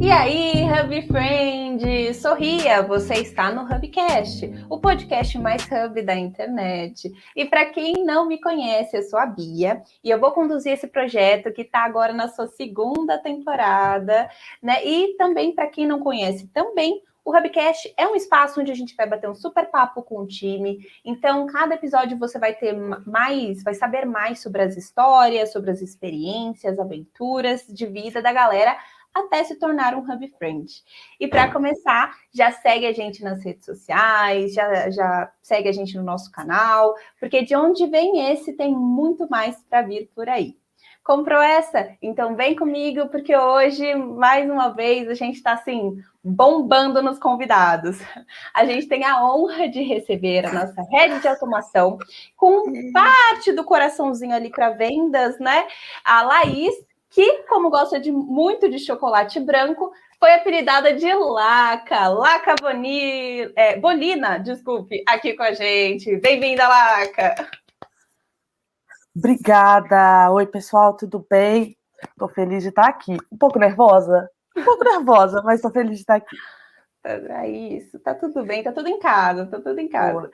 E 0.00 0.12
aí, 0.12 0.62
Hub 0.62 1.02
Friend, 1.08 2.14
sorria, 2.14 2.82
você 2.82 3.14
está 3.14 3.50
no 3.50 3.62
Hubcast, 3.62 4.48
o 4.70 4.78
podcast 4.78 5.36
mais 5.38 5.66
hub 5.66 6.00
da 6.02 6.14
internet. 6.14 7.12
E 7.34 7.44
para 7.44 7.66
quem 7.66 8.04
não 8.04 8.24
me 8.24 8.40
conhece, 8.40 8.96
eu 8.96 9.02
sou 9.02 9.18
a 9.18 9.26
Bia 9.26 9.82
e 10.04 10.08
eu 10.08 10.20
vou 10.20 10.30
conduzir 10.30 10.72
esse 10.72 10.86
projeto 10.86 11.52
que 11.52 11.62
está 11.62 11.80
agora 11.80 12.12
na 12.12 12.28
sua 12.28 12.46
segunda 12.46 13.18
temporada, 13.18 14.30
né? 14.62 14.84
E 14.84 15.16
também 15.16 15.52
para 15.52 15.66
quem 15.66 15.84
não 15.84 15.98
conhece, 15.98 16.46
também 16.48 17.02
o 17.28 17.36
Hubcast 17.36 17.92
é 17.94 18.08
um 18.08 18.14
espaço 18.14 18.58
onde 18.58 18.72
a 18.72 18.74
gente 18.74 18.96
vai 18.96 19.06
bater 19.06 19.28
um 19.28 19.34
super 19.34 19.66
papo 19.66 20.02
com 20.02 20.20
o 20.20 20.26
time. 20.26 20.78
Então, 21.04 21.46
cada 21.46 21.74
episódio 21.74 22.16
você 22.16 22.38
vai 22.38 22.54
ter 22.54 22.72
mais, 22.72 23.62
vai 23.62 23.74
saber 23.74 24.06
mais 24.06 24.40
sobre 24.40 24.62
as 24.62 24.78
histórias, 24.78 25.52
sobre 25.52 25.70
as 25.70 25.82
experiências, 25.82 26.78
aventuras 26.78 27.66
de 27.66 27.84
vida 27.84 28.22
da 28.22 28.32
galera 28.32 28.78
até 29.18 29.44
se 29.44 29.56
tornar 29.56 29.94
um 29.94 30.00
Hub 30.00 30.28
Friend. 30.38 30.66
E 31.18 31.28
para 31.28 31.52
começar, 31.52 32.14
já 32.32 32.50
segue 32.50 32.86
a 32.86 32.92
gente 32.92 33.22
nas 33.22 33.42
redes 33.44 33.64
sociais, 33.64 34.54
já, 34.54 34.90
já 34.90 35.32
segue 35.42 35.68
a 35.68 35.72
gente 35.72 35.96
no 35.96 36.02
nosso 36.02 36.30
canal, 36.30 36.94
porque 37.18 37.42
de 37.42 37.56
onde 37.56 37.86
vem 37.86 38.32
esse 38.32 38.52
tem 38.52 38.72
muito 38.74 39.28
mais 39.28 39.56
para 39.68 39.82
vir 39.82 40.10
por 40.14 40.28
aí. 40.28 40.56
Comprou 41.08 41.40
essa? 41.40 41.88
Então 42.02 42.36
vem 42.36 42.54
comigo, 42.54 43.08
porque 43.08 43.34
hoje, 43.34 43.94
mais 43.94 44.48
uma 44.50 44.68
vez, 44.68 45.08
a 45.08 45.14
gente 45.14 45.36
está 45.36 45.52
assim, 45.54 45.96
bombando 46.22 47.02
nos 47.02 47.18
convidados. 47.18 47.98
A 48.52 48.66
gente 48.66 48.86
tem 48.86 49.04
a 49.04 49.24
honra 49.24 49.68
de 49.68 49.80
receber 49.82 50.44
a 50.44 50.52
nossa 50.52 50.82
rede 50.90 51.20
de 51.20 51.28
automação, 51.28 51.96
com 52.36 52.92
parte 52.92 53.52
do 53.52 53.64
coraçãozinho 53.64 54.34
ali 54.34 54.50
para 54.50 54.68
vendas, 54.70 55.38
né? 55.38 55.66
A 56.04 56.22
Laís, 56.22 56.74
que, 57.10 57.42
como 57.44 57.70
gosta 57.70 57.98
de 57.98 58.12
muito 58.12 58.68
de 58.68 58.78
chocolate 58.78 59.40
branco, 59.40 59.92
foi 60.18 60.34
apelidada 60.34 60.92
de 60.94 61.12
Laca, 61.14 62.08
Laca 62.08 62.54
Boni, 62.60 63.52
é, 63.56 63.78
Bolina, 63.78 64.38
desculpe, 64.38 65.02
aqui 65.06 65.34
com 65.34 65.42
a 65.42 65.52
gente. 65.52 66.16
Bem-vinda, 66.16 66.68
Laca! 66.68 67.48
Obrigada! 69.16 70.30
Oi, 70.32 70.46
pessoal, 70.46 70.96
tudo 70.96 71.24
bem? 71.30 71.76
Estou 72.02 72.28
feliz 72.28 72.62
de 72.62 72.68
estar 72.68 72.88
aqui. 72.88 73.16
Um 73.32 73.38
pouco 73.38 73.58
nervosa? 73.58 74.28
Um 74.56 74.64
pouco 74.64 74.84
nervosa, 74.84 75.42
mas 75.44 75.56
estou 75.56 75.70
feliz 75.70 75.96
de 75.96 76.00
estar 76.00 76.16
aqui. 76.16 76.36
É 77.04 77.48
isso, 77.48 77.98
tá 78.00 78.14
tudo 78.14 78.44
bem, 78.44 78.62
tá 78.62 78.72
tudo 78.72 78.88
em 78.88 78.98
casa, 78.98 79.46
tá 79.46 79.58
tudo 79.60 79.78
em 79.78 79.88
casa. 79.88 80.12
Boa. 80.12 80.30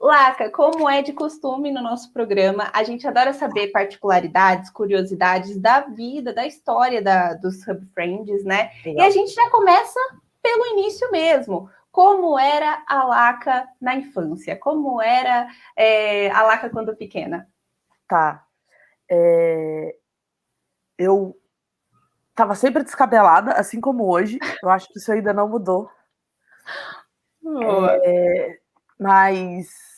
Laca, 0.00 0.48
como 0.50 0.88
é 0.88 1.02
de 1.02 1.12
costume 1.12 1.70
no 1.70 1.82
nosso 1.82 2.10
programa, 2.10 2.70
a 2.72 2.82
gente 2.82 3.06
adora 3.06 3.34
saber 3.34 3.68
particularidades, 3.68 4.70
curiosidades 4.70 5.58
da 5.58 5.80
vida, 5.80 6.32
da 6.32 6.46
história 6.46 7.02
da, 7.02 7.34
dos 7.34 7.66
Hub 7.68 7.86
Friends, 7.92 8.42
né? 8.42 8.70
Legal. 8.84 9.04
E 9.04 9.08
a 9.08 9.10
gente 9.10 9.34
já 9.34 9.50
começa 9.50 10.00
pelo 10.42 10.66
início 10.68 11.10
mesmo. 11.10 11.68
Como 11.92 12.38
era 12.38 12.82
a 12.88 13.04
Laca 13.04 13.68
na 13.78 13.94
infância? 13.94 14.56
Como 14.56 15.02
era 15.02 15.48
é, 15.76 16.30
a 16.30 16.42
Laca 16.44 16.70
quando 16.70 16.96
pequena? 16.96 17.46
Tá. 18.08 18.46
É... 19.10 19.96
Eu 20.96 21.36
estava 22.30 22.54
sempre 22.54 22.82
descabelada, 22.82 23.52
assim 23.52 23.80
como 23.80 24.10
hoje. 24.10 24.38
Eu 24.62 24.70
acho 24.70 24.88
que 24.88 24.98
isso 24.98 25.12
ainda 25.12 25.34
não 25.34 25.48
mudou. 25.48 25.90
É... 28.04 28.58
Mas. 28.98 29.89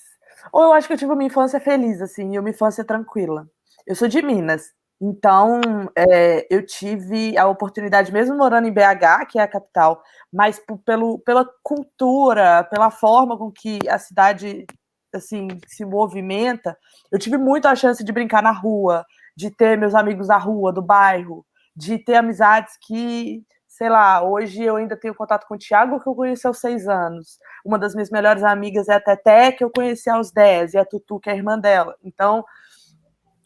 Ou 0.52 0.62
eu 0.62 0.72
acho 0.72 0.86
que 0.86 0.94
eu 0.94 0.98
tive 0.98 1.12
uma 1.12 1.24
infância 1.24 1.60
feliz, 1.60 2.00
assim, 2.00 2.34
e 2.34 2.38
uma 2.38 2.50
infância 2.50 2.84
tranquila. 2.84 3.46
Eu 3.86 3.94
sou 3.94 4.08
de 4.08 4.22
Minas, 4.22 4.72
então 5.00 5.60
é, 5.96 6.46
eu 6.48 6.64
tive 6.64 7.36
a 7.36 7.48
oportunidade, 7.48 8.12
mesmo 8.12 8.36
morando 8.36 8.68
em 8.68 8.72
BH, 8.72 9.26
que 9.28 9.38
é 9.38 9.42
a 9.42 9.48
capital, 9.48 10.00
mas 10.32 10.62
pelo, 10.84 11.18
pela 11.18 11.44
cultura, 11.62 12.64
pela 12.64 12.90
forma 12.90 13.36
com 13.36 13.50
que 13.50 13.80
a 13.88 13.98
cidade 13.98 14.64
assim 15.12 15.48
se 15.66 15.84
movimenta, 15.84 16.76
eu 17.10 17.18
tive 17.18 17.36
muito 17.36 17.66
a 17.66 17.74
chance 17.74 18.02
de 18.02 18.12
brincar 18.12 18.42
na 18.42 18.52
rua, 18.52 19.04
de 19.36 19.50
ter 19.50 19.76
meus 19.76 19.94
amigos 19.94 20.28
da 20.28 20.38
rua, 20.38 20.72
do 20.72 20.80
bairro, 20.80 21.44
de 21.74 21.98
ter 21.98 22.14
amizades 22.14 22.74
que, 22.80 23.42
sei 23.82 23.90
lá, 23.90 24.22
hoje 24.22 24.62
eu 24.62 24.76
ainda 24.76 24.96
tenho 24.96 25.12
contato 25.12 25.44
com 25.44 25.56
o 25.56 25.58
Thiago, 25.58 25.98
que 25.98 26.08
eu 26.08 26.14
conheci 26.14 26.46
aos 26.46 26.58
seis 26.58 26.86
anos. 26.86 27.36
Uma 27.64 27.76
das 27.76 27.96
minhas 27.96 28.10
melhores 28.10 28.44
amigas 28.44 28.88
é 28.88 28.94
a 28.94 29.00
Teté, 29.00 29.50
que 29.50 29.64
eu 29.64 29.72
conheci 29.72 30.08
aos 30.08 30.30
dez, 30.30 30.72
e 30.72 30.78
a 30.78 30.84
Tutu, 30.84 31.18
que 31.18 31.28
é 31.28 31.32
a 31.32 31.36
irmã 31.36 31.58
dela. 31.58 31.96
Então, 32.00 32.44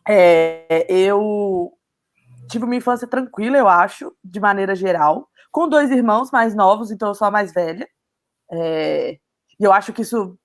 é, 0.06 0.86
eu 0.92 1.72
tive 2.50 2.66
uma 2.66 2.76
infância 2.76 3.08
tranquila, 3.08 3.56
eu 3.56 3.66
acho, 3.66 4.14
de 4.22 4.38
maneira 4.38 4.74
geral, 4.74 5.26
com 5.50 5.66
dois 5.66 5.90
irmãos 5.90 6.30
mais 6.30 6.54
novos, 6.54 6.90
então 6.90 7.08
eu 7.08 7.14
sou 7.14 7.26
a 7.26 7.30
mais 7.30 7.50
velha. 7.54 7.88
É, 8.52 9.18
e 9.58 9.64
eu 9.64 9.72
acho 9.72 9.90
que 9.90 10.02
isso 10.02 10.38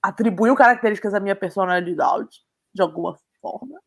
atribuiu 0.00 0.54
características 0.54 1.14
à 1.14 1.18
minha 1.18 1.34
personalidade, 1.34 2.44
de 2.72 2.80
alguma 2.80 3.16
forma. 3.42 3.80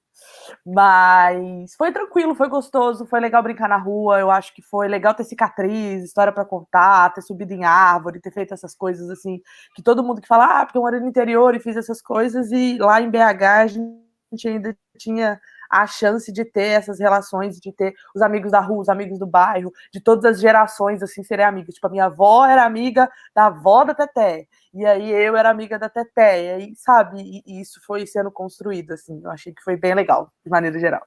Mas 0.66 1.74
foi 1.76 1.92
tranquilo, 1.92 2.36
foi 2.36 2.50
gostoso, 2.50 3.06
foi 3.06 3.20
legal 3.20 3.44
brincar 3.44 3.70
na 3.70 3.78
rua. 3.78 4.20
Eu 4.20 4.32
acho 4.32 4.54
que 4.54 4.62
foi 4.62 4.88
legal 4.88 5.14
ter 5.14 5.24
cicatriz, 5.24 6.04
história 6.04 6.34
para 6.34 6.46
contar, 6.46 7.14
ter 7.14 7.22
subido 7.22 7.54
em 7.54 7.64
árvore, 7.66 8.22
ter 8.22 8.32
feito 8.32 8.54
essas 8.54 8.76
coisas 8.76 9.10
assim. 9.10 9.40
Que 9.76 9.82
todo 9.84 10.04
mundo 10.04 10.22
que 10.22 10.28
fala, 10.28 10.62
ah, 10.62 10.66
porque 10.66 10.78
eu 10.78 10.82
morei 10.82 11.00
no 11.00 11.08
interior 11.08 11.56
e 11.56 11.60
fiz 11.60 11.76
essas 11.78 12.02
coisas, 12.02 12.52
e 12.52 12.78
lá 12.80 13.02
em 13.02 13.10
BH 13.10 13.44
a 13.44 13.68
gente 13.68 14.48
ainda 14.48 14.78
tinha 14.98 15.40
a 15.70 15.86
chance 15.86 16.32
de 16.32 16.44
ter 16.44 16.70
essas 16.70 17.00
relações, 17.00 17.60
de 17.60 17.72
ter 17.72 17.94
os 18.16 18.22
amigos 18.22 18.52
da 18.52 18.60
rua, 18.60 18.82
os 18.82 18.90
amigos 18.90 19.20
do 19.20 19.28
bairro, 19.28 19.72
de 19.94 20.02
todas 20.02 20.26
as 20.26 20.40
gerações, 20.40 21.04
assim, 21.04 21.24
serem 21.24 21.46
amigos. 21.46 21.76
Tipo, 21.76 21.88
a 21.88 21.92
minha 21.92 22.06
avó 22.06 22.46
era 22.46 22.66
amiga 22.66 23.10
da 23.36 23.48
avó 23.48 23.84
da 23.84 23.94
Teté, 23.94 24.48
e 24.74 24.86
aí 24.86 25.12
eu 25.12 25.36
era 25.36 25.50
amiga 25.50 25.78
da 25.78 25.90
Teté, 25.90 26.44
e 26.44 26.50
aí, 26.50 26.76
sabe, 26.76 27.22
e, 27.22 27.44
e 27.46 27.62
isso 27.62 27.82
foi 27.86 28.06
sendo 28.08 28.32
construído, 28.32 28.94
assim, 28.94 29.22
eu 29.24 29.32
achei 29.32 29.54
que 29.54 29.64
foi 29.64 29.76
bem 29.76 29.94
legal, 29.94 30.32
de 30.44 30.50
maneira 30.50 30.80
geral. 30.80 31.06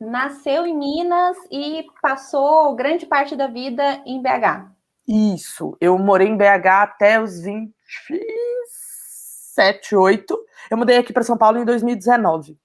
Nasceu 0.00 0.66
em 0.66 0.76
Minas 0.76 1.36
e 1.50 1.86
passou 2.00 2.74
grande 2.74 3.06
parte 3.06 3.36
da 3.36 3.46
vida 3.46 4.02
em 4.04 4.20
BH. 4.20 4.72
Isso, 5.06 5.76
eu 5.80 5.96
morei 5.98 6.28
em 6.28 6.36
BH 6.36 6.82
até 6.82 7.20
os 7.20 7.40
27, 7.40 9.94
8. 9.94 10.46
Eu 10.70 10.76
mudei 10.76 10.96
aqui 10.96 11.12
para 11.12 11.22
São 11.22 11.36
Paulo 11.36 11.58
em 11.58 11.64
2019. 11.64 12.58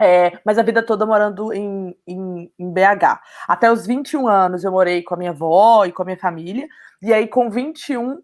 É, 0.00 0.32
mas 0.46 0.56
a 0.58 0.62
vida 0.62 0.82
toda 0.82 1.04
morando 1.04 1.52
em, 1.52 1.94
em, 2.06 2.50
em, 2.58 2.72
BH. 2.72 3.20
Até 3.46 3.70
os 3.70 3.86
21 3.86 4.26
anos 4.26 4.64
eu 4.64 4.72
morei 4.72 5.02
com 5.02 5.14
a 5.14 5.16
minha 5.18 5.30
avó 5.30 5.84
e 5.84 5.92
com 5.92 6.02
a 6.02 6.04
minha 6.06 6.18
família. 6.18 6.66
E 7.02 7.12
aí, 7.12 7.28
com 7.28 7.50
21, 7.50 8.18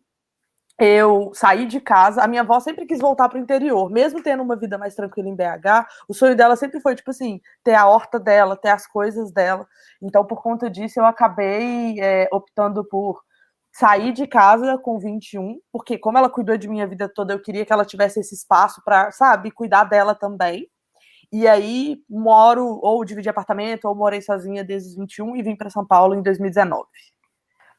eu 0.78 1.32
saí 1.34 1.66
de 1.66 1.80
casa. 1.80 2.22
A 2.22 2.28
minha 2.28 2.42
avó 2.42 2.58
sempre 2.60 2.86
quis 2.86 2.98
voltar 2.98 3.28
para 3.28 3.38
o 3.38 3.42
interior, 3.42 3.90
mesmo 3.90 4.22
tendo 4.22 4.42
uma 4.42 4.56
vida 4.56 4.78
mais 4.78 4.94
tranquila 4.94 5.28
em 5.28 5.36
BH. 5.36 5.86
O 6.08 6.14
sonho 6.14 6.34
dela 6.34 6.56
sempre 6.56 6.80
foi, 6.80 6.94
tipo 6.94 7.10
assim, 7.10 7.40
ter 7.62 7.74
a 7.74 7.86
horta 7.86 8.18
dela, 8.18 8.56
ter 8.56 8.70
as 8.70 8.86
coisas 8.86 9.30
dela. 9.30 9.66
Então, 10.02 10.24
por 10.24 10.42
conta 10.42 10.70
disso, 10.70 10.98
eu 11.00 11.04
acabei 11.04 12.00
é, 12.00 12.26
optando 12.32 12.84
por 12.84 13.22
sair 13.72 14.12
de 14.12 14.26
casa 14.26 14.78
com 14.78 14.98
21, 14.98 15.60
porque 15.70 15.98
como 15.98 16.16
ela 16.16 16.30
cuidou 16.30 16.56
de 16.56 16.68
minha 16.68 16.86
vida 16.86 17.10
toda, 17.14 17.34
eu 17.34 17.42
queria 17.42 17.66
que 17.66 17.72
ela 17.72 17.84
tivesse 17.84 18.20
esse 18.20 18.34
espaço 18.34 18.82
para, 18.82 19.10
sabe, 19.10 19.50
cuidar 19.50 19.84
dela 19.84 20.14
também. 20.14 20.66
E 21.32 21.46
aí 21.46 21.98
moro, 22.08 22.78
ou 22.82 23.04
dividi 23.04 23.28
apartamento, 23.28 23.86
ou 23.86 23.94
morei 23.94 24.20
sozinha 24.20 24.64
desde 24.64 24.90
os 24.90 24.96
21 24.96 25.36
e 25.36 25.42
vim 25.42 25.56
para 25.56 25.70
São 25.70 25.86
Paulo 25.86 26.14
em 26.14 26.22
2019. 26.22 26.86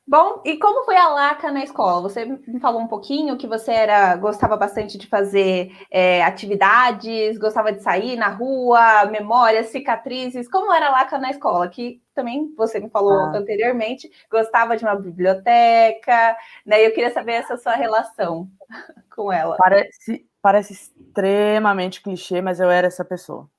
Bom, 0.09 0.41
e 0.46 0.58
como 0.58 0.85
foi 0.85 0.96
a 0.96 1.09
Laca 1.09 1.52
na 1.52 1.66
escola? 1.66 2.02
Você 2.02 2.24
me 2.24 2.62
falou 2.62 2.80
um 2.80 2.88
pouquinho 2.88 3.35
que 3.35 3.46
você 3.46 3.74
era 3.74 4.16
gostava 4.16 4.56
bastante 4.56 4.97
de 4.97 5.06
fazer 5.06 5.69
é, 5.91 6.24
atividades, 6.24 7.38
gostava 7.38 7.74
de 7.74 7.84
sair 7.84 8.16
na 8.16 8.30
rua, 8.30 9.03
memórias, 9.08 9.68
cicatrizes. 9.68 10.47
Como 10.47 10.72
era 10.72 10.88
a 10.88 10.91
Laca 10.91 11.17
na 11.17 11.29
escola? 11.29 11.67
Que 11.67 12.02
também 12.16 12.53
você 12.55 12.79
me 12.79 12.90
falou 12.90 13.11
ah. 13.11 13.34
anteriormente, 13.35 14.09
gostava 14.32 14.78
de 14.78 14.85
uma 14.85 14.96
biblioteca, 14.96 16.38
né? 16.66 16.88
Eu 16.88 16.94
queria 16.94 17.11
saber 17.11 17.34
essa 17.34 17.58
sua 17.58 17.76
relação 17.76 18.49
com 19.14 19.29
ela. 19.29 19.58
Parece, 19.58 20.26
parece 20.41 20.73
extremamente 20.73 22.01
clichê, 22.01 22.41
mas 22.41 22.59
eu 22.59 22.69
era 22.69 22.87
essa 22.87 23.03
pessoa. 23.03 23.49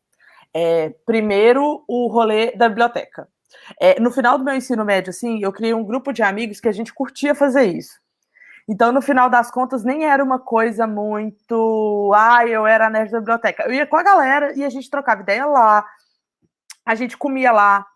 É, 0.54 0.90
primeiro, 1.04 1.84
o 1.86 2.08
rolê 2.08 2.52
da 2.56 2.68
biblioteca. 2.68 3.28
É, 3.80 4.00
no 4.00 4.10
final 4.10 4.38
do 4.38 4.44
meu 4.44 4.54
ensino 4.54 4.84
médio, 4.84 5.10
assim, 5.10 5.42
eu 5.42 5.52
criei 5.52 5.74
um 5.74 5.84
grupo 5.84 6.12
de 6.12 6.22
amigos 6.22 6.60
que 6.60 6.68
a 6.68 6.72
gente 6.72 6.92
curtia 6.92 7.34
fazer 7.34 7.64
isso. 7.64 7.98
Então, 8.68 8.92
no 8.92 9.00
final 9.00 9.30
das 9.30 9.50
contas, 9.50 9.82
nem 9.82 10.04
era 10.04 10.22
uma 10.22 10.38
coisa 10.38 10.86
muito. 10.86 12.12
Ah, 12.14 12.46
eu 12.46 12.66
era 12.66 12.90
nerd 12.90 13.10
da 13.10 13.18
biblioteca. 13.18 13.64
Eu 13.64 13.72
ia 13.72 13.86
com 13.86 13.96
a 13.96 14.02
galera 14.02 14.52
e 14.54 14.62
a 14.62 14.68
gente 14.68 14.90
trocava 14.90 15.22
ideia 15.22 15.46
lá, 15.46 15.86
a 16.84 16.94
gente 16.94 17.16
comia 17.16 17.50
lá. 17.50 17.86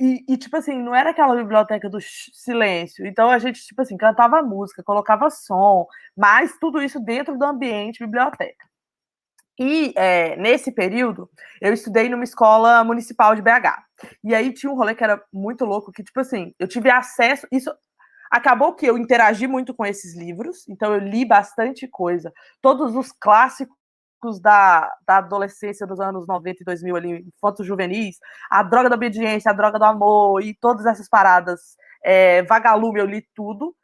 E, 0.00 0.24
e, 0.28 0.36
tipo 0.36 0.56
assim, 0.56 0.78
não 0.82 0.94
era 0.94 1.10
aquela 1.10 1.36
biblioteca 1.36 1.88
do 1.88 1.98
silêncio. 2.00 3.06
Então 3.06 3.30
a 3.30 3.38
gente, 3.38 3.64
tipo 3.64 3.82
assim, 3.82 3.96
cantava 3.96 4.42
música, 4.42 4.82
colocava 4.82 5.30
som, 5.30 5.86
mas 6.16 6.58
tudo 6.58 6.82
isso 6.82 6.98
dentro 7.00 7.38
do 7.38 7.44
ambiente 7.44 8.04
biblioteca. 8.04 8.70
E 9.58 9.92
é, 9.96 10.36
nesse 10.36 10.72
período, 10.72 11.30
eu 11.60 11.72
estudei 11.72 12.08
numa 12.08 12.24
escola 12.24 12.82
municipal 12.82 13.34
de 13.34 13.42
BH. 13.42 13.84
E 14.24 14.34
aí 14.34 14.52
tinha 14.54 14.72
um 14.72 14.74
rolê 14.74 14.94
que 14.94 15.04
era 15.04 15.22
muito 15.32 15.64
louco, 15.66 15.92
que, 15.92 16.02
tipo 16.02 16.18
assim, 16.18 16.54
eu 16.58 16.66
tive 16.66 16.90
acesso. 16.90 17.46
Isso 17.52 17.70
acabou 18.30 18.74
que 18.74 18.86
eu 18.86 18.96
interagi 18.96 19.46
muito 19.46 19.74
com 19.74 19.84
esses 19.84 20.16
livros, 20.16 20.66
então 20.68 20.94
eu 20.94 21.00
li 21.00 21.26
bastante 21.26 21.86
coisa. 21.86 22.32
Todos 22.62 22.96
os 22.96 23.12
clássicos 23.12 23.76
da, 24.40 24.92
da 25.06 25.18
adolescência 25.18 25.86
dos 25.86 26.00
anos 26.00 26.26
90 26.26 26.62
e 26.62 26.64
2000 26.64 26.96
ali, 26.96 27.26
infantos 27.36 27.66
juvenis, 27.66 28.16
a 28.50 28.62
droga 28.62 28.88
da 28.88 28.96
obediência, 28.96 29.50
a 29.50 29.54
droga 29.54 29.78
do 29.78 29.84
amor 29.84 30.42
e 30.42 30.54
todas 30.54 30.86
essas 30.86 31.08
paradas, 31.08 31.76
é, 32.04 32.42
vagalume, 32.42 33.00
eu 33.00 33.06
li 33.06 33.26
tudo. 33.34 33.74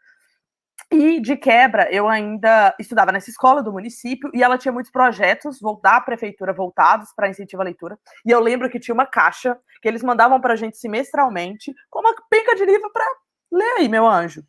E, 0.91 1.21
de 1.21 1.37
quebra, 1.37 1.91
eu 1.93 2.09
ainda 2.09 2.75
estudava 2.79 3.11
nessa 3.11 3.29
escola 3.29 3.61
do 3.61 3.73
município 3.73 4.31
e 4.33 4.43
ela 4.43 4.57
tinha 4.57 4.71
muitos 4.71 4.93
projetos 4.93 5.59
da 5.83 6.01
prefeitura 6.01 6.53
voltados 6.53 7.13
para 7.15 7.29
incentivo 7.29 7.63
à 7.63 7.65
leitura. 7.65 7.99
E 8.25 8.31
eu 8.31 8.39
lembro 8.39 8.71
que 8.71 8.79
tinha 8.79 8.95
uma 8.95 9.07
caixa 9.07 9.59
que 9.83 9.89
eles 9.89 10.03
mandavam 10.05 10.41
para 10.41 10.53
a 10.53 10.57
gente 10.57 10.77
semestralmente 10.77 11.75
com 11.91 12.01
uma 12.01 12.15
penca 12.31 12.55
de 12.55 12.65
livro 12.65 12.91
para 12.93 13.05
ler 13.51 13.73
aí, 13.79 13.89
meu 13.89 14.07
anjo. 14.07 14.45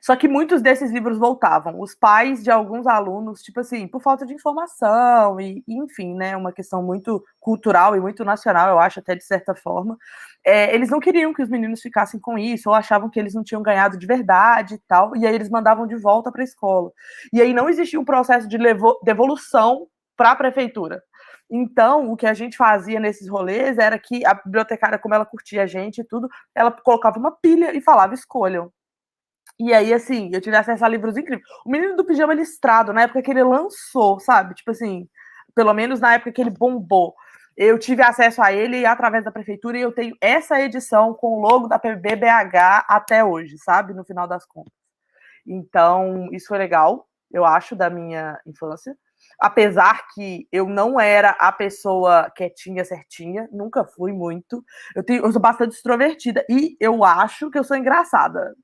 Só 0.00 0.16
que 0.16 0.26
muitos 0.26 0.60
desses 0.60 0.90
livros 0.90 1.16
voltavam. 1.18 1.80
Os 1.80 1.94
pais 1.94 2.42
de 2.42 2.50
alguns 2.50 2.86
alunos, 2.86 3.40
tipo 3.40 3.60
assim, 3.60 3.86
por 3.86 4.02
falta 4.02 4.26
de 4.26 4.34
informação 4.34 5.40
e, 5.40 5.62
enfim, 5.68 6.14
né, 6.14 6.36
uma 6.36 6.52
questão 6.52 6.82
muito 6.82 7.24
cultural 7.38 7.94
e 7.96 8.00
muito 8.00 8.24
nacional, 8.24 8.68
eu 8.68 8.78
acho, 8.78 8.98
até 8.98 9.14
de 9.14 9.24
certa 9.24 9.54
forma, 9.54 9.96
é, 10.44 10.74
eles 10.74 10.90
não 10.90 10.98
queriam 10.98 11.32
que 11.32 11.42
os 11.42 11.48
meninos 11.48 11.80
ficassem 11.80 12.18
com 12.18 12.36
isso, 12.36 12.68
ou 12.68 12.74
achavam 12.74 13.08
que 13.08 13.18
eles 13.18 13.34
não 13.34 13.44
tinham 13.44 13.62
ganhado 13.62 13.96
de 13.96 14.06
verdade 14.06 14.74
e 14.74 14.78
tal, 14.88 15.16
e 15.16 15.26
aí 15.26 15.34
eles 15.34 15.48
mandavam 15.48 15.86
de 15.86 15.96
volta 15.96 16.32
para 16.32 16.42
a 16.42 16.44
escola. 16.44 16.90
E 17.32 17.40
aí 17.40 17.54
não 17.54 17.68
existia 17.68 18.00
um 18.00 18.04
processo 18.04 18.48
de 18.48 18.58
devolução 19.04 19.86
para 20.16 20.32
a 20.32 20.36
prefeitura. 20.36 21.02
Então, 21.50 22.10
o 22.10 22.16
que 22.16 22.26
a 22.26 22.32
gente 22.32 22.56
fazia 22.56 22.98
nesses 22.98 23.28
rolês 23.28 23.76
era 23.78 23.98
que 23.98 24.24
a 24.24 24.34
bibliotecária, 24.34 24.98
como 24.98 25.14
ela 25.14 25.26
curtia 25.26 25.64
a 25.64 25.66
gente 25.66 26.00
e 26.00 26.04
tudo, 26.04 26.28
ela 26.54 26.72
colocava 26.72 27.18
uma 27.18 27.30
pilha 27.30 27.76
e 27.76 27.80
falava: 27.80 28.14
escolham. 28.14 28.72
E 29.58 29.72
aí, 29.72 29.92
assim, 29.92 30.30
eu 30.32 30.40
tive 30.40 30.56
acesso 30.56 30.84
a 30.84 30.88
livros 30.88 31.16
incríveis. 31.16 31.46
O 31.64 31.70
Menino 31.70 31.96
do 31.96 32.04
Pijama 32.04 32.34
Listrado, 32.34 32.92
na 32.92 33.02
época 33.02 33.22
que 33.22 33.30
ele 33.30 33.42
lançou, 33.44 34.18
sabe? 34.20 34.54
Tipo 34.54 34.70
assim, 34.72 35.08
pelo 35.54 35.72
menos 35.74 36.00
na 36.00 36.14
época 36.14 36.32
que 36.32 36.40
ele 36.40 36.50
bombou. 36.50 37.14
Eu 37.56 37.78
tive 37.78 38.02
acesso 38.02 38.42
a 38.42 38.52
ele 38.52 38.86
através 38.86 39.24
da 39.24 39.30
prefeitura 39.30 39.78
e 39.78 39.82
eu 39.82 39.92
tenho 39.92 40.16
essa 40.20 40.60
edição 40.60 41.14
com 41.14 41.38
o 41.38 41.40
logo 41.40 41.68
da 41.68 41.78
PBBH 41.78 42.86
até 42.88 43.22
hoje, 43.24 43.56
sabe? 43.58 43.92
No 43.94 44.04
final 44.04 44.26
das 44.26 44.46
contas. 44.46 44.72
Então, 45.46 46.28
isso 46.32 46.48
foi 46.48 46.58
legal, 46.58 47.06
eu 47.30 47.44
acho, 47.44 47.76
da 47.76 47.90
minha 47.90 48.40
infância. 48.46 48.96
Apesar 49.38 50.06
que 50.14 50.48
eu 50.52 50.66
não 50.68 50.98
era 51.00 51.30
a 51.30 51.52
pessoa 51.52 52.30
quietinha, 52.34 52.84
certinha, 52.84 53.48
nunca 53.52 53.84
fui 53.84 54.12
muito. 54.12 54.64
Eu, 54.96 55.04
tenho, 55.04 55.24
eu 55.24 55.32
sou 55.32 55.40
bastante 55.40 55.74
extrovertida 55.74 56.44
e 56.48 56.76
eu 56.80 57.04
acho 57.04 57.50
que 57.50 57.58
eu 57.58 57.64
sou 57.64 57.76
engraçada. 57.76 58.54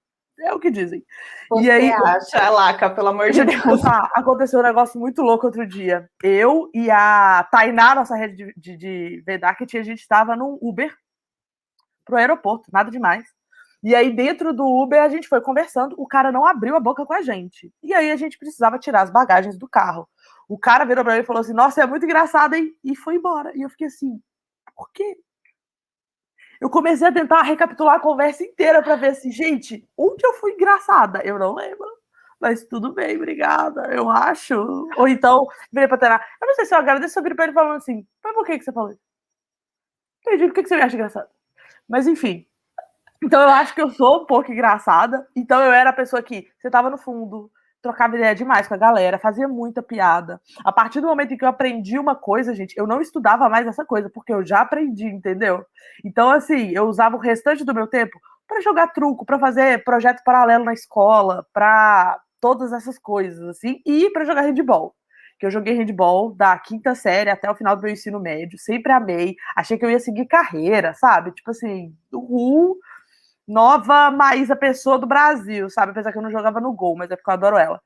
É 0.40 0.55
o 0.55 0.61
que 0.61 0.70
dizem. 0.70 1.05
Você 1.50 1.64
e 1.64 1.70
aí, 1.70 1.90
acha, 1.90 2.49
Laca, 2.49 2.90
pelo 2.90 3.08
amor 3.08 3.31
de 3.31 3.44
Deus. 3.44 3.62
Contar, 3.62 4.11
aconteceu 4.14 4.61
um 4.61 4.62
negócio 4.62 4.99
muito 4.99 5.23
louco 5.23 5.46
outro 5.46 5.67
dia. 5.67 6.08
Eu 6.23 6.70
e 6.73 6.90
a 6.90 7.46
Tainá, 7.50 7.94
nossa 7.94 8.14
rede 8.17 8.52
de, 8.56 8.76
de, 8.76 9.23
de 9.23 9.44
a 9.44 9.82
gente 9.82 10.00
estava 10.00 10.37
num 10.37 10.58
Uber 10.61 10.94
pro 12.05 12.17
aeroporto, 12.17 12.70
nada 12.73 12.90
demais. 12.90 13.25
E 13.82 13.94
aí, 13.94 14.11
dentro 14.11 14.52
do 14.52 14.64
Uber, 14.64 15.00
a 15.02 15.08
gente 15.08 15.29
foi 15.29 15.40
conversando, 15.40 15.94
o 15.99 16.06
cara 16.06 16.32
não 16.32 16.44
abriu 16.44 16.75
a 16.75 16.81
boca 16.81 17.06
com 17.06 17.14
a 17.14 17.23
gente. 17.23 17.73
E 17.82 17.94
aí, 17.94 18.11
a 18.11 18.17
gente 18.17 18.38
precisava 18.38 18.79
tirar 18.79 19.02
as 19.02 19.11
bagagens 19.11 19.56
do 19.56 19.69
carro. 19.69 20.08
O 20.49 20.58
cara 20.58 20.85
virou 20.85 21.05
pra 21.05 21.14
mim 21.14 21.20
e 21.20 21.26
falou 21.26 21.40
assim: 21.40 21.52
Nossa, 21.52 21.82
é 21.82 21.87
muito 21.87 22.05
engraçado, 22.05 22.55
hein? 22.55 22.73
E 22.82 22.96
foi 22.96 23.17
embora. 23.17 23.56
E 23.56 23.62
eu 23.62 23.70
fiquei 23.70 23.87
assim: 23.87 24.20
Por 24.75 24.90
quê? 24.93 25.17
Eu 26.60 26.70
comecei 26.70 27.06
a 27.06 27.12
tentar 27.12 27.43
recapitular 27.43 27.96
a 27.96 28.00
conversa 28.00 28.43
inteira 28.44 28.82
para 28.82 28.96
ver 28.96 29.08
assim, 29.08 29.31
gente, 29.31 29.88
onde 29.96 30.26
eu 30.26 30.34
fui 30.34 30.52
engraçada? 30.52 31.20
Eu 31.25 31.38
não 31.38 31.55
lembro. 31.55 31.87
Mas 32.40 32.64
tudo 32.64 32.93
bem, 32.93 33.16
obrigada, 33.16 33.93
eu 33.93 34.08
acho. 34.10 34.55
Ou 34.96 35.08
então, 35.08 35.46
virei 35.72 35.88
pra 35.88 35.99
Tainá. 35.99 36.20
Eu 36.40 36.46
não 36.46 36.55
sei 36.55 36.66
se 36.66 36.75
eu 36.75 36.78
agradeço, 36.78 37.19
eu 37.19 37.22
virei 37.22 37.34
pra 37.37 37.44
ele 37.46 37.55
falando 37.55 37.76
assim, 37.76 38.06
mas 38.22 38.34
por 38.34 38.46
que, 38.46 38.58
que 38.58 38.64
você 38.64 38.72
falou 38.72 38.93
isso? 38.93 39.00
Entendi, 40.26 40.46
por 40.46 40.55
que, 40.55 40.62
que 40.62 40.69
você 40.69 40.76
me 40.76 40.82
acha 40.82 40.94
engraçada? 40.94 41.28
Mas 41.88 42.06
enfim. 42.06 42.46
Então 43.22 43.43
eu 43.43 43.49
acho 43.49 43.75
que 43.75 43.82
eu 43.82 43.90
sou 43.90 44.22
um 44.22 44.26
pouco 44.26 44.52
engraçada. 44.52 45.26
Então 45.34 45.61
eu 45.62 45.72
era 45.72 45.90
a 45.90 45.93
pessoa 45.93 46.22
que 46.22 46.49
você 46.61 46.70
tava 46.70 46.90
no 46.90 46.99
fundo, 46.99 47.50
trocava 47.82 48.16
ideia 48.16 48.34
demais 48.34 48.66
com 48.66 48.75
a 48.75 48.78
galera, 48.78 49.19
fazia 49.19 49.46
muita 49.46 49.82
piada. 49.82 50.40
A 50.64 50.72
partir 50.72 51.00
do 51.00 51.06
momento 51.06 51.32
em 51.32 51.36
que 51.36 51.44
eu 51.44 51.48
aprendi 51.48 51.98
uma 51.98 52.14
coisa, 52.14 52.54
gente, 52.54 52.76
eu 52.76 52.86
não 52.86 53.00
estudava 53.00 53.48
mais 53.48 53.66
essa 53.66 53.84
coisa, 53.84 54.10
porque 54.10 54.32
eu 54.32 54.44
já 54.44 54.60
aprendi, 54.60 55.06
entendeu? 55.06 55.64
Então, 56.04 56.30
assim, 56.30 56.70
eu 56.70 56.84
usava 56.84 57.16
o 57.16 57.20
restante 57.20 57.64
do 57.64 57.75
meu 57.75 57.86
tempo 57.86 58.19
para 58.46 58.60
jogar 58.60 58.88
truco, 58.88 59.26
para 59.26 59.38
fazer 59.38 59.84
projeto 59.84 60.22
paralelo 60.25 60.64
na 60.64 60.72
escola, 60.72 61.46
para 61.52 62.19
todas 62.40 62.72
essas 62.72 62.98
coisas, 62.98 63.46
assim, 63.48 63.80
e 63.86 64.10
para 64.10 64.25
jogar 64.25 64.42
handball. 64.42 64.94
Que 65.38 65.46
eu 65.46 65.50
joguei 65.50 65.75
handball 65.75 66.34
da 66.34 66.58
quinta 66.58 66.94
série 66.94 67.30
até 67.30 67.48
o 67.48 67.54
final 67.54 67.76
do 67.76 67.82
meu 67.82 67.92
ensino 67.92 68.19
médio, 68.19 68.58
sempre 68.58 68.90
amei, 68.90 69.36
achei 69.54 69.78
que 69.78 69.84
eu 69.84 69.90
ia 69.90 70.00
seguir 70.00 70.26
carreira, 70.26 70.94
sabe? 70.94 71.30
Tipo 71.32 71.50
assim, 71.50 71.94
uhul, 72.12 72.76
nova 73.48 74.10
Maísa 74.10 74.54
Pessoa 74.54 74.98
do 74.98 75.06
Brasil, 75.06 75.70
sabe? 75.70 75.92
Apesar 75.92 76.12
que 76.12 76.18
eu 76.18 76.22
não 76.22 76.30
jogava 76.30 76.60
no 76.60 76.72
gol, 76.72 76.96
mas 76.96 77.10
é 77.10 77.16
porque 77.16 77.30
eu 77.30 77.34
adoro 77.34 77.56
ela. 77.56 77.80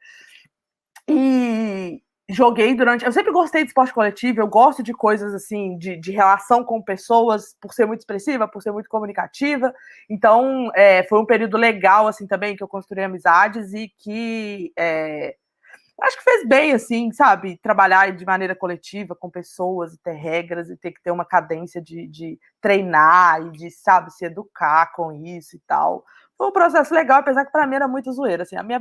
E 1.09 2.03
joguei 2.29 2.75
durante. 2.75 3.05
Eu 3.05 3.13
sempre 3.13 3.33
gostei 3.33 3.63
de 3.63 3.69
esporte 3.69 3.93
coletivo, 3.93 4.41
eu 4.41 4.47
gosto 4.49 4.83
de 4.83 4.93
coisas 4.93 5.35
assim, 5.35 5.77
de, 5.79 5.97
de 5.97 6.11
relação 6.13 6.65
com 6.65 6.83
pessoas, 6.83 7.57
por 7.61 7.73
ser 7.73 7.87
muito 7.87 8.01
expressiva, 8.01 8.49
por 8.49 8.63
ser 8.63 8.73
muito 8.73 8.89
comunicativa. 8.89 9.73
Então, 10.09 10.71
é, 10.75 11.05
foi 11.05 11.21
um 11.21 11.27
período 11.27 11.57
legal, 11.57 12.07
assim, 12.09 12.27
também, 12.27 12.57
que 12.57 12.63
eu 12.63 12.69
construí 12.69 13.03
amizades 13.03 13.73
e 13.73 13.93
que. 13.99 14.73
É, 14.77 15.37
acho 16.03 16.17
que 16.19 16.25
fez 16.25 16.47
bem, 16.47 16.73
assim, 16.73 17.13
sabe? 17.13 17.59
Trabalhar 17.63 18.13
de 18.13 18.25
maneira 18.27 18.55
coletiva 18.55 19.15
com 19.15 19.31
pessoas 19.31 19.95
e 19.95 19.99
ter 19.99 20.13
regras 20.13 20.69
e 20.69 20.77
ter 20.77 20.93
que 20.93 21.03
ter 21.03 21.11
uma 21.11 21.25
cadência 21.25 21.81
de, 21.81 22.07
de 22.09 22.39
treinar 22.61 23.41
e 23.47 23.51
de, 23.53 23.71
sabe, 23.71 24.13
se 24.13 24.25
educar 24.25 24.93
com 24.95 25.13
isso 25.13 25.57
e 25.57 25.61
tal. 25.67 26.05
Foi 26.37 26.49
um 26.49 26.53
processo 26.53 26.93
legal, 26.93 27.21
apesar 27.21 27.45
que 27.45 27.53
para 27.53 27.67
mim 27.67 27.77
era 27.77 27.89
muito 27.89 28.13
zoeira, 28.13 28.43
assim. 28.43 28.57
A 28.57 28.63
minha 28.63 28.81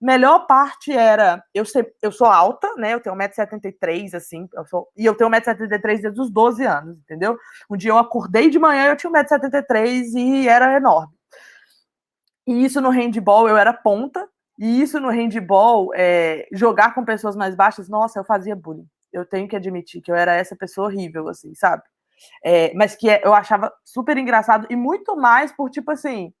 melhor 0.00 0.46
parte 0.46 0.92
era 0.92 1.42
eu 1.52 1.64
ser, 1.64 1.94
eu 2.02 2.12
sou 2.12 2.26
alta, 2.26 2.72
né? 2.76 2.94
Eu 2.94 3.00
tenho 3.00 3.16
1,73m, 3.16 4.14
assim, 4.14 4.48
eu 4.54 4.66
sou, 4.66 4.88
e 4.96 5.04
eu 5.04 5.14
tenho 5.14 5.30
1,73m 5.30 6.00
desde 6.02 6.20
os 6.20 6.30
12 6.30 6.64
anos, 6.64 6.98
entendeu? 6.98 7.38
Um 7.68 7.76
dia 7.76 7.90
eu 7.90 7.98
acordei 7.98 8.50
de 8.50 8.58
manhã, 8.58 8.86
eu 8.86 8.96
tinha 8.96 9.12
1,73m 9.12 10.16
e 10.16 10.48
era 10.48 10.76
enorme. 10.76 11.12
E 12.46 12.64
isso 12.64 12.80
no 12.80 12.90
handball 12.90 13.48
eu 13.48 13.56
era 13.56 13.72
ponta, 13.72 14.26
e 14.58 14.82
isso 14.82 14.98
no 15.00 15.10
handball, 15.10 15.90
é, 15.94 16.48
jogar 16.52 16.94
com 16.94 17.04
pessoas 17.04 17.36
mais 17.36 17.54
baixas, 17.54 17.88
nossa, 17.88 18.18
eu 18.18 18.24
fazia 18.24 18.56
bullying. 18.56 18.88
Eu 19.12 19.24
tenho 19.24 19.48
que 19.48 19.56
admitir 19.56 20.02
que 20.02 20.10
eu 20.10 20.16
era 20.16 20.34
essa 20.34 20.56
pessoa 20.56 20.88
horrível, 20.88 21.28
assim, 21.28 21.54
sabe? 21.54 21.82
É, 22.44 22.74
mas 22.74 22.96
que 22.96 23.08
é, 23.08 23.22
eu 23.24 23.32
achava 23.32 23.72
super 23.84 24.16
engraçado 24.18 24.66
e 24.70 24.76
muito 24.76 25.16
mais 25.16 25.52
por, 25.52 25.70
tipo 25.70 25.90
assim, 25.92 26.32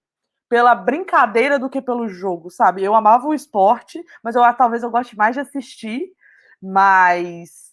pela 0.48 0.74
brincadeira 0.74 1.58
do 1.58 1.70
que 1.70 1.80
pelo 1.80 2.08
jogo, 2.08 2.50
sabe? 2.50 2.82
Eu 2.82 2.94
amava 2.94 3.26
o 3.28 3.34
esporte, 3.34 4.02
mas 4.22 4.34
eu 4.34 4.42
talvez 4.54 4.82
eu 4.82 4.90
goste 4.90 5.16
mais 5.16 5.34
de 5.34 5.40
assistir, 5.40 6.08
mas 6.60 7.67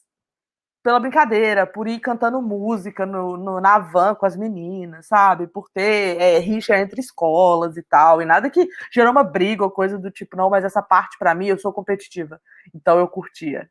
pela 0.86 1.00
brincadeira, 1.00 1.66
por 1.66 1.88
ir 1.88 2.00
cantando 2.00 2.40
música 2.44 3.08
no, 3.08 3.36
no, 3.36 3.60
na 3.60 3.80
van 3.80 4.14
com 4.14 4.24
as 4.24 4.38
meninas, 4.38 5.08
sabe? 5.08 5.48
Por 5.48 5.68
ter 5.68 6.22
é, 6.22 6.38
rixa 6.38 6.78
entre 6.78 7.02
escolas 7.02 7.76
e 7.76 7.82
tal, 7.82 8.22
e 8.22 8.26
nada 8.26 8.52
que 8.52 8.70
gerou 8.94 9.12
uma 9.12 9.24
briga 9.24 9.64
ou 9.64 9.72
coisa 9.72 9.98
do 9.98 10.12
tipo, 10.12 10.38
não, 10.38 10.48
mas 10.48 10.64
essa 10.64 10.84
parte 10.84 11.18
para 11.18 11.34
mim 11.34 11.48
eu 11.48 11.58
sou 11.58 11.74
competitiva, 11.74 12.40
então 12.72 13.00
eu 13.00 13.08
curtia. 13.08 13.68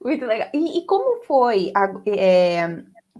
Muito 0.00 0.24
legal. 0.24 0.50
E, 0.54 0.78
e 0.78 0.86
como 0.86 1.24
foi, 1.24 1.72
é, 2.06 2.68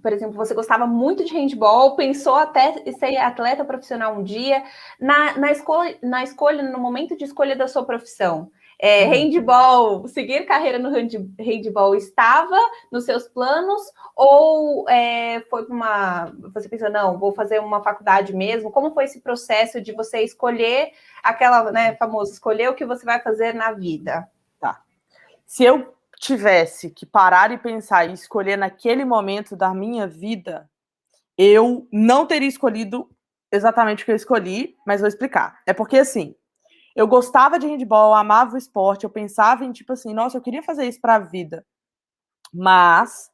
por 0.01 0.13
exemplo, 0.13 0.37
você 0.37 0.55
gostava 0.55 0.87
muito 0.87 1.25
de 1.25 1.35
handball, 1.35 1.97
pensou 1.97 2.37
até 2.37 2.75
ser 2.93 3.17
atleta 3.17 3.65
profissional 3.65 4.15
um 4.15 4.23
dia, 4.23 4.63
na, 5.01 5.37
na, 5.37 5.51
escolha, 5.51 5.99
na 6.01 6.23
escolha, 6.23 6.63
no 6.63 6.79
momento 6.79 7.17
de 7.17 7.25
escolha 7.25 7.57
da 7.57 7.67
sua 7.67 7.85
profissão? 7.85 8.53
É, 8.87 9.05
handball, 9.05 10.07
seguir 10.09 10.45
carreira 10.45 10.79
no 10.79 10.91
handball 10.91 11.95
estava 11.95 12.59
nos 12.93 13.07
seus 13.07 13.27
planos 13.27 13.81
ou 14.15 14.87
é, 14.91 15.41
foi 15.49 15.65
uma. 15.65 16.31
Você 16.53 16.69
pensou, 16.69 16.91
não, 16.91 17.19
vou 17.19 17.33
fazer 17.33 17.61
uma 17.61 17.83
faculdade 17.83 18.37
mesmo? 18.37 18.71
Como 18.71 18.93
foi 18.93 19.05
esse 19.05 19.23
processo 19.23 19.81
de 19.81 19.95
você 19.95 20.21
escolher 20.21 20.93
aquela, 21.23 21.73
né, 21.73 21.97
famosa, 21.97 22.35
escolher 22.35 22.69
o 22.69 22.75
que 22.75 22.85
você 22.85 23.07
vai 23.07 23.23
fazer 23.23 23.55
na 23.55 23.73
vida? 23.73 24.29
Tá. 24.61 24.83
Se 25.47 25.65
eu 25.65 25.95
tivesse 26.19 26.91
que 26.91 27.07
parar 27.07 27.53
e 27.53 27.57
pensar 27.57 28.11
e 28.11 28.13
escolher 28.13 28.59
naquele 28.59 29.07
momento 29.07 29.57
da 29.57 29.73
minha 29.73 30.07
vida, 30.07 30.69
eu 31.39 31.89
não 31.91 32.27
teria 32.27 32.51
escolhido 32.51 33.09
exatamente 33.51 34.03
o 34.03 34.05
que 34.05 34.13
eu 34.13 34.17
escolhi, 34.17 34.77
mas 34.87 35.01
vou 35.01 35.09
explicar. 35.09 35.63
É 35.65 35.73
porque 35.73 35.97
assim 35.97 36.37
eu 36.95 37.07
gostava 37.07 37.59
de 37.59 37.67
handball, 37.67 38.11
eu 38.11 38.15
amava 38.15 38.55
o 38.55 38.59
esporte, 38.59 39.05
eu 39.05 39.11
pensava 39.11 39.65
em, 39.65 39.73
tipo 39.73 39.93
assim, 39.93 40.15
nossa, 40.15 40.37
eu 40.37 40.43
queria 40.43 40.63
fazer 40.63 40.87
isso 40.87 41.01
para 41.01 41.17
a 41.17 41.19
vida. 41.19 41.65
Mas 42.53 43.31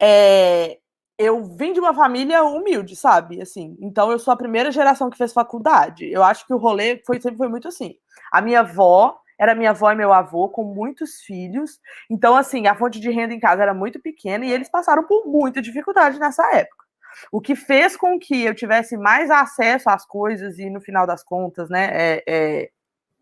é, 0.00 0.78
eu 1.18 1.44
vim 1.44 1.72
de 1.72 1.80
uma 1.80 1.94
família 1.94 2.42
humilde, 2.44 2.96
sabe? 2.96 3.40
Assim, 3.40 3.76
então 3.80 4.10
eu 4.10 4.18
sou 4.18 4.32
a 4.32 4.36
primeira 4.36 4.72
geração 4.72 5.10
que 5.10 5.18
fez 5.18 5.32
faculdade. 5.32 6.10
Eu 6.10 6.22
acho 6.22 6.46
que 6.46 6.54
o 6.54 6.58
rolê 6.58 7.02
foi, 7.06 7.20
sempre 7.20 7.38
foi 7.38 7.48
muito 7.48 7.68
assim. 7.68 7.96
A 8.32 8.40
minha 8.40 8.60
avó 8.60 9.18
era 9.38 9.54
minha 9.54 9.70
avó 9.70 9.90
e 9.90 9.96
meu 9.96 10.12
avô 10.12 10.48
com 10.48 10.64
muitos 10.64 11.20
filhos. 11.20 11.80
Então, 12.10 12.36
assim, 12.36 12.66
a 12.66 12.74
fonte 12.74 13.00
de 13.00 13.10
renda 13.10 13.34
em 13.34 13.40
casa 13.40 13.62
era 13.62 13.74
muito 13.74 14.00
pequena 14.00 14.44
e 14.44 14.52
eles 14.52 14.68
passaram 14.68 15.04
por 15.04 15.26
muita 15.26 15.60
dificuldade 15.60 16.18
nessa 16.18 16.44
época. 16.54 16.84
O 17.30 17.40
que 17.40 17.54
fez 17.54 17.96
com 17.96 18.18
que 18.18 18.42
eu 18.44 18.54
tivesse 18.54 18.96
mais 18.96 19.30
acesso 19.30 19.88
às 19.88 20.04
coisas 20.06 20.58
e, 20.58 20.68
no 20.70 20.80
final 20.80 21.06
das 21.06 21.22
contas, 21.22 21.68
né, 21.68 21.90
é, 21.92 22.24
é 22.26 22.70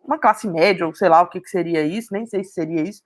uma 0.05 0.19
classe 0.19 0.49
média, 0.49 0.87
ou 0.87 0.95
sei 0.95 1.09
lá 1.09 1.23
o 1.23 1.29
que, 1.29 1.41
que 1.41 1.49
seria 1.49 1.83
isso, 1.83 2.09
nem 2.13 2.27
sei 2.27 2.45
se 2.45 2.53
seria 2.53 2.83
isso, 2.83 3.03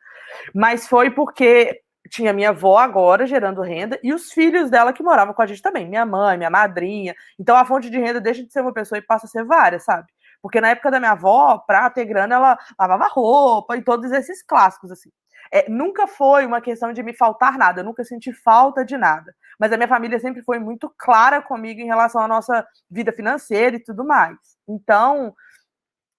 mas 0.55 0.89
foi 0.89 1.11
porque 1.11 1.81
tinha 2.09 2.33
minha 2.33 2.51
avó 2.51 2.79
agora 2.79 3.27
gerando 3.27 3.61
renda 3.61 3.99
e 4.03 4.13
os 4.15 4.33
filhos 4.33 4.71
dela 4.71 4.93
que 4.93 5.03
moravam 5.03 5.35
com 5.35 5.43
a 5.43 5.47
gente 5.47 5.63
também, 5.63 5.89
minha 5.89 6.07
mãe, 6.07 6.37
minha 6.37 6.51
madrinha. 6.51 7.15
Então 7.39 7.57
a 7.57 7.65
fonte 7.65 7.91
de 7.91 7.99
renda 7.99 8.21
deixa 8.21 8.45
de 8.45 8.53
ser 8.53 8.61
uma 8.61 8.73
pessoa 8.73 8.99
e 8.99 9.03
passa 9.03 9.27
a 9.27 9.29
ser 9.29 9.45
várias, 9.45 9.85
sabe? 9.85 10.09
Porque 10.41 10.61
na 10.61 10.71
época 10.71 10.91
da 10.91 11.01
minha 11.01 11.13
avó, 11.13 11.59
para 11.59 11.91
ter 11.91 12.05
grana, 12.05 12.37
ela 12.37 12.59
lavava 12.79 13.09
roupa 13.09 13.77
e 13.77 13.83
todos 13.83 14.11
esses 14.13 14.43
clássicos, 14.43 14.93
assim. 14.93 15.11
É, 15.53 15.69
nunca 15.69 16.07
foi 16.07 16.45
uma 16.45 16.61
questão 16.61 16.93
de 16.93 17.03
me 17.03 17.15
faltar 17.15 17.57
nada, 17.57 17.81
eu 17.81 17.85
nunca 17.85 18.05
senti 18.05 18.33
falta 18.33 18.85
de 18.85 18.97
nada. 18.97 19.35
Mas 19.59 19.73
a 19.73 19.77
minha 19.77 19.89
família 19.89 20.19
sempre 20.19 20.43
foi 20.43 20.59
muito 20.59 20.93
clara 20.99 21.41
comigo 21.41 21.81
em 21.81 21.87
relação 21.87 22.21
à 22.21 22.29
nossa 22.29 22.67
vida 22.91 23.13
financeira 23.13 23.77
e 23.77 23.81
tudo 23.81 24.05
mais. 24.05 24.37
Então, 24.69 25.35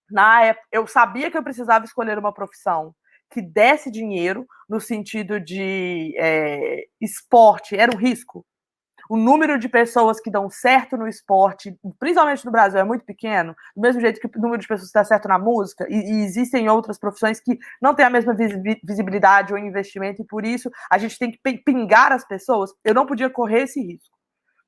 na 0.09 0.43
época, 0.43 0.67
eu 0.71 0.87
sabia 0.87 1.29
que 1.29 1.37
eu 1.37 1.43
precisava 1.43 1.85
escolher 1.85 2.17
uma 2.17 2.33
profissão 2.33 2.93
que 3.29 3.41
desse 3.41 3.91
dinheiro, 3.91 4.45
no 4.69 4.79
sentido 4.79 5.39
de 5.39 6.13
é, 6.17 6.85
esporte, 7.01 7.75
era 7.75 7.93
um 7.93 7.97
risco. 7.97 8.45
O 9.09 9.15
número 9.15 9.57
de 9.57 9.69
pessoas 9.69 10.19
que 10.19 10.29
dão 10.29 10.49
certo 10.49 10.97
no 10.97 11.07
esporte, 11.07 11.77
principalmente 11.97 12.45
no 12.45 12.51
Brasil, 12.51 12.79
é 12.79 12.83
muito 12.83 13.05
pequeno, 13.05 13.55
do 13.75 13.81
mesmo 13.81 14.01
jeito 14.01 14.19
que 14.19 14.27
o 14.27 14.41
número 14.41 14.61
de 14.61 14.67
pessoas 14.67 14.89
que 14.89 14.99
dá 14.99 15.03
certo 15.03 15.29
na 15.29 15.39
música, 15.39 15.85
e, 15.89 15.95
e 15.95 16.23
existem 16.25 16.67
outras 16.69 16.99
profissões 16.99 17.39
que 17.39 17.57
não 17.81 17.93
têm 17.93 18.05
a 18.05 18.09
mesma 18.09 18.35
visibilidade 18.83 19.53
ou 19.53 19.59
investimento, 19.59 20.21
e 20.21 20.25
por 20.25 20.45
isso 20.45 20.69
a 20.91 20.97
gente 20.97 21.17
tem 21.17 21.31
que 21.31 21.63
pingar 21.63 22.11
as 22.11 22.27
pessoas. 22.27 22.71
Eu 22.83 22.93
não 22.93 23.05
podia 23.05 23.29
correr 23.29 23.63
esse 23.63 23.81
risco. 23.81 24.17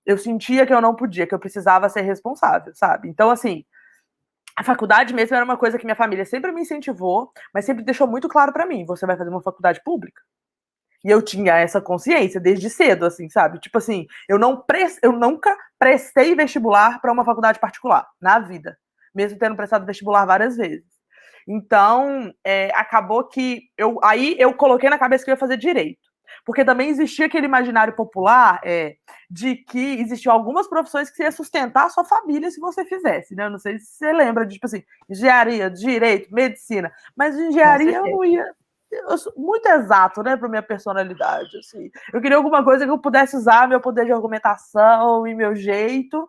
Eu 0.06 0.18
sentia 0.18 0.66
que 0.66 0.74
eu 0.74 0.82
não 0.82 0.96
podia, 0.96 1.28
que 1.28 1.36
eu 1.36 1.40
precisava 1.40 1.90
ser 1.90 2.02
responsável, 2.02 2.74
sabe? 2.76 3.10
Então, 3.10 3.30
assim, 3.30 3.66
a 4.60 4.64
faculdade 4.64 5.14
mesmo 5.14 5.34
era 5.34 5.46
uma 5.46 5.56
coisa 5.56 5.80
que 5.80 5.86
minha 5.86 5.96
família 5.96 6.26
sempre 6.26 6.52
me 6.52 6.60
incentivou, 6.60 7.32
mas 7.54 7.64
sempre 7.64 7.82
deixou 7.82 8.06
muito 8.06 8.28
claro 8.28 8.52
para 8.52 8.66
mim: 8.66 8.86
você 8.86 9.06
vai 9.06 9.16
fazer 9.16 9.30
uma 9.30 9.42
faculdade 9.42 9.82
pública. 9.86 10.22
E 11.02 11.10
eu 11.10 11.22
tinha 11.22 11.56
essa 11.56 11.80
consciência 11.80 12.42
desde 12.42 12.70
cedo, 12.70 13.06
assim, 13.06 13.30
sabe? 13.30 13.58
Tipo 13.62 13.78
assim, 13.78 14.06
eu 14.28 14.38
não 14.38 14.62
pre... 14.62 14.86
eu 15.02 15.14
nunca 15.14 15.56
prestei 15.80 16.36
vestibular 16.36 17.00
para 17.00 17.10
uma 17.10 17.24
faculdade 17.24 17.58
particular 17.58 18.06
na 18.20 18.40
vida, 18.40 18.78
mesmo 19.16 19.40
tendo 19.40 19.56
prestado 19.56 19.86
vestibular 19.86 20.26
várias 20.26 20.58
vezes. 20.58 21.00
Então, 21.48 22.34
é, 22.44 22.70
acabou 22.76 23.24
que 23.30 23.62
eu 23.78 23.98
aí 24.04 24.36
eu 24.38 24.54
coloquei 24.54 24.90
na 24.90 25.00
cabeça 25.00 25.24
que 25.24 25.32
eu 25.32 25.36
ia 25.36 25.40
fazer 25.40 25.56
direito 25.56 26.09
porque 26.50 26.66
também 26.66 26.90
existia 26.90 27.28
aquele 27.28 27.46
imaginário 27.46 27.94
popular 27.94 28.60
é, 28.64 28.96
de 29.30 29.56
que 29.56 30.02
existiam 30.02 30.34
algumas 30.34 30.68
profissões 30.68 31.08
que 31.08 31.16
você 31.16 31.22
ia 31.26 31.32
sustentar 31.32 31.86
a 31.86 31.90
sua 31.92 32.04
família 32.04 32.50
se 32.50 32.60
você 32.60 32.84
fizesse, 32.84 33.36
né? 33.36 33.46
Eu 33.46 33.52
não 33.52 33.60
sei 33.60 33.78
se 33.78 33.86
você 33.86 34.12
lembra 34.12 34.48
de, 34.48 34.56
tipo 34.56 34.66
assim, 34.66 34.84
engenharia, 35.08 35.70
direito, 35.70 36.34
medicina, 36.34 36.92
mas 37.16 37.38
engenharia 37.38 37.98
eu 37.98 38.04
não 38.04 38.26
ia. 38.26 38.52
Muito 39.38 39.68
exato, 39.68 40.24
né, 40.24 40.36
para 40.36 40.50
minha 40.50 40.64
personalidade. 40.64 41.56
Assim. 41.60 41.92
Eu 42.12 42.20
queria 42.20 42.38
alguma 42.38 42.64
coisa 42.64 42.84
que 42.84 42.90
eu 42.90 42.98
pudesse 42.98 43.36
usar 43.36 43.68
meu 43.68 43.80
poder 43.80 44.06
de 44.06 44.12
argumentação 44.12 45.28
e 45.28 45.36
meu 45.36 45.56
jeito. 45.56 46.28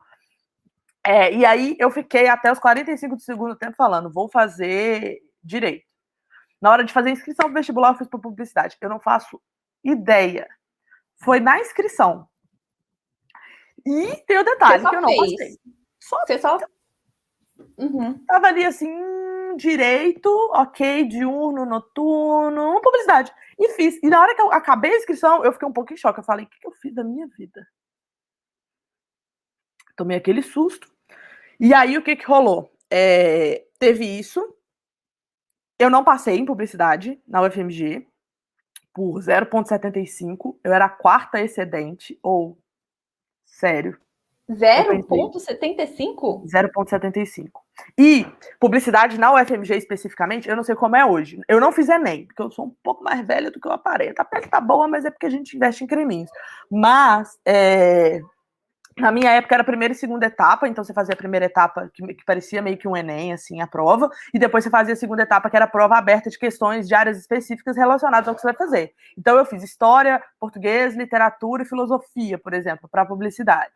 É, 1.02 1.32
e 1.32 1.46
aí 1.46 1.76
eu 1.78 1.90
fiquei 1.90 2.28
até 2.28 2.52
os 2.52 2.58
45 2.58 3.16
do 3.16 3.22
segundo 3.22 3.56
tempo 3.56 3.74
falando, 3.74 4.12
vou 4.12 4.28
fazer 4.28 5.22
direito. 5.42 5.86
Na 6.60 6.70
hora 6.70 6.84
de 6.84 6.92
fazer 6.92 7.08
inscrição 7.08 7.46
para 7.46 7.60
vestibular, 7.60 7.92
eu 7.92 7.96
fiz 7.96 8.06
para 8.06 8.20
publicidade. 8.20 8.76
Eu 8.82 8.90
não 8.90 9.00
faço 9.00 9.40
ideia. 9.84 10.48
Foi 11.16 11.40
na 11.40 11.58
inscrição. 11.60 12.28
E 13.86 14.16
tem 14.26 14.38
o 14.38 14.44
detalhe 14.44 14.86
que 14.86 14.96
eu 14.96 15.00
não 15.00 15.08
fez. 15.08 15.20
passei. 15.20 15.58
Só 15.98 16.20
Você 16.26 16.38
só. 16.38 16.58
Uhum. 17.78 18.24
Tava 18.26 18.48
ali 18.48 18.64
assim, 18.64 18.90
direito, 19.56 20.28
ok, 20.52 21.04
diurno, 21.06 21.64
noturno, 21.64 22.80
publicidade. 22.80 23.32
E 23.58 23.70
fiz. 23.70 23.98
E 24.02 24.08
na 24.08 24.20
hora 24.20 24.34
que 24.34 24.40
eu 24.40 24.52
acabei 24.52 24.92
a 24.92 24.96
inscrição, 24.96 25.44
eu 25.44 25.52
fiquei 25.52 25.68
um 25.68 25.72
pouco 25.72 25.92
em 25.92 25.96
choque. 25.96 26.20
Eu 26.20 26.24
falei, 26.24 26.46
o 26.46 26.48
que, 26.48 26.58
que 26.58 26.66
eu 26.66 26.72
fiz 26.72 26.94
da 26.94 27.04
minha 27.04 27.26
vida? 27.26 27.66
Tomei 29.96 30.16
aquele 30.16 30.42
susto. 30.42 30.90
E 31.58 31.74
aí, 31.74 31.98
o 31.98 32.02
que 32.02 32.16
que 32.16 32.24
rolou? 32.24 32.72
É, 32.90 33.66
teve 33.78 34.04
isso. 34.04 34.42
Eu 35.78 35.90
não 35.90 36.02
passei 36.04 36.38
em 36.38 36.44
publicidade 36.44 37.22
na 37.26 37.42
UFMG 37.42 38.09
por 38.94 39.20
0,75. 39.20 40.56
Eu 40.62 40.72
era 40.72 40.86
a 40.86 40.90
quarta 40.90 41.40
excedente, 41.40 42.18
ou. 42.22 42.58
Sério. 43.44 43.98
0,75? 44.50 46.44
0,75. 46.44 47.50
E 47.96 48.26
publicidade 48.58 49.18
na 49.18 49.32
UFMG 49.34 49.76
especificamente, 49.76 50.48
eu 50.48 50.56
não 50.56 50.64
sei 50.64 50.74
como 50.74 50.96
é 50.96 51.04
hoje. 51.06 51.40
Eu 51.48 51.60
não 51.60 51.72
fiz 51.72 51.88
Enem, 51.88 52.26
porque 52.26 52.42
eu 52.42 52.50
sou 52.50 52.66
um 52.66 52.74
pouco 52.82 53.04
mais 53.04 53.24
velha 53.26 53.50
do 53.50 53.60
que 53.60 53.68
eu 53.68 53.72
aparento. 53.72 54.20
A 54.20 54.24
pele 54.24 54.48
tá 54.48 54.60
boa, 54.60 54.88
mas 54.88 55.04
é 55.04 55.10
porque 55.10 55.26
a 55.26 55.30
gente 55.30 55.56
investe 55.56 55.84
em 55.84 55.86
creminhos. 55.86 56.30
Mas 56.70 57.38
é, 57.46 58.20
na 59.00 59.10
minha 59.10 59.30
época 59.30 59.54
era 59.54 59.62
a 59.62 59.66
primeira 59.66 59.92
e 59.92 59.96
segunda 59.96 60.26
etapa, 60.26 60.68
então 60.68 60.84
você 60.84 60.92
fazia 60.92 61.14
a 61.14 61.16
primeira 61.16 61.46
etapa, 61.46 61.90
que, 61.92 62.14
que, 62.14 62.24
parecia 62.24 62.62
meio 62.62 62.76
que 62.76 62.86
um 62.86 62.96
Enem, 62.96 63.32
assim, 63.32 63.60
a 63.60 63.66
prova, 63.66 64.10
e 64.32 64.38
depois 64.38 64.64
você 64.64 64.70
fazia 64.70 64.94
a 64.94 64.96
segunda 64.96 65.22
etapa, 65.22 65.48
que 65.48 65.56
era 65.56 65.64
a 65.64 65.68
prova 65.68 65.96
aberta 65.96 66.30
de 66.30 66.38
questões 66.38 66.86
de 66.86 66.94
áreas 66.94 67.18
específicas 67.18 67.76
relacionadas 67.76 68.28
ao 68.28 68.34
que 68.34 68.40
você 68.40 68.48
vai 68.48 68.56
fazer. 68.56 68.92
Então 69.18 69.36
eu 69.36 69.44
fiz 69.44 69.62
história, 69.62 70.22
português, 70.38 70.94
literatura 70.94 71.62
e 71.62 71.66
filosofia, 71.66 72.38
por 72.38 72.54
exemplo, 72.54 72.88
para 72.88 73.06
publicidade. 73.06 73.72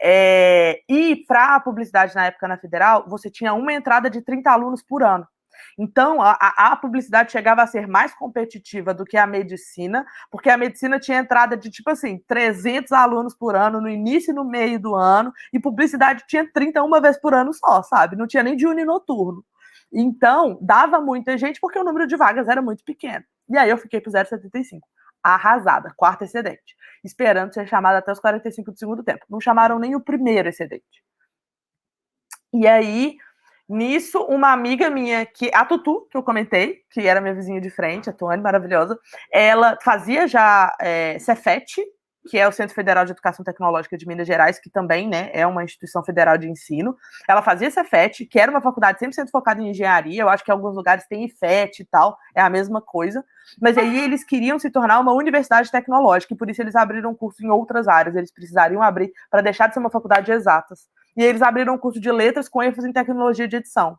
É, 0.00 0.80
e 0.88 1.16
para 1.26 1.56
a 1.56 1.60
publicidade 1.60 2.14
na 2.14 2.26
época 2.26 2.48
na 2.48 2.58
federal, 2.58 3.04
você 3.08 3.30
tinha 3.30 3.52
uma 3.54 3.72
entrada 3.72 4.08
de 4.08 4.22
30 4.22 4.50
alunos 4.50 4.82
por 4.82 5.02
ano. 5.02 5.26
Então, 5.78 6.20
a, 6.20 6.32
a, 6.32 6.76
publicidade 6.76 7.32
chegava 7.32 7.62
a 7.62 7.66
ser 7.66 7.86
mais 7.86 8.14
competitiva 8.14 8.94
do 8.94 9.04
que 9.04 9.16
a 9.16 9.26
medicina, 9.26 10.06
porque 10.30 10.50
a 10.50 10.56
medicina 10.56 10.98
tinha 10.98 11.18
entrada 11.18 11.56
de, 11.56 11.70
tipo 11.70 11.90
assim, 11.90 12.18
300 12.26 12.92
alunos 12.92 13.34
por 13.34 13.56
ano 13.56 13.80
no 13.80 13.88
início 13.88 14.32
e 14.32 14.34
no 14.34 14.44
meio 14.44 14.78
do 14.80 14.94
ano, 14.94 15.32
e 15.52 15.60
publicidade 15.60 16.24
tinha 16.26 16.48
30 16.52 16.82
uma 16.82 17.00
vez 17.00 17.18
por 17.20 17.34
ano 17.34 17.52
só, 17.52 17.82
sabe? 17.82 18.16
Não 18.16 18.26
tinha 18.26 18.42
nem 18.42 18.56
de 18.56 18.66
uninoturno. 18.66 19.44
Então, 19.92 20.58
dava 20.60 21.00
muita 21.00 21.38
gente 21.38 21.60
porque 21.60 21.78
o 21.78 21.84
número 21.84 22.06
de 22.06 22.16
vagas 22.16 22.48
era 22.48 22.60
muito 22.60 22.84
pequeno. 22.84 23.24
E 23.48 23.56
aí 23.56 23.70
eu 23.70 23.78
fiquei 23.78 24.00
pro 24.00 24.10
0,75. 24.10 24.80
Arrasada, 25.22 25.92
quarta 25.96 26.24
excedente. 26.24 26.76
Esperando 27.02 27.52
ser 27.54 27.66
chamada 27.68 27.98
até 27.98 28.12
os 28.12 28.20
45 28.20 28.72
do 28.72 28.78
segundo 28.78 29.02
tempo. 29.02 29.24
Não 29.28 29.40
chamaram 29.40 29.78
nem 29.78 29.94
o 29.94 30.00
primeiro 30.00 30.48
excedente. 30.48 31.04
E 32.52 32.66
aí, 32.66 33.16
Nisso, 33.68 34.18
uma 34.24 34.52
amiga 34.52 34.90
minha, 34.90 35.24
que 35.24 35.50
a 35.54 35.64
Tutu, 35.64 36.06
que 36.10 36.16
eu 36.16 36.22
comentei, 36.22 36.82
que 36.90 37.00
era 37.00 37.20
minha 37.20 37.34
vizinha 37.34 37.60
de 37.60 37.70
frente, 37.70 38.10
a 38.10 38.12
Tuane, 38.12 38.42
maravilhosa, 38.42 38.98
ela 39.32 39.78
fazia 39.82 40.28
já 40.28 40.74
é, 40.78 41.18
Cefet, 41.18 41.82
que 42.28 42.38
é 42.38 42.48
o 42.48 42.52
Centro 42.52 42.74
Federal 42.74 43.04
de 43.04 43.12
Educação 43.12 43.44
Tecnológica 43.44 43.96
de 43.96 44.06
Minas 44.06 44.26
Gerais, 44.26 44.58
que 44.58 44.70
também 44.70 45.08
né, 45.08 45.30
é 45.32 45.46
uma 45.46 45.62
instituição 45.62 46.02
federal 46.04 46.38
de 46.38 46.48
ensino. 46.48 46.96
Ela 47.28 47.42
fazia 47.42 47.70
Cefet, 47.70 48.26
que 48.26 48.38
era 48.38 48.50
uma 48.50 48.60
faculdade 48.60 48.98
100% 48.98 49.30
focada 49.30 49.60
em 49.60 49.70
engenharia, 49.70 50.22
eu 50.22 50.28
acho 50.28 50.44
que 50.44 50.50
em 50.50 50.54
alguns 50.54 50.74
lugares 50.74 51.06
tem 51.06 51.24
IFET 51.24 51.82
e 51.82 51.84
tal, 51.84 52.16
é 52.34 52.40
a 52.40 52.50
mesma 52.50 52.80
coisa. 52.80 53.24
Mas 53.60 53.76
aí 53.76 54.04
eles 54.04 54.24
queriam 54.24 54.58
se 54.58 54.70
tornar 54.70 54.98
uma 55.00 55.12
universidade 55.12 55.70
tecnológica, 55.70 56.34
e 56.34 56.36
por 56.36 56.48
isso 56.48 56.62
eles 56.62 56.74
abriram 56.74 57.10
um 57.10 57.14
curso 57.14 57.44
em 57.44 57.50
outras 57.50 57.88
áreas, 57.88 58.16
eles 58.16 58.32
precisariam 58.32 58.82
abrir 58.82 59.12
para 59.30 59.42
deixar 59.42 59.68
de 59.68 59.74
ser 59.74 59.80
uma 59.80 59.90
faculdade 59.90 60.26
de 60.26 60.32
exatas 60.32 60.88
e 61.16 61.22
eles 61.22 61.42
abriram 61.42 61.74
um 61.74 61.78
curso 61.78 62.00
de 62.00 62.10
letras 62.10 62.48
com 62.48 62.62
ênfase 62.62 62.88
em 62.88 62.92
tecnologia 62.92 63.46
de 63.46 63.56
edição. 63.56 63.98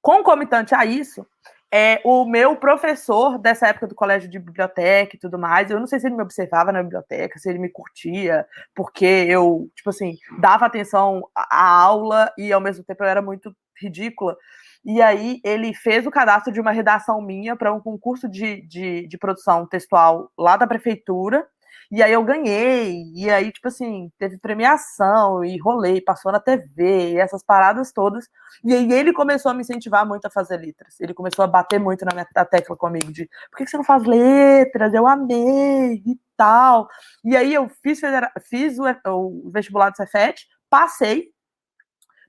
Concomitante 0.00 0.74
a 0.74 0.84
isso, 0.84 1.26
é 1.72 2.00
o 2.04 2.24
meu 2.24 2.56
professor 2.56 3.38
dessa 3.38 3.68
época 3.68 3.86
do 3.86 3.94
colégio 3.94 4.30
de 4.30 4.38
biblioteca 4.38 5.16
e 5.16 5.18
tudo 5.18 5.38
mais, 5.38 5.70
eu 5.70 5.80
não 5.80 5.86
sei 5.86 5.98
se 5.98 6.06
ele 6.06 6.16
me 6.16 6.22
observava 6.22 6.72
na 6.72 6.82
biblioteca, 6.82 7.38
se 7.38 7.48
ele 7.48 7.58
me 7.58 7.68
curtia, 7.68 8.46
porque 8.74 9.04
eu, 9.04 9.68
tipo 9.74 9.90
assim, 9.90 10.16
dava 10.38 10.66
atenção 10.66 11.22
à 11.34 11.80
aula 11.80 12.32
e 12.38 12.52
ao 12.52 12.60
mesmo 12.60 12.84
tempo 12.84 13.02
eu 13.02 13.08
era 13.08 13.22
muito 13.22 13.54
ridícula. 13.80 14.36
E 14.84 15.02
aí 15.02 15.40
ele 15.44 15.74
fez 15.74 16.06
o 16.06 16.10
cadastro 16.10 16.52
de 16.52 16.60
uma 16.60 16.70
redação 16.70 17.20
minha 17.20 17.56
para 17.56 17.72
um 17.72 17.80
concurso 17.80 18.28
de, 18.28 18.62
de, 18.62 19.06
de 19.08 19.18
produção 19.18 19.66
textual 19.66 20.30
lá 20.38 20.56
da 20.56 20.66
prefeitura 20.66 21.46
E 21.90 22.02
aí 22.02 22.12
eu 22.12 22.24
ganhei, 22.24 23.04
e 23.14 23.30
aí, 23.30 23.52
tipo 23.52 23.68
assim, 23.68 24.10
teve 24.18 24.38
premiação, 24.38 25.44
e 25.44 25.58
rolei, 25.58 26.00
passou 26.00 26.32
na 26.32 26.40
TV, 26.40 27.12
e 27.12 27.16
essas 27.18 27.44
paradas 27.44 27.92
todas. 27.92 28.26
E 28.64 28.74
aí 28.74 28.92
ele 28.92 29.12
começou 29.12 29.50
a 29.50 29.54
me 29.54 29.60
incentivar 29.60 30.06
muito 30.06 30.26
a 30.26 30.30
fazer 30.30 30.56
letras. 30.56 31.00
Ele 31.00 31.14
começou 31.14 31.44
a 31.44 31.48
bater 31.48 31.78
muito 31.78 32.04
na 32.04 32.12
minha 32.12 32.26
tecla 32.44 32.76
comigo 32.76 33.12
de 33.12 33.28
por 33.50 33.58
que 33.58 33.66
você 33.66 33.76
não 33.76 33.84
faz 33.84 34.04
letras? 34.04 34.92
Eu 34.94 35.06
amei 35.06 36.02
e 36.04 36.18
tal. 36.36 36.88
E 37.24 37.36
aí 37.36 37.54
eu 37.54 37.68
fiz, 37.82 38.00
fiz 38.48 38.78
o, 38.78 38.84
o 39.12 39.50
vestibular 39.50 39.90
do 39.90 39.96
Cefet, 39.96 40.46
passei. 40.68 41.30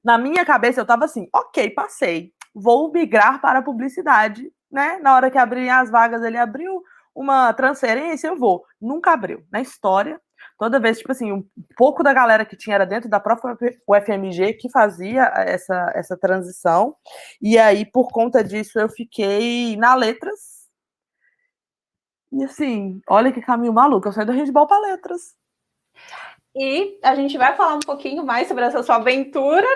Na 0.03 0.17
minha 0.17 0.45
cabeça 0.45 0.79
eu 0.79 0.85
tava 0.85 1.05
assim, 1.05 1.27
ok, 1.33 1.69
passei. 1.71 2.31
Vou 2.53 2.91
migrar 2.91 3.41
para 3.41 3.59
a 3.59 3.63
publicidade, 3.63 4.51
né? 4.71 4.99
Na 4.99 5.15
hora 5.15 5.29
que 5.29 5.37
abrirem 5.37 5.69
as 5.69 5.89
vagas, 5.89 6.23
ele 6.23 6.37
abriu 6.37 6.81
uma 7.17 7.51
transferência, 7.53 8.27
eu 8.27 8.37
vou. 8.37 8.63
Nunca 8.79 9.11
abriu. 9.11 9.43
Na 9.51 9.59
história, 9.59 10.21
toda 10.57 10.79
vez, 10.79 10.99
tipo 10.99 11.11
assim, 11.11 11.31
um 11.31 11.43
pouco 11.75 12.03
da 12.03 12.13
galera 12.13 12.45
que 12.45 12.55
tinha 12.55 12.75
era 12.75 12.85
dentro 12.85 13.09
da 13.09 13.19
própria 13.19 13.57
UFMG 13.87 14.53
que 14.53 14.69
fazia 14.69 15.23
essa, 15.35 15.91
essa 15.95 16.15
transição. 16.15 16.95
E 17.41 17.57
aí, 17.57 17.85
por 17.85 18.09
conta 18.09 18.43
disso, 18.43 18.79
eu 18.79 18.87
fiquei 18.87 19.75
na 19.77 19.95
letras. 19.95 20.67
E 22.31 22.43
assim, 22.43 23.01
olha 23.09 23.31
que 23.31 23.41
caminho 23.41 23.73
maluco. 23.73 24.07
Eu 24.07 24.11
saí 24.11 24.25
do 24.25 24.31
handball 24.31 24.67
para 24.67 24.79
letras. 24.91 25.35
E 26.55 26.99
a 27.03 27.15
gente 27.15 27.37
vai 27.37 27.55
falar 27.55 27.75
um 27.75 27.79
pouquinho 27.79 28.23
mais 28.23 28.47
sobre 28.47 28.63
essa 28.63 28.83
sua 28.83 28.95
aventura 28.97 29.67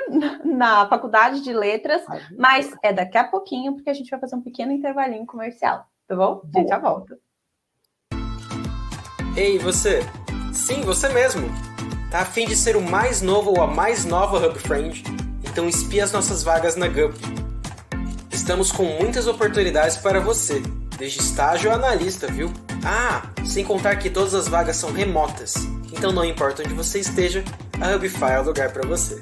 na 0.45 0.87
faculdade 0.87 1.41
de 1.41 1.53
letras, 1.53 2.03
mas 2.37 2.75
é 2.83 2.91
daqui 2.91 3.17
a 3.17 3.23
pouquinho, 3.23 3.73
porque 3.73 3.89
a 3.89 3.93
gente 3.93 4.09
vai 4.09 4.19
fazer 4.19 4.35
um 4.35 4.41
pequeno 4.41 4.71
intervalinho 4.71 5.25
comercial, 5.25 5.85
tá 6.07 6.15
bom? 6.15 6.41
A 6.55 6.59
gente 6.59 6.69
já 6.69 6.79
volta. 6.79 7.19
Ei, 9.35 9.57
você! 9.57 10.05
Sim, 10.53 10.81
você 10.81 11.07
mesmo! 11.07 11.49
Tá 12.09 12.19
afim 12.19 12.45
de 12.45 12.55
ser 12.55 12.75
o 12.75 12.81
mais 12.81 13.21
novo 13.21 13.51
ou 13.51 13.61
a 13.61 13.67
mais 13.67 14.03
nova 14.03 14.45
Hub 14.45 14.59
Friend? 14.59 15.01
Então 15.43 15.69
espie 15.69 16.01
as 16.01 16.11
nossas 16.11 16.43
vagas 16.43 16.75
na 16.75 16.89
Gup. 16.89 17.15
Estamos 18.29 18.73
com 18.73 18.83
muitas 18.83 19.27
oportunidades 19.27 19.95
para 19.95 20.19
você, 20.19 20.61
desde 20.97 21.21
estágio 21.21 21.71
a 21.71 21.75
analista, 21.75 22.27
viu? 22.27 22.51
Ah, 22.83 23.21
sem 23.45 23.63
contar 23.63 23.95
que 23.95 24.09
todas 24.09 24.33
as 24.33 24.49
vagas 24.49 24.75
são 24.75 24.91
remotas, 24.91 25.53
então 25.93 26.11
não 26.11 26.25
importa 26.25 26.63
onde 26.63 26.73
você 26.73 26.99
esteja, 26.99 27.41
a 27.79 27.95
Hubify 27.95 28.31
é 28.31 28.41
o 28.41 28.43
lugar 28.43 28.73
para 28.73 28.85
você. 28.85 29.21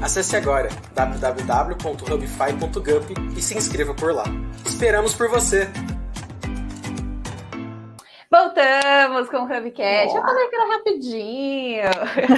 Acesse 0.00 0.36
agora 0.36 0.70
www.hubify.gup 0.94 1.76
e 3.36 3.42
se 3.42 3.58
inscreva 3.58 3.92
por 3.92 4.14
lá. 4.14 4.24
Esperamos 4.64 5.12
por 5.12 5.28
você! 5.28 5.68
Voltamos 8.30 9.30
com 9.30 9.38
o 9.38 9.44
Hubcast. 9.44 10.14
Eu 10.14 10.22
falei 10.22 10.48
que 10.48 10.54
era 10.54 10.76
rapidinho. 10.76 11.82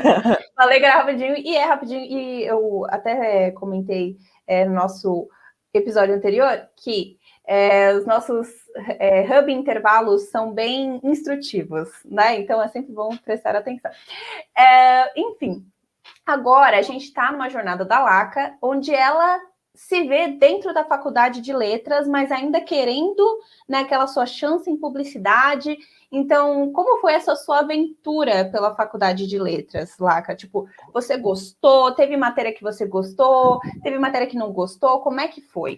falei 0.54 0.78
que 0.78 0.84
era 0.84 0.98
rapidinho 0.98 1.36
e 1.36 1.56
é 1.56 1.64
rapidinho. 1.64 2.04
E 2.04 2.44
eu 2.44 2.86
até 2.88 3.50
comentei 3.50 4.16
é, 4.46 4.64
no 4.64 4.74
nosso 4.74 5.28
episódio 5.74 6.14
anterior 6.14 6.68
que 6.76 7.18
é, 7.44 7.92
os 7.94 8.06
nossos 8.06 8.48
é, 9.00 9.22
hub 9.22 9.52
intervalos 9.52 10.30
são 10.30 10.52
bem 10.52 11.00
instrutivos, 11.02 11.88
né? 12.04 12.38
Então 12.38 12.62
é 12.62 12.68
sempre 12.68 12.92
bom 12.92 13.16
prestar 13.16 13.56
atenção. 13.56 13.90
É, 14.56 15.20
enfim, 15.20 15.66
agora 16.24 16.78
a 16.78 16.82
gente 16.82 17.06
está 17.06 17.32
numa 17.32 17.48
jornada 17.48 17.84
da 17.84 18.00
Laca, 18.00 18.56
onde 18.62 18.94
ela 18.94 19.40
se 19.80 20.04
vê 20.04 20.28
dentro 20.28 20.74
da 20.74 20.84
faculdade 20.84 21.40
de 21.40 21.54
letras, 21.54 22.06
mas 22.06 22.30
ainda 22.30 22.60
querendo 22.60 23.40
né, 23.66 23.78
aquela 23.78 24.06
sua 24.06 24.26
chance 24.26 24.70
em 24.70 24.76
publicidade. 24.76 25.74
Então, 26.12 26.70
como 26.70 27.00
foi 27.00 27.14
essa 27.14 27.34
sua 27.34 27.60
aventura 27.60 28.44
pela 28.50 28.74
faculdade 28.76 29.26
de 29.26 29.38
letras, 29.38 29.96
Laca? 29.98 30.36
Tipo, 30.36 30.68
você 30.92 31.16
gostou? 31.16 31.92
Teve 31.94 32.14
matéria 32.14 32.52
que 32.52 32.62
você 32.62 32.86
gostou? 32.86 33.58
Teve 33.82 33.98
matéria 33.98 34.26
que 34.26 34.36
não 34.36 34.52
gostou? 34.52 35.00
Como 35.00 35.18
é 35.18 35.26
que 35.26 35.40
foi? 35.40 35.76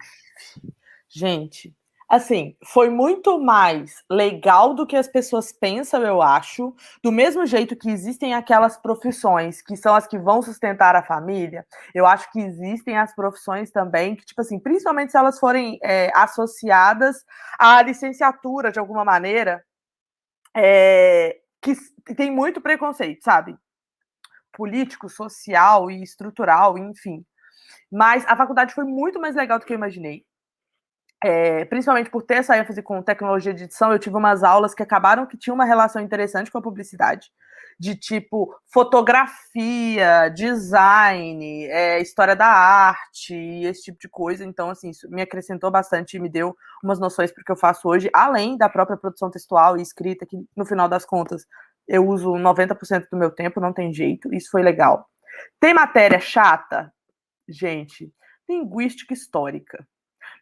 Gente, 1.08 1.72
assim, 2.12 2.54
foi 2.62 2.90
muito 2.90 3.40
mais 3.40 4.04
legal 4.10 4.74
do 4.74 4.86
que 4.86 4.96
as 4.96 5.08
pessoas 5.08 5.50
pensam, 5.50 6.02
eu 6.02 6.20
acho. 6.20 6.76
Do 7.02 7.10
mesmo 7.10 7.46
jeito 7.46 7.74
que 7.74 7.88
existem 7.88 8.34
aquelas 8.34 8.76
profissões 8.76 9.62
que 9.62 9.74
são 9.78 9.94
as 9.94 10.06
que 10.06 10.18
vão 10.18 10.42
sustentar 10.42 10.94
a 10.94 11.02
família, 11.02 11.66
eu 11.94 12.04
acho 12.04 12.30
que 12.30 12.38
existem 12.38 12.98
as 12.98 13.14
profissões 13.14 13.70
também 13.70 14.14
que, 14.14 14.26
tipo 14.26 14.42
assim, 14.42 14.58
principalmente 14.58 15.10
se 15.10 15.16
elas 15.16 15.40
forem 15.40 15.78
é, 15.82 16.10
associadas 16.14 17.24
à 17.58 17.80
licenciatura 17.80 18.70
de 18.70 18.78
alguma 18.78 19.06
maneira, 19.06 19.64
é, 20.54 21.38
que 21.62 21.74
tem 22.14 22.30
muito 22.30 22.60
preconceito, 22.60 23.24
sabe? 23.24 23.56
Político, 24.52 25.08
social 25.08 25.90
e 25.90 26.02
estrutural, 26.02 26.76
enfim. 26.76 27.24
Mas 27.90 28.22
a 28.26 28.36
faculdade 28.36 28.74
foi 28.74 28.84
muito 28.84 29.18
mais 29.18 29.34
legal 29.34 29.58
do 29.58 29.64
que 29.64 29.72
eu 29.72 29.78
imaginei 29.78 30.26
é, 31.24 31.64
principalmente 31.66 32.10
por 32.10 32.22
ter 32.22 32.34
essa 32.34 32.58
ênfase 32.58 32.82
com 32.82 33.00
tecnologia 33.00 33.54
de 33.54 33.64
edição, 33.64 33.92
eu 33.92 33.98
tive 33.98 34.16
umas 34.16 34.42
aulas 34.42 34.74
que 34.74 34.82
acabaram 34.82 35.26
que 35.26 35.36
tinham 35.36 35.54
uma 35.54 35.64
relação 35.64 36.02
interessante 36.02 36.50
com 36.50 36.58
a 36.58 36.62
publicidade, 36.62 37.30
de 37.78 37.94
tipo 37.94 38.54
fotografia, 38.66 40.28
design, 40.28 41.66
é, 41.66 42.00
história 42.00 42.34
da 42.34 42.46
arte, 42.46 43.34
esse 43.34 43.82
tipo 43.82 43.98
de 44.00 44.08
coisa. 44.08 44.44
Então, 44.44 44.70
assim, 44.70 44.90
isso 44.90 45.08
me 45.10 45.22
acrescentou 45.22 45.70
bastante 45.70 46.16
e 46.16 46.20
me 46.20 46.28
deu 46.28 46.56
umas 46.82 46.98
noções 46.98 47.30
para 47.30 47.42
o 47.42 47.44
que 47.44 47.52
eu 47.52 47.56
faço 47.56 47.88
hoje, 47.88 48.10
além 48.12 48.56
da 48.56 48.68
própria 48.68 48.96
produção 48.96 49.30
textual 49.30 49.78
e 49.78 49.82
escrita, 49.82 50.26
que 50.26 50.36
no 50.56 50.66
final 50.66 50.88
das 50.88 51.04
contas 51.04 51.46
eu 51.86 52.06
uso 52.08 52.32
90% 52.32 53.08
do 53.10 53.16
meu 53.16 53.30
tempo, 53.30 53.60
não 53.60 53.72
tem 53.72 53.92
jeito, 53.92 54.32
isso 54.34 54.50
foi 54.50 54.62
legal. 54.62 55.08
Tem 55.60 55.74
matéria 55.74 56.20
chata? 56.20 56.92
Gente, 57.48 58.12
linguística 58.48 59.14
histórica 59.14 59.86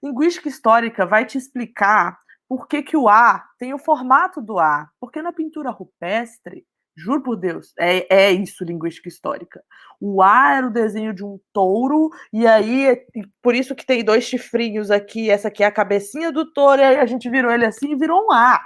Linguística 0.03 0.49
histórica 0.49 1.07
vai 1.07 1.25
te 1.25 1.39
explicar 1.39 2.19
por 2.49 2.67
que, 2.67 2.83
que 2.83 2.97
o 2.97 3.09
A 3.09 3.45
tem 3.59 3.73
o 3.73 3.79
formato 3.79 4.41
do 4.41 4.59
A. 4.59 4.89
Porque 4.99 5.23
na 5.23 5.33
pintura 5.33 5.71
rupestre, 5.71 6.67
juro 6.97 7.23
por 7.23 7.37
Deus, 7.37 7.73
é, 7.79 8.07
é 8.15 8.33
isso, 8.33 8.65
linguística 8.65 9.09
histórica. 9.09 9.63
O 10.01 10.23
A 10.23 10.57
era 10.57 10.67
o 10.67 10.73
desenho 10.73 11.15
de 11.15 11.25
um 11.25 11.39
touro, 11.53 12.11
e 12.33 12.47
aí, 12.47 13.01
por 13.41 13.55
isso 13.55 13.75
que 13.75 13.87
tem 13.87 14.05
dois 14.05 14.25
chifrinhos 14.25 14.91
aqui, 14.91 15.31
essa 15.31 15.49
aqui 15.49 15.63
é 15.63 15.67
a 15.67 15.73
cabecinha 15.73 16.33
do 16.33 16.51
touro, 16.53 16.81
e 16.81 16.85
aí 16.85 16.97
a 16.97 17.07
gente 17.07 17.31
virou 17.31 17.53
ele 17.53 17.67
assim 17.67 17.93
e 17.93 17.97
virou 17.97 18.27
um 18.27 18.33
A. 18.33 18.61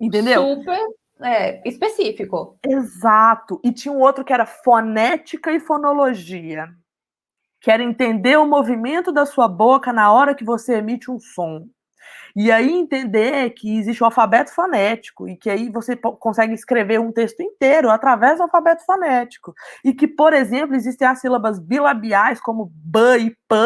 Entendeu? 0.00 0.40
Super 0.40 0.80
é, 1.20 1.68
específico. 1.68 2.58
Exato. 2.64 3.60
E 3.64 3.72
tinha 3.72 3.92
um 3.92 4.00
outro 4.00 4.24
que 4.24 4.32
era 4.32 4.46
fonética 4.46 5.52
e 5.52 5.58
fonologia. 5.58 6.68
Quero 7.60 7.82
entender 7.82 8.36
o 8.36 8.46
movimento 8.46 9.12
da 9.12 9.26
sua 9.26 9.48
boca 9.48 9.92
na 9.92 10.12
hora 10.12 10.34
que 10.34 10.44
você 10.44 10.76
emite 10.76 11.10
um 11.10 11.18
som. 11.18 11.66
E 12.40 12.52
aí 12.52 12.70
entender 12.70 13.50
que 13.50 13.78
existe 13.80 14.00
o 14.00 14.06
alfabeto 14.06 14.54
fonético 14.54 15.28
e 15.28 15.36
que 15.36 15.50
aí 15.50 15.68
você 15.68 15.96
consegue 15.96 16.54
escrever 16.54 17.00
um 17.00 17.10
texto 17.10 17.42
inteiro 17.42 17.90
através 17.90 18.36
do 18.36 18.44
alfabeto 18.44 18.86
fonético. 18.86 19.52
E 19.84 19.92
que, 19.92 20.06
por 20.06 20.32
exemplo, 20.32 20.76
existem 20.76 21.08
as 21.08 21.20
sílabas 21.20 21.58
bilabiais, 21.58 22.40
como 22.40 22.70
b 22.72 23.00
e 23.18 23.30
p, 23.30 23.56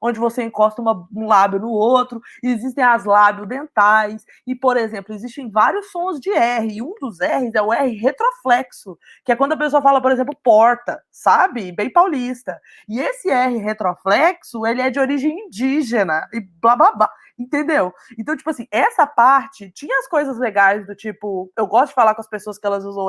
onde 0.00 0.20
você 0.20 0.44
encosta 0.44 0.80
uma, 0.80 1.08
um 1.12 1.26
lábio 1.26 1.58
no 1.58 1.70
outro. 1.70 2.20
Existem 2.40 2.84
as 2.84 3.04
lábio-dentais. 3.04 4.24
E, 4.46 4.54
por 4.54 4.76
exemplo, 4.76 5.12
existem 5.12 5.50
vários 5.50 5.90
sons 5.90 6.20
de 6.20 6.30
R. 6.30 6.72
E 6.72 6.80
um 6.80 6.94
dos 7.00 7.18
R's 7.18 7.56
é 7.56 7.60
o 7.60 7.72
R 7.72 7.96
retroflexo, 7.96 8.96
que 9.24 9.32
é 9.32 9.36
quando 9.36 9.54
a 9.54 9.56
pessoa 9.56 9.82
fala, 9.82 10.00
por 10.00 10.12
exemplo, 10.12 10.36
porta, 10.40 11.02
sabe? 11.10 11.72
Bem 11.72 11.92
paulista. 11.92 12.60
E 12.88 13.00
esse 13.00 13.28
R 13.28 13.58
retroflexo, 13.58 14.64
ele 14.64 14.82
é 14.82 14.88
de 14.88 15.00
origem 15.00 15.36
indígena 15.46 16.28
e 16.32 16.40
blá 16.40 16.76
blá 16.76 16.92
blá. 16.92 17.10
Entendeu? 17.40 17.90
Então, 18.20 18.36
tipo 18.36 18.50
assim, 18.50 18.68
essa 18.70 19.06
parte 19.06 19.70
tinha 19.70 19.98
as 19.98 20.06
coisas 20.06 20.38
legais 20.38 20.86
do 20.86 20.94
tipo, 20.94 21.50
eu 21.56 21.66
gosto 21.66 21.88
de 21.88 21.94
falar 21.94 22.14
com 22.14 22.20
as 22.20 22.28
pessoas 22.28 22.58
que 22.58 22.66
elas 22.66 22.84
usam 22.84 23.06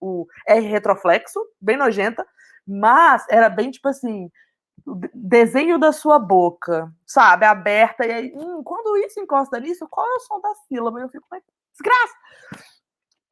o 0.00 0.26
R, 0.46 0.60
retroflexo, 0.68 1.44
bem 1.60 1.76
nojenta, 1.76 2.24
mas 2.64 3.26
era 3.28 3.48
bem 3.48 3.72
tipo 3.72 3.88
assim, 3.88 4.30
desenho 5.12 5.76
da 5.76 5.90
sua 5.90 6.20
boca, 6.20 6.88
sabe, 7.04 7.44
aberta, 7.44 8.06
e 8.06 8.12
aí, 8.12 8.32
hum, 8.32 8.62
quando 8.62 8.96
isso 8.98 9.18
encosta 9.18 9.58
nisso, 9.58 9.88
qual 9.90 10.06
é 10.06 10.14
o 10.14 10.20
som 10.20 10.40
da 10.40 10.54
sílaba? 10.68 11.00
Eu 11.00 11.08
fico, 11.08 11.26
desgraça! 11.72 12.14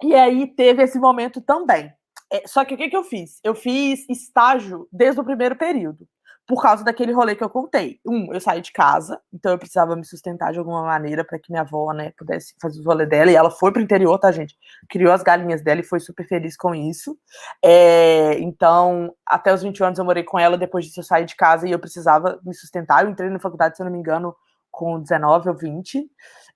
E 0.02 0.16
aí 0.16 0.48
teve 0.48 0.82
esse 0.82 0.98
momento 0.98 1.40
também. 1.40 1.92
É, 2.32 2.48
só 2.48 2.64
que 2.64 2.74
o 2.74 2.76
que, 2.76 2.90
que 2.90 2.96
eu 2.96 3.04
fiz? 3.04 3.38
Eu 3.44 3.54
fiz 3.54 4.08
estágio 4.08 4.88
desde 4.90 5.20
o 5.20 5.24
primeiro 5.24 5.54
período 5.54 6.08
por 6.46 6.60
causa 6.60 6.84
daquele 6.84 7.12
rolê 7.12 7.34
que 7.36 7.44
eu 7.44 7.48
contei. 7.50 8.00
Um, 8.06 8.32
eu 8.32 8.40
saí 8.40 8.60
de 8.60 8.72
casa, 8.72 9.20
então 9.32 9.52
eu 9.52 9.58
precisava 9.58 9.94
me 9.96 10.04
sustentar 10.04 10.52
de 10.52 10.58
alguma 10.58 10.82
maneira 10.82 11.24
para 11.24 11.38
que 11.38 11.50
minha 11.50 11.62
avó, 11.62 11.92
né, 11.92 12.12
pudesse 12.18 12.54
fazer 12.60 12.80
o 12.80 12.84
rolê 12.84 13.06
dela. 13.06 13.30
E 13.30 13.36
ela 13.36 13.50
foi 13.50 13.72
pro 13.72 13.80
interior, 13.82 14.18
tá, 14.18 14.32
gente? 14.32 14.56
Criou 14.90 15.12
as 15.12 15.22
galinhas 15.22 15.62
dela 15.62 15.80
e 15.80 15.84
foi 15.84 16.00
super 16.00 16.26
feliz 16.26 16.56
com 16.56 16.74
isso. 16.74 17.16
É, 17.64 18.38
então, 18.40 19.14
até 19.26 19.52
os 19.54 19.62
20 19.62 19.82
anos 19.84 19.98
eu 19.98 20.04
morei 20.04 20.24
com 20.24 20.38
ela, 20.38 20.58
depois 20.58 20.84
disso 20.84 21.00
eu 21.00 21.04
saí 21.04 21.24
de 21.24 21.36
casa 21.36 21.66
e 21.68 21.72
eu 21.72 21.78
precisava 21.78 22.40
me 22.44 22.54
sustentar. 22.54 23.04
Eu 23.04 23.10
entrei 23.10 23.30
na 23.30 23.38
faculdade, 23.38 23.76
se 23.76 23.82
eu 23.82 23.84
não 23.86 23.92
me 23.92 23.98
engano, 23.98 24.34
com 24.70 25.00
19 25.00 25.48
ou 25.48 25.56
20. 25.56 26.10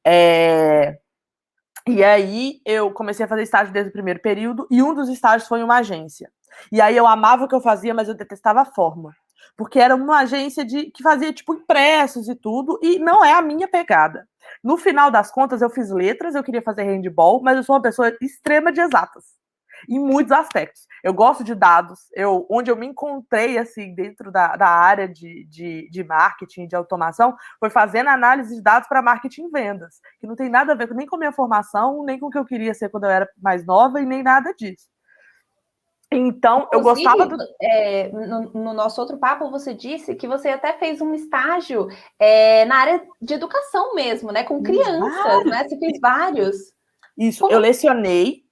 É, 0.05 0.99
E 1.89 2.03
aí 2.03 2.61
eu 2.65 2.93
comecei 2.93 3.25
a 3.25 3.29
fazer 3.29 3.43
estágio 3.43 3.73
desde 3.73 3.91
o 3.91 3.93
primeiro 3.93 4.21
período, 4.21 4.67
e 4.71 4.83
um 4.83 4.95
dos 4.95 5.09
estágios 5.09 5.49
foi 5.49 5.61
em 5.61 5.63
uma 5.63 5.79
agência. 5.79 6.31
E 6.73 6.81
aí 6.81 6.97
eu 6.97 7.07
amava 7.07 7.45
o 7.45 7.49
que 7.49 7.55
eu 7.55 7.61
fazia, 7.61 7.95
mas 7.95 8.09
eu 8.09 8.15
detestava 8.15 8.61
a 8.63 8.65
forma. 8.65 9.13
Porque 9.57 9.79
era 9.79 9.95
uma 9.95 10.21
agência 10.21 10.65
de 10.65 10.91
que 10.91 11.03
fazia 11.03 11.33
tipo 11.33 11.55
impressos 11.55 12.29
e 12.29 12.35
tudo, 12.35 12.79
e 12.83 12.99
não 12.99 13.25
é 13.25 13.33
a 13.33 13.43
minha 13.43 13.69
pegada. 13.69 14.29
No 14.63 14.77
final 14.77 15.11
das 15.11 15.31
contas, 15.31 15.63
eu 15.63 15.71
fiz 15.71 15.91
letras, 15.91 16.35
eu 16.35 16.45
queria 16.45 16.63
fazer 16.63 16.85
handball, 16.85 17.43
mas 17.43 17.57
eu 17.57 17.63
sou 17.63 17.75
uma 17.75 17.83
pessoa 17.83 18.17
extrema 18.21 18.73
de 18.73 18.81
exatas 18.81 19.37
em 19.89 19.99
muitos 19.99 20.33
aspectos. 20.33 20.87
Eu 21.03 21.13
gosto 21.13 21.45
de 21.45 21.55
dados, 21.55 22.01
eu, 22.15 22.47
onde 22.51 22.71
eu 22.71 22.77
me 22.77 22.87
encontrei 22.87 23.59
assim 23.59 23.95
dentro 23.95 24.33
da, 24.33 24.57
da 24.57 24.69
área 24.69 25.09
de, 25.09 25.45
de, 25.47 25.89
de 25.91 26.05
marketing, 26.05 26.67
de 26.67 26.75
automação, 26.75 27.37
foi 27.61 27.71
fazendo 27.71 28.09
análise 28.09 28.55
de 28.55 28.63
dados 28.63 28.89
para 28.89 29.03
marketing 29.03 29.47
e 29.47 29.51
vendas, 29.51 30.01
que 30.19 30.27
não 30.27 30.35
tem 30.35 30.49
nada 30.49 30.73
a 30.73 30.77
ver 30.77 30.93
nem 30.95 31.07
com 31.07 31.17
a 31.17 31.19
minha 31.19 31.33
formação, 31.33 32.05
nem 32.05 32.19
com 32.19 32.27
o 32.27 32.31
que 32.31 32.39
eu 32.39 32.45
queria 32.45 32.75
ser 32.75 32.89
quando 32.89 33.05
eu 33.05 33.11
era 33.11 33.29
mais 33.41 33.65
nova, 33.65 34.01
e 34.01 34.07
nem 34.07 34.23
nada 34.23 34.53
disso. 34.55 34.87
Então, 36.19 36.69
eu 36.73 36.81
gostava 36.81 37.27
do. 37.27 37.37
É, 37.61 38.09
no, 38.11 38.51
no, 38.53 38.73
nosso 38.73 39.01
outro 39.01 39.19
papo, 39.19 39.51
você 39.51 39.75
disse 39.75 40.15
que 40.15 40.27
você 40.27 40.49
até 40.49 40.73
fez 40.75 41.01
um 41.01 41.13
estágio 41.15 41.89
é, 42.19 42.65
na 42.65 42.77
área 42.77 43.03
de 43.21 43.35
educação 43.35 43.95
mesmo, 43.95 44.33
né? 44.33 44.43
Com 44.45 44.63
crianças, 44.63 45.23
vários. 45.23 45.51
né? 45.51 45.69
Você 45.69 45.79
fez 45.79 46.01
vários. 46.01 46.57
Isso, 47.19 47.41
Como... 47.41 47.53
eu 47.53 47.59
lecionei 47.59 48.47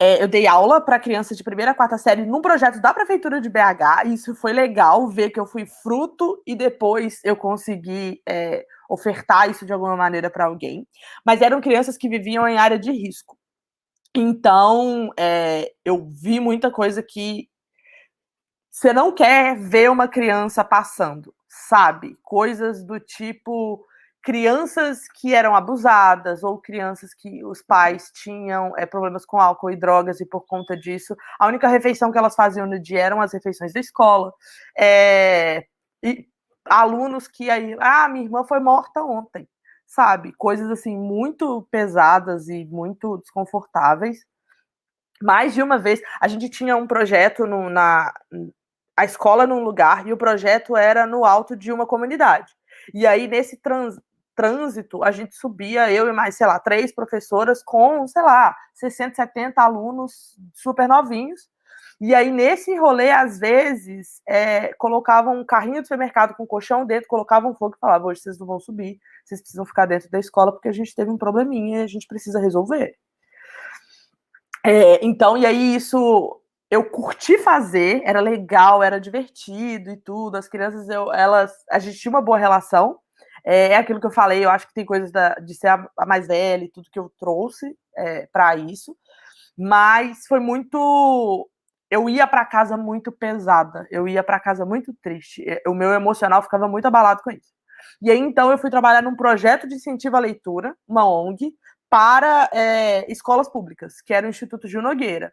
é, 0.00 0.22
eu 0.22 0.26
dei 0.26 0.46
aula 0.46 0.80
para 0.80 0.98
crianças 0.98 1.36
de 1.36 1.44
primeira 1.44 1.70
a 1.70 1.74
quarta 1.74 1.96
série 1.96 2.26
num 2.26 2.42
projeto 2.42 2.80
da 2.80 2.92
Prefeitura 2.92 3.40
de 3.40 3.48
BH, 3.48 4.06
e 4.06 4.14
isso 4.14 4.34
foi 4.34 4.52
legal 4.52 5.08
ver 5.08 5.30
que 5.30 5.38
eu 5.38 5.46
fui 5.46 5.66
fruto 5.66 6.42
e 6.44 6.56
depois 6.56 7.20
eu 7.22 7.36
consegui 7.36 8.20
é, 8.28 8.64
ofertar 8.90 9.48
isso 9.48 9.64
de 9.64 9.72
alguma 9.72 9.96
maneira 9.96 10.28
para 10.28 10.46
alguém. 10.46 10.86
Mas 11.24 11.40
eram 11.40 11.60
crianças 11.60 11.96
que 11.96 12.08
viviam 12.08 12.46
em 12.48 12.58
área 12.58 12.78
de 12.78 12.90
risco. 12.90 13.38
Então, 14.14 15.12
é, 15.18 15.72
eu 15.84 16.08
vi 16.08 16.38
muita 16.38 16.70
coisa 16.70 17.02
que 17.02 17.48
você 18.70 18.92
não 18.92 19.12
quer 19.12 19.56
ver 19.56 19.90
uma 19.90 20.06
criança 20.06 20.64
passando, 20.64 21.34
sabe? 21.48 22.16
Coisas 22.22 22.84
do 22.84 23.00
tipo 23.00 23.84
crianças 24.22 25.06
que 25.08 25.34
eram 25.34 25.54
abusadas 25.54 26.42
ou 26.42 26.58
crianças 26.58 27.12
que 27.12 27.44
os 27.44 27.60
pais 27.60 28.10
tinham 28.12 28.72
é, 28.78 28.86
problemas 28.86 29.26
com 29.26 29.38
álcool 29.38 29.70
e 29.70 29.76
drogas 29.76 30.18
e 30.18 30.24
por 30.26 30.46
conta 30.46 30.74
disso 30.74 31.14
a 31.38 31.46
única 31.46 31.68
refeição 31.68 32.10
que 32.10 32.16
elas 32.16 32.34
faziam 32.34 32.66
no 32.66 32.80
dia 32.80 33.00
eram 33.00 33.20
as 33.20 33.34
refeições 33.34 33.74
da 33.74 33.80
escola 33.80 34.32
é, 34.78 35.66
e 36.02 36.26
alunos 36.64 37.28
que 37.28 37.50
aí 37.50 37.76
ah 37.78 38.08
minha 38.08 38.24
irmã 38.24 38.44
foi 38.44 38.60
morta 38.60 39.02
ontem 39.04 39.46
sabe 39.86 40.32
coisas 40.38 40.70
assim 40.70 40.96
muito 40.96 41.66
pesadas 41.70 42.48
e 42.48 42.64
muito 42.64 43.18
desconfortáveis 43.18 44.24
mais 45.22 45.54
de 45.54 45.62
uma 45.62 45.78
vez 45.78 46.00
a 46.20 46.28
gente 46.28 46.48
tinha 46.48 46.76
um 46.76 46.86
projeto 46.86 47.46
no, 47.46 47.70
na 47.70 48.12
a 48.96 49.04
escola 49.04 49.46
num 49.46 49.62
lugar 49.62 50.06
e 50.06 50.12
o 50.12 50.16
projeto 50.16 50.76
era 50.76 51.06
no 51.06 51.24
alto 51.24 51.56
de 51.56 51.72
uma 51.72 51.86
comunidade 51.86 52.52
e 52.92 53.06
aí, 53.06 53.26
nesse 53.28 53.56
trans, 53.56 53.98
trânsito, 54.34 55.02
a 55.04 55.10
gente 55.10 55.34
subia, 55.36 55.90
eu 55.92 56.08
e 56.08 56.12
mais, 56.12 56.36
sei 56.36 56.46
lá, 56.46 56.58
três 56.58 56.92
professoras 56.92 57.62
com, 57.62 58.06
sei 58.08 58.22
lá, 58.22 58.54
60, 58.74 59.14
70 59.14 59.62
alunos 59.62 60.36
super 60.52 60.88
novinhos. 60.88 61.48
E 62.00 62.14
aí, 62.14 62.30
nesse 62.30 62.76
rolê, 62.76 63.10
às 63.10 63.38
vezes, 63.38 64.20
é, 64.28 64.72
colocavam 64.74 65.40
um 65.40 65.44
carrinho 65.44 65.80
de 65.80 65.88
supermercado 65.88 66.34
com 66.34 66.46
colchão 66.46 66.84
dentro, 66.84 67.08
colocavam 67.08 67.54
fogo 67.54 67.74
e 67.76 67.80
falavam: 67.80 68.08
hoje 68.08 68.20
vocês 68.20 68.38
não 68.38 68.46
vão 68.46 68.60
subir, 68.60 68.98
vocês 69.24 69.40
precisam 69.40 69.64
ficar 69.64 69.86
dentro 69.86 70.10
da 70.10 70.18
escola 70.18 70.52
porque 70.52 70.68
a 70.68 70.72
gente 70.72 70.94
teve 70.94 71.10
um 71.10 71.18
probleminha 71.18 71.80
e 71.80 71.84
a 71.84 71.86
gente 71.86 72.06
precisa 72.06 72.40
resolver. 72.40 72.94
É, 74.64 75.04
então, 75.04 75.36
e 75.36 75.46
aí, 75.46 75.74
isso 75.74 76.40
eu 76.70 76.84
curti 76.84 77.38
fazer, 77.38 78.02
era 78.04 78.20
legal, 78.20 78.82
era 78.82 79.00
divertido 79.00 79.90
e 79.90 79.96
tudo. 79.96 80.36
As 80.36 80.48
crianças, 80.48 80.88
eu, 80.88 81.12
elas, 81.12 81.52
a 81.70 81.78
gente 81.78 81.98
tinha 81.98 82.10
uma 82.10 82.22
boa 82.22 82.38
relação. 82.38 82.98
É, 83.44 83.68
é, 83.72 83.76
aquilo 83.76 84.00
que 84.00 84.06
eu 84.06 84.10
falei, 84.10 84.44
eu 84.44 84.50
acho 84.50 84.66
que 84.66 84.74
tem 84.74 84.84
coisas 84.84 85.12
da, 85.12 85.34
de 85.34 85.54
ser 85.54 85.68
a, 85.68 85.86
a, 85.98 86.06
mais 86.06 86.26
velha 86.26 86.64
e 86.64 86.70
tudo 86.70 86.90
que 86.90 86.98
eu 86.98 87.12
trouxe 87.18 87.76
é, 87.96 88.26
para 88.32 88.56
isso, 88.56 88.96
mas 89.56 90.26
foi 90.26 90.40
muito. 90.40 91.48
Eu 91.94 92.08
ia 92.08 92.26
para 92.26 92.44
casa 92.44 92.76
muito 92.76 93.12
pesada, 93.12 93.86
eu 93.90 94.08
ia 94.08 94.22
para 94.22 94.40
casa 94.40 94.64
muito 94.64 94.92
triste, 95.02 95.44
o 95.66 95.74
meu 95.74 95.92
emocional 95.92 96.42
ficava 96.42 96.68
muito 96.68 96.86
abalado 96.86 97.22
com 97.22 97.30
isso. 97.30 97.52
E 98.02 98.10
aí 98.10 98.18
então 98.18 98.50
eu 98.50 98.58
fui 98.58 98.70
trabalhar 98.70 99.02
num 99.02 99.16
projeto 99.16 99.68
de 99.68 99.74
incentivo 99.74 100.16
à 100.16 100.20
leitura, 100.20 100.74
uma 100.88 101.08
ONG, 101.08 101.54
para 101.88 102.48
é, 102.52 103.10
escolas 103.10 103.48
públicas, 103.48 104.00
que 104.00 104.12
era 104.12 104.26
o 104.26 104.30
Instituto 104.30 104.66
Gil 104.66 104.82
Nogueira. 104.82 105.32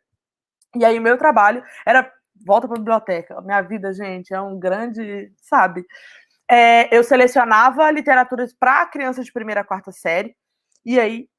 E 0.75 0.85
aí 0.85 0.99
o 0.99 1.01
meu 1.01 1.17
trabalho 1.17 1.63
era 1.85 2.11
volta 2.45 2.67
para 2.67 2.77
a 2.77 2.79
biblioteca. 2.79 3.41
Minha 3.41 3.61
vida, 3.61 3.93
gente, 3.93 4.33
é 4.33 4.41
um 4.41 4.59
grande, 4.59 5.31
sabe? 5.37 5.85
é, 6.51 6.93
eu 6.95 7.01
selecionava 7.01 7.89
literaturas 7.91 8.53
para 8.53 8.85
crianças 8.87 9.25
de 9.25 9.31
primeira 9.31 9.61
a 9.61 9.63
quarta 9.63 9.89
série, 9.89 10.35
e 10.85 10.99
aí 10.99 11.29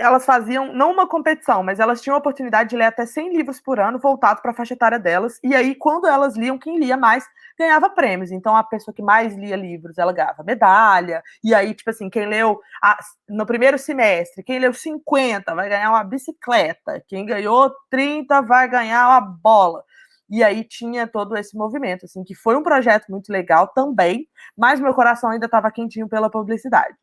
elas 0.00 0.24
faziam, 0.24 0.72
não 0.72 0.90
uma 0.90 1.06
competição, 1.06 1.62
mas 1.62 1.78
elas 1.78 2.00
tinham 2.00 2.16
a 2.16 2.18
oportunidade 2.18 2.70
de 2.70 2.76
ler 2.76 2.86
até 2.86 3.04
100 3.04 3.36
livros 3.36 3.60
por 3.60 3.78
ano 3.78 3.98
voltados 3.98 4.40
para 4.42 4.50
a 4.52 4.54
faixa 4.54 4.74
etária 4.74 4.98
delas, 4.98 5.38
e 5.44 5.54
aí 5.54 5.74
quando 5.74 6.06
elas 6.06 6.36
liam, 6.36 6.58
quem 6.58 6.78
lia 6.78 6.96
mais 6.96 7.24
ganhava 7.58 7.90
prêmios. 7.90 8.30
Então 8.30 8.56
a 8.56 8.64
pessoa 8.64 8.94
que 8.94 9.02
mais 9.02 9.36
lia 9.36 9.56
livros, 9.56 9.98
ela 9.98 10.12
ganhava 10.12 10.42
medalha, 10.42 11.22
e 11.44 11.54
aí, 11.54 11.74
tipo 11.74 11.90
assim, 11.90 12.08
quem 12.08 12.26
leu 12.26 12.60
a, 12.82 12.98
no 13.28 13.44
primeiro 13.44 13.78
semestre, 13.78 14.42
quem 14.42 14.58
leu 14.58 14.72
50 14.72 15.54
vai 15.54 15.68
ganhar 15.68 15.90
uma 15.90 16.04
bicicleta, 16.04 17.02
quem 17.06 17.26
ganhou 17.26 17.70
30 17.90 18.40
vai 18.42 18.68
ganhar 18.68 19.08
uma 19.08 19.20
bola. 19.20 19.84
E 20.30 20.44
aí 20.44 20.62
tinha 20.64 21.08
todo 21.08 21.36
esse 21.36 21.56
movimento, 21.56 22.04
assim, 22.04 22.22
que 22.22 22.34
foi 22.34 22.56
um 22.56 22.62
projeto 22.62 23.06
muito 23.10 23.32
legal 23.32 23.66
também, 23.68 24.28
mas 24.56 24.80
meu 24.80 24.94
coração 24.94 25.30
ainda 25.30 25.46
estava 25.46 25.70
quentinho 25.72 26.08
pela 26.08 26.30
publicidade. 26.30 26.94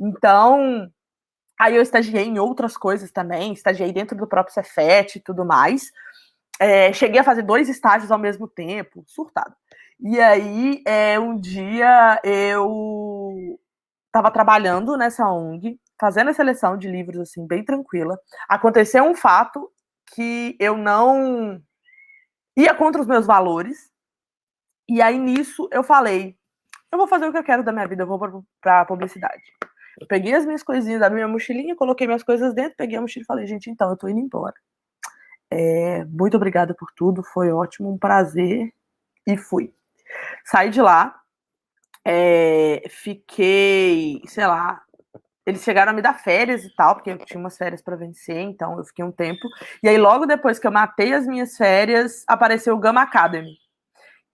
Então, 0.00 0.88
aí 1.58 1.76
eu 1.76 1.82
estagiei 1.82 2.24
em 2.24 2.38
outras 2.38 2.76
coisas 2.76 3.10
também, 3.10 3.52
estagiei 3.52 3.92
dentro 3.92 4.16
do 4.16 4.26
próprio 4.26 4.54
Cefet 4.54 5.16
e 5.16 5.20
tudo 5.20 5.44
mais. 5.44 5.90
É, 6.60 6.92
cheguei 6.92 7.20
a 7.20 7.24
fazer 7.24 7.42
dois 7.42 7.68
estágios 7.68 8.10
ao 8.10 8.18
mesmo 8.18 8.48
tempo, 8.48 9.04
surtado. 9.06 9.54
E 10.00 10.20
aí, 10.20 10.82
é, 10.86 11.18
um 11.18 11.36
dia 11.36 12.20
eu 12.24 13.58
estava 14.06 14.30
trabalhando 14.30 14.96
nessa 14.96 15.28
ONG, 15.28 15.78
fazendo 16.00 16.30
a 16.30 16.34
seleção 16.34 16.76
de 16.76 16.88
livros 16.88 17.20
assim 17.20 17.46
bem 17.46 17.64
tranquila. 17.64 18.18
Aconteceu 18.48 19.04
um 19.04 19.14
fato 19.14 19.70
que 20.14 20.56
eu 20.60 20.76
não 20.76 21.60
ia 22.56 22.74
contra 22.74 23.00
os 23.00 23.06
meus 23.06 23.26
valores. 23.26 23.90
E 24.88 25.02
aí 25.02 25.18
nisso 25.18 25.68
eu 25.72 25.82
falei: 25.82 26.36
eu 26.90 26.98
vou 26.98 27.06
fazer 27.06 27.26
o 27.26 27.32
que 27.32 27.38
eu 27.38 27.44
quero 27.44 27.62
da 27.62 27.72
minha 27.72 27.86
vida, 27.86 28.02
eu 28.02 28.06
vou 28.06 28.18
para 28.60 28.84
publicidade. 28.84 29.42
Eu 30.00 30.06
peguei 30.06 30.34
as 30.34 30.46
minhas 30.46 30.62
coisinhas 30.62 31.00
da 31.00 31.10
minha 31.10 31.26
mochilinha, 31.26 31.74
coloquei 31.76 32.06
minhas 32.06 32.22
coisas 32.22 32.54
dentro, 32.54 32.76
peguei 32.76 32.96
a 32.96 33.00
mochila 33.00 33.22
e 33.22 33.26
falei: 33.26 33.46
gente, 33.46 33.70
então 33.70 33.90
eu 33.90 33.96
tô 33.96 34.08
indo 34.08 34.20
embora. 34.20 34.54
É, 35.50 36.04
muito 36.04 36.36
obrigada 36.36 36.74
por 36.74 36.92
tudo, 36.94 37.22
foi 37.22 37.50
ótimo, 37.50 37.90
um 37.90 37.98
prazer. 37.98 38.72
E 39.26 39.36
fui. 39.36 39.72
Saí 40.44 40.70
de 40.70 40.80
lá, 40.80 41.20
é, 42.04 42.82
fiquei, 42.88 44.22
sei 44.26 44.46
lá, 44.46 44.82
eles 45.44 45.62
chegaram 45.62 45.92
a 45.92 45.94
me 45.94 46.02
dar 46.02 46.14
férias 46.14 46.64
e 46.64 46.74
tal, 46.74 46.94
porque 46.94 47.10
eu 47.10 47.18
tinha 47.18 47.40
umas 47.40 47.56
férias 47.56 47.82
para 47.82 47.96
vencer, 47.96 48.38
então 48.38 48.78
eu 48.78 48.84
fiquei 48.84 49.04
um 49.04 49.12
tempo. 49.12 49.48
E 49.82 49.88
aí, 49.88 49.98
logo 49.98 50.26
depois 50.26 50.58
que 50.58 50.66
eu 50.66 50.72
matei 50.72 51.12
as 51.12 51.26
minhas 51.26 51.56
férias, 51.56 52.24
apareceu 52.26 52.74
o 52.74 52.78
Gama 52.78 53.02
Academy, 53.02 53.56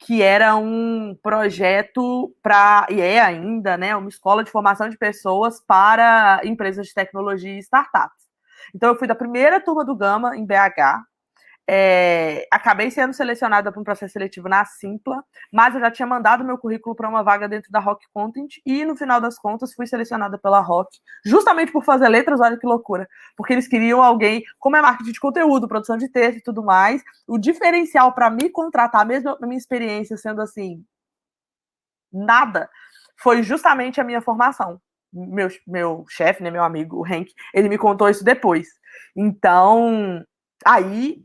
que 0.05 0.23
era 0.23 0.55
um 0.55 1.17
projeto 1.23 2.31
para, 2.43 2.87
e 2.91 3.01
é 3.01 3.21
ainda, 3.21 3.79
né, 3.79 3.97
uma 3.97 4.11
escola 4.11 4.45
de 4.45 4.51
formação 4.51 4.87
de 4.91 4.99
pessoas 4.99 5.63
para 5.67 6.43
empresas 6.45 6.87
de 6.89 6.95
tecnologia 6.95 7.55
e 7.55 7.59
startups. 7.59 8.25
Então, 8.75 8.91
eu 8.91 8.99
fui 8.99 9.09
da 9.09 9.15
primeira 9.15 9.59
turma 9.61 9.83
do 9.83 9.97
Gama 9.97 10.37
em 10.37 10.45
BH, 10.45 11.05
é, 11.69 12.47
acabei 12.51 12.91
sendo 12.91 13.15
selecionada 13.15 13.73
para 13.73 13.81
um 13.81 13.85
processo 13.85 14.13
seletivo 14.13 14.49
na 14.49 14.65
Simpla, 14.65 15.25
mas 15.51 15.75
eu 15.75 15.81
já 15.81 15.91
tinha 15.91 16.07
mandado 16.07 16.45
meu 16.45 16.59
currículo 16.59 16.95
para 16.95 17.09
uma 17.09 17.23
vaga 17.23 17.49
dentro 17.49 17.71
da 17.73 17.81
Rock 17.81 18.07
Content 18.13 18.57
e 18.67 18.85
no 18.85 18.95
final 18.97 19.21
das 19.21 19.39
contas 19.39 19.73
fui 19.73 19.87
selecionada 19.87 20.39
pela 20.39 20.61
Rock, 20.61 20.99
justamente 21.25 21.73
por 21.73 21.83
fazer 21.83 22.09
letras, 22.09 22.41
olha 22.41 22.59
que 22.59 22.67
loucura, 22.67 23.09
porque 23.37 23.55
eles 23.55 23.67
queriam 23.67 24.03
alguém, 24.03 24.43
como 24.59 24.77
é 24.77 24.83
marketing 24.83 25.13
de 25.13 25.21
conteúdo, 25.21 25.67
produção 25.67 25.97
de 25.97 26.09
texto 26.09 26.39
e 26.39 26.43
tudo 26.43 26.63
mais, 26.63 27.03
o 27.27 27.39
diferencial 27.39 28.13
para 28.13 28.29
me 28.29 28.51
contratar, 28.51 29.07
mesmo 29.07 29.31
a 29.31 29.47
minha 29.47 29.59
experiência 29.59 30.17
sendo 30.19 30.43
assim, 30.43 30.85
nada, 32.13 32.69
foi 33.17 33.43
justamente 33.43 34.01
a 34.01 34.05
minha 34.05 34.21
formação. 34.21 34.81
Meu, 35.13 35.49
meu 35.67 36.05
chefe, 36.09 36.43
né, 36.43 36.51
meu 36.51 36.65
amigo, 36.65 36.99
o 36.99 37.05
Hank, 37.07 37.33
ele 37.55 37.69
me 37.69 37.79
contou 37.79 38.09
isso 38.09 38.25
depois. 38.25 38.69
Então, 39.17 40.25
aí 40.65 41.25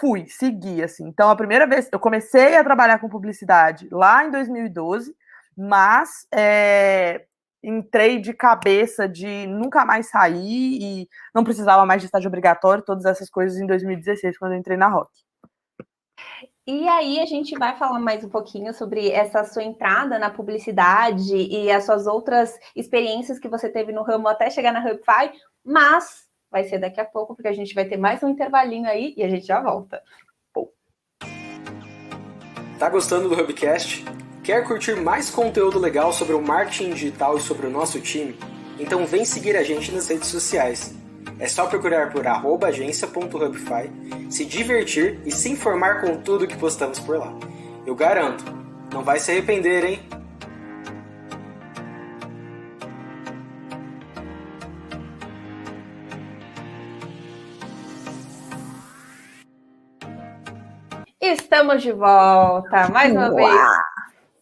fui, 0.00 0.26
segui, 0.26 0.82
assim. 0.82 1.06
Então, 1.06 1.30
a 1.30 1.36
primeira 1.36 1.66
vez, 1.66 1.88
eu 1.92 1.98
comecei 1.98 2.56
a 2.56 2.64
trabalhar 2.64 2.98
com 2.98 3.08
publicidade 3.08 3.88
lá 3.90 4.24
em 4.24 4.30
2012, 4.30 5.14
mas 5.56 6.26
é, 6.32 7.24
entrei 7.62 8.20
de 8.20 8.32
cabeça 8.34 9.08
de 9.08 9.46
nunca 9.46 9.84
mais 9.84 10.08
sair 10.08 10.78
e 10.80 11.08
não 11.34 11.44
precisava 11.44 11.86
mais 11.86 12.02
de 12.02 12.06
estágio 12.06 12.28
obrigatório, 12.28 12.84
todas 12.84 13.04
essas 13.04 13.30
coisas 13.30 13.58
em 13.58 13.66
2016, 13.66 14.38
quando 14.38 14.52
eu 14.52 14.58
entrei 14.58 14.76
na 14.76 14.88
Rock. 14.88 15.10
E 16.66 16.88
aí 16.88 17.20
a 17.20 17.26
gente 17.26 17.58
vai 17.58 17.76
falar 17.76 17.98
mais 17.98 18.24
um 18.24 18.28
pouquinho 18.28 18.72
sobre 18.72 19.10
essa 19.10 19.44
sua 19.44 19.62
entrada 19.62 20.18
na 20.18 20.30
publicidade 20.30 21.34
e 21.34 21.70
as 21.70 21.84
suas 21.84 22.06
outras 22.06 22.58
experiências 22.74 23.38
que 23.38 23.48
você 23.48 23.68
teve 23.68 23.92
no 23.92 24.02
ramo 24.02 24.28
até 24.28 24.48
chegar 24.48 24.72
na 24.72 24.80
Hubify, 24.80 25.30
mas 25.62 26.23
vai 26.54 26.62
ser 26.62 26.78
daqui 26.78 27.00
a 27.00 27.04
pouco, 27.04 27.34
porque 27.34 27.48
a 27.48 27.52
gente 27.52 27.74
vai 27.74 27.84
ter 27.84 27.96
mais 27.96 28.22
um 28.22 28.28
intervalinho 28.28 28.86
aí 28.86 29.12
e 29.16 29.24
a 29.24 29.28
gente 29.28 29.44
já 29.44 29.60
volta. 29.60 30.00
Tá 32.78 32.88
gostando 32.88 33.28
do 33.28 33.34
Hubcast? 33.34 34.04
Quer 34.40 34.64
curtir 34.64 34.94
mais 34.94 35.30
conteúdo 35.30 35.80
legal 35.80 36.12
sobre 36.12 36.32
o 36.32 36.40
marketing 36.40 36.90
digital 36.90 37.36
e 37.36 37.40
sobre 37.40 37.66
o 37.66 37.70
nosso 37.70 38.00
time? 38.00 38.38
Então 38.78 39.04
vem 39.04 39.24
seguir 39.24 39.56
a 39.56 39.64
gente 39.64 39.90
nas 39.90 40.06
redes 40.06 40.28
sociais. 40.28 40.94
É 41.40 41.48
só 41.48 41.66
procurar 41.66 42.12
por 42.12 42.24
agência.hubify, 42.64 43.90
se 44.30 44.44
divertir 44.44 45.20
e 45.24 45.32
se 45.32 45.50
informar 45.50 46.02
com 46.02 46.22
tudo 46.22 46.46
que 46.46 46.56
postamos 46.56 47.00
por 47.00 47.18
lá. 47.18 47.36
Eu 47.84 47.96
garanto, 47.96 48.44
não 48.92 49.02
vai 49.02 49.18
se 49.18 49.32
arrepender, 49.32 49.84
hein? 49.84 50.00
Estamos 61.54 61.84
de 61.84 61.92
volta, 61.92 62.88
mais 62.88 63.12
uma 63.12 63.28
Uau. 63.28 63.36
vez, 63.36 63.60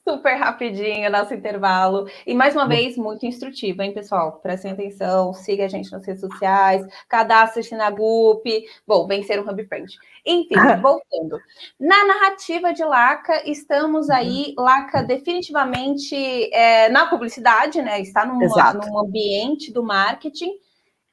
super 0.09 0.35
rapidinho 0.35 1.11
nosso 1.11 1.35
intervalo. 1.35 2.09
E 2.27 2.33
mais 2.33 2.55
uma 2.55 2.66
vez, 2.66 2.96
muito 2.96 3.27
instrutivo, 3.27 3.83
hein, 3.83 3.92
pessoal? 3.92 4.40
Prestem 4.42 4.72
atenção, 4.72 5.35
siga 5.35 5.66
a 5.66 5.68
gente 5.68 5.92
nas 5.92 6.07
redes 6.07 6.22
sociais, 6.22 6.83
cadastre-se 7.11 7.77
na 7.77 7.90
GUP. 7.90 8.64
Bom, 8.87 9.07
vencer 9.07 9.38
o 9.38 9.42
Hub 9.42 9.62
Friend. 9.66 9.94
Enfim, 10.25 10.55
voltando. 10.81 11.38
Na 11.79 12.03
narrativa 12.07 12.72
de 12.72 12.83
Laca, 12.83 13.46
estamos 13.46 14.09
uhum. 14.09 14.14
aí, 14.14 14.55
Laca 14.57 15.03
definitivamente 15.03 16.16
é, 16.51 16.88
na 16.88 17.11
publicidade, 17.11 17.83
né? 17.83 18.01
Está 18.01 18.25
num, 18.25 18.38
num 18.38 18.98
ambiente 18.98 19.70
do 19.70 19.83
marketing, 19.83 20.53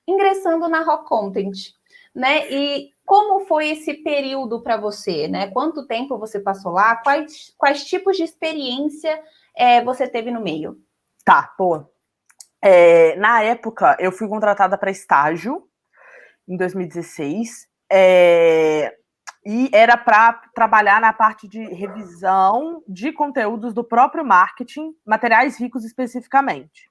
ingressando 0.08 0.70
na 0.70 0.82
Rock 0.82 1.10
Content. 1.10 1.78
Né? 2.16 2.50
E 2.50 2.90
como 3.10 3.44
foi 3.48 3.70
esse 3.70 3.96
período 3.96 4.62
para 4.62 4.78
você, 4.78 5.28
né? 5.28 5.48
Quanto 5.48 5.88
tempo 5.88 6.16
você 6.20 6.40
passou 6.40 6.74
lá? 6.74 6.96
Quais, 6.98 7.52
quais 7.58 7.84
tipos 7.84 8.16
de 8.16 8.22
experiência 8.22 9.20
é, 9.58 9.84
você 9.84 10.08
teve 10.08 10.30
no 10.30 10.40
meio? 10.40 10.80
Tá, 11.26 11.52
boa. 11.58 11.90
É, 12.62 13.16
na 13.16 13.42
época, 13.42 13.98
eu 14.00 14.12
fui 14.12 14.28
contratada 14.28 14.78
para 14.78 14.92
estágio 14.92 15.68
em 16.48 16.56
2016. 16.56 17.68
É, 17.92 18.96
e 19.44 19.72
era 19.74 19.98
para 19.98 20.34
trabalhar 20.54 21.02
na 21.02 21.12
parte 21.12 21.48
de 21.48 21.64
revisão 21.64 22.84
de 22.88 23.12
conteúdos 23.12 23.74
do 23.74 23.84
próprio 23.84 24.24
marketing, 24.24 24.94
materiais 25.04 25.60
ricos 25.60 25.84
especificamente. 25.84 26.88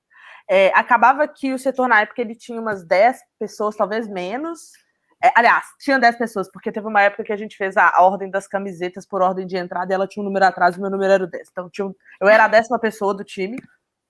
É, 0.50 0.72
acabava 0.74 1.28
que 1.28 1.54
o 1.54 1.58
setor, 1.60 1.86
na 1.86 2.00
época, 2.00 2.20
ele 2.20 2.34
tinha 2.34 2.60
umas 2.60 2.84
10 2.84 3.20
pessoas, 3.38 3.76
talvez 3.76 4.08
menos, 4.08 4.72
é, 5.22 5.32
aliás, 5.34 5.66
tinha 5.80 5.98
10 5.98 6.16
pessoas, 6.16 6.50
porque 6.50 6.70
teve 6.70 6.86
uma 6.86 7.02
época 7.02 7.24
que 7.24 7.32
a 7.32 7.36
gente 7.36 7.56
fez 7.56 7.76
a, 7.76 7.88
a, 7.88 8.02
ordem 8.02 8.30
das 8.30 8.46
camisetas 8.46 9.04
por 9.04 9.20
ordem 9.20 9.46
de 9.46 9.56
entrada 9.56 9.92
e 9.92 9.94
ela 9.94 10.06
tinha 10.06 10.22
um 10.22 10.26
número 10.26 10.44
atrás 10.44 10.76
e 10.76 10.80
meu 10.80 10.90
número 10.90 11.12
era 11.12 11.24
o 11.24 11.26
10. 11.26 11.48
Então, 11.50 11.70
eu 12.20 12.28
era 12.28 12.44
a 12.44 12.48
décima 12.48 12.78
pessoa 12.78 13.12
do 13.12 13.24
time, 13.24 13.58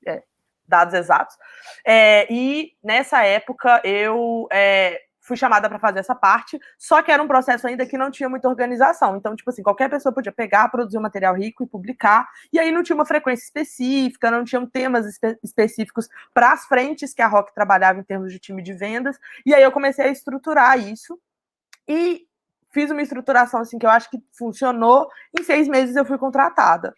é, 0.07 0.23
dados 0.67 0.93
exatos. 0.93 1.37
É, 1.85 2.31
e 2.31 2.73
nessa 2.83 3.25
época 3.25 3.81
eu 3.85 4.47
é, 4.53 5.01
fui 5.29 5.37
chamada 5.37 5.69
para 5.69 5.79
fazer 5.79 6.01
essa 6.01 6.15
parte, 6.15 6.59
só 6.77 7.03
que 7.03 7.13
era 7.13 7.23
um 7.23 7.29
processo 7.29 7.67
ainda 7.67 7.87
que 7.87 7.97
não 7.97 8.11
tinha 8.11 8.29
muita 8.29 8.49
organização. 8.49 9.17
Então, 9.17 9.37
tipo 9.37 9.51
assim, 9.51 9.63
qualquer 9.63 9.89
pessoa 9.89 10.13
podia 10.13 10.33
pegar, 10.33 10.69
produzir 10.69 10.99
um 10.99 11.03
material 11.03 11.35
rico 11.37 11.63
e 11.63 11.67
publicar, 11.67 12.27
e 12.53 12.59
aí 12.59 12.73
não 12.73 12.83
tinha 12.83 12.97
uma 12.97 13.07
frequência 13.07 13.45
específica, 13.45 14.31
não 14.31 14.45
tinham 14.45 14.67
temas 14.67 15.07
espe 15.07 15.39
específicos 15.43 16.09
para 16.33 16.53
as 16.53 16.65
frentes 16.65 17.15
que 17.15 17.23
a 17.23 17.29
Rock 17.29 17.55
trabalhava 17.55 18.01
em 18.01 18.03
termos 18.03 18.33
de 18.33 18.39
time 18.39 18.63
de 18.63 18.73
vendas, 18.73 19.19
e 19.45 19.55
aí 19.55 19.63
eu 19.63 19.71
comecei 19.71 20.07
a 20.07 20.09
estruturar 20.09 20.79
isso. 20.79 21.21
E 21.87 22.27
fiz 22.71 22.91
uma 22.91 23.03
estruturação 23.03 23.61
assim 23.61 23.79
que 23.79 23.87
eu 23.87 23.91
acho 23.91 24.11
que 24.11 24.19
funcionou. 24.33 25.09
Em 25.39 25.43
seis 25.43 25.69
meses 25.69 25.97
eu 25.97 26.05
fui 26.05 26.19
contratada. 26.19 26.95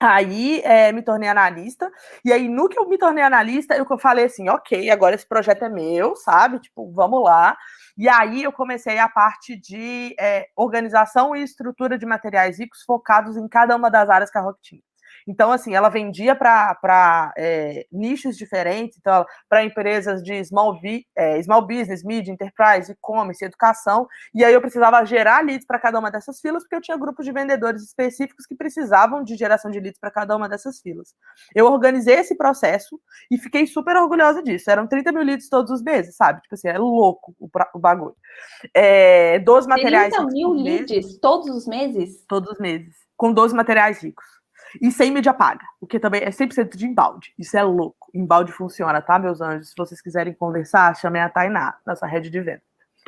Aí 0.00 0.60
é, 0.64 0.92
me 0.92 1.02
tornei 1.02 1.28
analista, 1.28 1.90
e 2.24 2.32
aí 2.32 2.48
no 2.48 2.68
que 2.68 2.78
eu 2.78 2.88
me 2.88 2.98
tornei 2.98 3.22
analista, 3.22 3.74
eu 3.76 3.86
falei 3.98 4.26
assim, 4.26 4.48
ok, 4.48 4.90
agora 4.90 5.14
esse 5.14 5.26
projeto 5.26 5.64
é 5.64 5.68
meu, 5.68 6.16
sabe? 6.16 6.58
Tipo, 6.58 6.90
vamos 6.92 7.22
lá. 7.22 7.56
E 7.96 8.08
aí 8.08 8.42
eu 8.42 8.52
comecei 8.52 8.98
a 8.98 9.08
parte 9.08 9.56
de 9.56 10.14
é, 10.18 10.48
organização 10.56 11.34
e 11.34 11.42
estrutura 11.42 11.96
de 11.96 12.06
materiais 12.06 12.58
ricos 12.58 12.82
focados 12.82 13.36
em 13.36 13.48
cada 13.48 13.76
uma 13.76 13.90
das 13.90 14.10
áreas 14.10 14.30
que 14.30 14.38
a 14.38 14.40
Rock 14.40 14.60
tinha. 14.62 14.82
Então, 15.26 15.50
assim, 15.50 15.74
ela 15.74 15.88
vendia 15.88 16.34
para 16.34 17.32
é, 17.36 17.86
nichos 17.90 18.36
diferentes, 18.36 18.98
então, 18.98 19.24
para 19.48 19.64
empresas 19.64 20.22
de 20.22 20.44
small, 20.44 20.78
é, 21.16 21.42
small 21.42 21.66
business, 21.66 22.04
media, 22.04 22.32
enterprise, 22.32 22.92
e-commerce, 22.92 23.44
educação, 23.44 24.06
e 24.34 24.44
aí 24.44 24.52
eu 24.52 24.60
precisava 24.60 25.04
gerar 25.04 25.44
leads 25.44 25.66
para 25.66 25.78
cada 25.78 25.98
uma 25.98 26.10
dessas 26.10 26.40
filas, 26.40 26.62
porque 26.62 26.76
eu 26.76 26.80
tinha 26.80 26.96
grupos 26.96 27.24
de 27.24 27.32
vendedores 27.32 27.82
específicos 27.82 28.46
que 28.46 28.54
precisavam 28.54 29.24
de 29.24 29.34
geração 29.36 29.70
de 29.70 29.80
leads 29.80 29.98
para 29.98 30.10
cada 30.10 30.36
uma 30.36 30.48
dessas 30.48 30.80
filas. 30.80 31.14
Eu 31.54 31.66
organizei 31.66 32.16
esse 32.16 32.36
processo 32.36 33.00
e 33.30 33.38
fiquei 33.38 33.66
super 33.66 33.96
orgulhosa 33.96 34.42
disso. 34.42 34.70
Eram 34.70 34.86
30 34.86 35.12
mil 35.12 35.22
leads 35.22 35.48
todos 35.48 35.70
os 35.70 35.82
meses, 35.82 36.16
sabe? 36.16 36.40
Tipo 36.42 36.54
assim, 36.54 36.68
é 36.68 36.78
louco 36.78 37.34
o, 37.38 37.48
o 37.74 37.78
bagulho. 37.78 38.16
É, 38.74 39.38
12 39.40 39.68
materiais. 39.68 40.12
30 40.12 40.32
mil 40.32 40.52
leads 40.52 41.18
todos 41.18 41.48
os 41.48 41.66
meses? 41.66 42.24
Todos 42.28 42.50
os 42.52 42.58
meses. 42.58 42.94
Com 43.16 43.32
12 43.32 43.54
materiais 43.54 44.02
ricos. 44.02 44.43
E 44.80 44.90
sem 44.90 45.10
mídia 45.10 45.32
paga, 45.32 45.64
o 45.80 45.86
que 45.86 45.98
também 45.98 46.22
é 46.22 46.30
100% 46.30 46.76
de 46.76 46.86
embalde. 46.86 47.34
Isso 47.38 47.56
é 47.56 47.62
louco. 47.62 48.10
Embalde 48.12 48.52
funciona, 48.52 49.00
tá, 49.00 49.18
meus 49.18 49.40
anjos? 49.40 49.70
Se 49.70 49.74
vocês 49.76 50.00
quiserem 50.00 50.34
conversar, 50.34 50.96
chamem 50.96 51.22
a 51.22 51.28
Tainá, 51.28 51.76
nossa 51.86 52.06
rede 52.06 52.30
de 52.30 52.40
venda. 52.40 52.62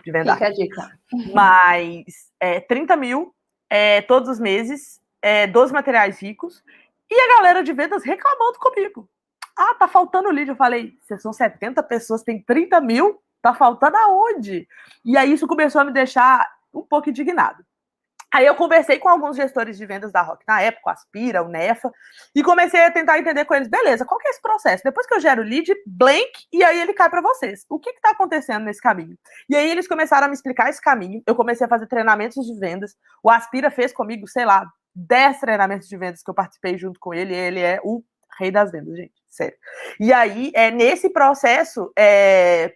De 0.05 0.12
venda. 0.12 0.35
Fica 0.35 0.46
a 0.46 0.52
dica. 0.52 0.98
Mas 1.33 2.31
é, 2.38 2.61
30 2.61 2.96
mil 2.96 3.35
é, 3.68 4.02
todos 4.02 4.29
os 4.29 4.38
meses, 4.38 5.00
é, 5.20 5.46
12 5.46 5.72
materiais 5.72 6.20
ricos, 6.20 6.62
e 7.11 7.14
a 7.14 7.37
galera 7.37 7.62
de 7.62 7.72
vendas 7.72 8.05
reclamando 8.05 8.59
comigo. 8.59 9.09
Ah, 9.57 9.74
tá 9.74 9.88
faltando 9.88 10.31
lead. 10.31 10.50
Eu 10.50 10.57
falei, 10.57 10.94
vocês 11.00 11.22
são 11.22 11.33
70 11.33 11.83
pessoas, 11.83 12.22
tem 12.22 12.42
30 12.42 12.81
mil, 12.81 13.20
tá 13.40 13.55
faltando 13.55 13.96
aonde? 13.96 14.68
E 15.05 15.16
aí 15.16 15.33
isso 15.33 15.46
começou 15.46 15.81
a 15.81 15.85
me 15.85 15.92
deixar 15.92 16.46
um 16.74 16.83
pouco 16.83 17.09
indignado. 17.09 17.64
Aí 18.33 18.45
eu 18.45 18.55
conversei 18.55 18.99
com 18.99 19.09
alguns 19.09 19.37
gestores 19.37 19.79
de 19.79 19.87
vendas 19.87 20.12
da 20.12 20.21
Rock 20.21 20.45
na 20.47 20.61
época, 20.61 20.91
o 20.91 20.91
Aspira, 20.91 21.43
o 21.43 21.49
Nefa, 21.49 21.91
e 22.35 22.43
comecei 22.43 22.81
a 22.81 22.91
tentar 22.91 23.19
entender 23.19 23.45
com 23.45 23.55
eles, 23.55 23.69
beleza, 23.69 24.05
qual 24.05 24.19
que 24.21 24.29
é 24.29 24.31
esse 24.31 24.43
processo? 24.43 24.83
Depois 24.85 25.07
que 25.07 25.15
eu 25.15 25.21
gero 25.21 25.43
o 25.43 25.45
lead, 25.45 25.73
blank, 25.87 26.31
e 26.53 26.62
aí 26.65 26.81
ele 26.81 26.93
cai 26.93 27.09
para 27.09 27.23
vocês. 27.23 27.65
O 27.69 27.79
que 27.79 27.91
está 27.91 28.11
acontecendo 28.11 28.65
nesse 28.65 28.81
caminho? 28.81 29.17
E 29.49 29.57
aí 29.57 29.71
eles 29.71 29.89
começaram 29.89 30.27
a 30.27 30.29
me 30.29 30.35
explicar 30.35 30.69
esse 30.69 30.81
caminho, 30.81 31.23
eu 31.27 31.35
comecei 31.35 31.65
a 31.65 31.69
fazer 31.69 31.87
treinamentos 31.87 32.45
de 32.45 32.59
vendas, 32.59 32.95
o 33.23 33.31
Aspira 33.31 33.71
fez 33.71 33.93
comigo, 33.93 34.27
sei 34.27 34.45
lá, 34.45 34.67
10 34.95 35.41
treinamentos 35.41 35.89
de 35.89 35.97
vendas 35.97 36.23
que 36.23 36.31
eu 36.31 36.35
participei 36.35 36.77
junto 36.77 36.99
com 36.99 37.15
ele, 37.15 37.35
ele 37.35 37.61
é 37.61 37.81
o 37.85 38.03
rei 38.39 38.51
das 38.51 38.71
vendas, 38.71 38.97
gente, 38.97 39.15
sério. 39.29 39.57
E 40.01 40.12
aí, 40.12 40.51
é, 40.55 40.71
nesse 40.71 41.11
processo, 41.11 41.93
é, 41.97 42.75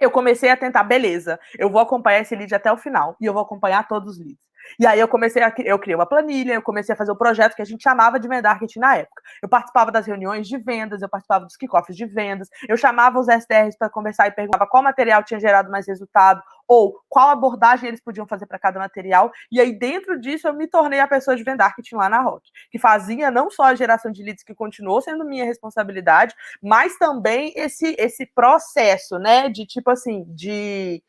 eu 0.00 0.10
comecei 0.10 0.50
a 0.50 0.56
tentar, 0.56 0.84
beleza, 0.84 1.38
eu 1.58 1.70
vou 1.70 1.80
acompanhar 1.80 2.20
esse 2.20 2.36
lead 2.36 2.54
até 2.54 2.70
o 2.70 2.76
final, 2.76 3.16
e 3.20 3.26
eu 3.26 3.32
vou 3.32 3.42
acompanhar 3.42 3.86
todos 3.88 4.14
os 4.14 4.18
leads. 4.18 4.46
E 4.78 4.86
aí 4.86 5.00
eu 5.00 5.08
comecei 5.08 5.42
a 5.42 5.52
eu 5.58 5.78
criei 5.78 5.94
uma 5.94 6.06
planilha, 6.06 6.54
eu 6.54 6.62
comecei 6.62 6.92
a 6.94 6.96
fazer 6.96 7.10
o 7.10 7.16
projeto 7.16 7.54
que 7.54 7.62
a 7.62 7.64
gente 7.64 7.82
chamava 7.82 8.18
de 8.18 8.28
Mendarket 8.28 8.76
na 8.76 8.96
época. 8.96 9.22
Eu 9.42 9.48
participava 9.48 9.90
das 9.90 10.06
reuniões 10.06 10.48
de 10.48 10.58
vendas, 10.58 11.02
eu 11.02 11.08
participava 11.08 11.44
dos 11.44 11.56
kickoffs 11.56 11.96
de 11.96 12.06
vendas, 12.06 12.48
eu 12.68 12.76
chamava 12.76 13.18
os 13.18 13.28
SDRs 13.28 13.76
para 13.78 13.88
conversar 13.88 14.28
e 14.28 14.30
perguntava 14.30 14.66
qual 14.66 14.82
material 14.82 15.22
tinha 15.22 15.40
gerado 15.40 15.70
mais 15.70 15.86
resultado 15.86 16.42
ou 16.68 17.00
qual 17.08 17.30
abordagem 17.30 17.88
eles 17.88 18.00
podiam 18.00 18.26
fazer 18.26 18.46
para 18.46 18.58
cada 18.58 18.78
material. 18.78 19.30
E 19.50 19.60
aí 19.60 19.72
dentro 19.72 20.20
disso 20.20 20.48
eu 20.48 20.54
me 20.54 20.66
tornei 20.66 21.00
a 21.00 21.08
pessoa 21.08 21.36
de 21.36 21.44
Vendarket 21.44 21.94
lá 21.94 22.08
na 22.08 22.20
Rock, 22.20 22.50
que 22.70 22.78
fazia 22.78 23.30
não 23.30 23.50
só 23.50 23.64
a 23.64 23.74
geração 23.74 24.10
de 24.10 24.22
leads 24.22 24.42
que 24.42 24.54
continuou 24.54 25.00
sendo 25.00 25.24
minha 25.24 25.44
responsabilidade, 25.44 26.34
mas 26.62 26.96
também 26.98 27.52
esse 27.56 27.94
esse 27.98 28.26
processo, 28.26 29.18
né, 29.18 29.48
de 29.48 29.66
tipo 29.66 29.90
assim, 29.90 30.24
de 30.28 31.02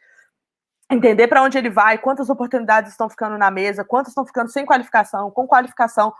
entender 0.90 1.28
para 1.28 1.44
onde 1.44 1.58
ele 1.58 1.70
vai, 1.70 1.98
quantas 1.98 2.30
oportunidades 2.30 2.92
estão 2.92 3.10
ficando 3.10 3.38
na 3.38 3.52
mesa, 3.52 3.84
quantas 3.84 4.12
estão 4.12 4.26
ficando 4.26 4.50
sem 4.50 4.66
qualificação, 4.66 5.30
com 5.30 5.46
qualificação, 5.46 6.14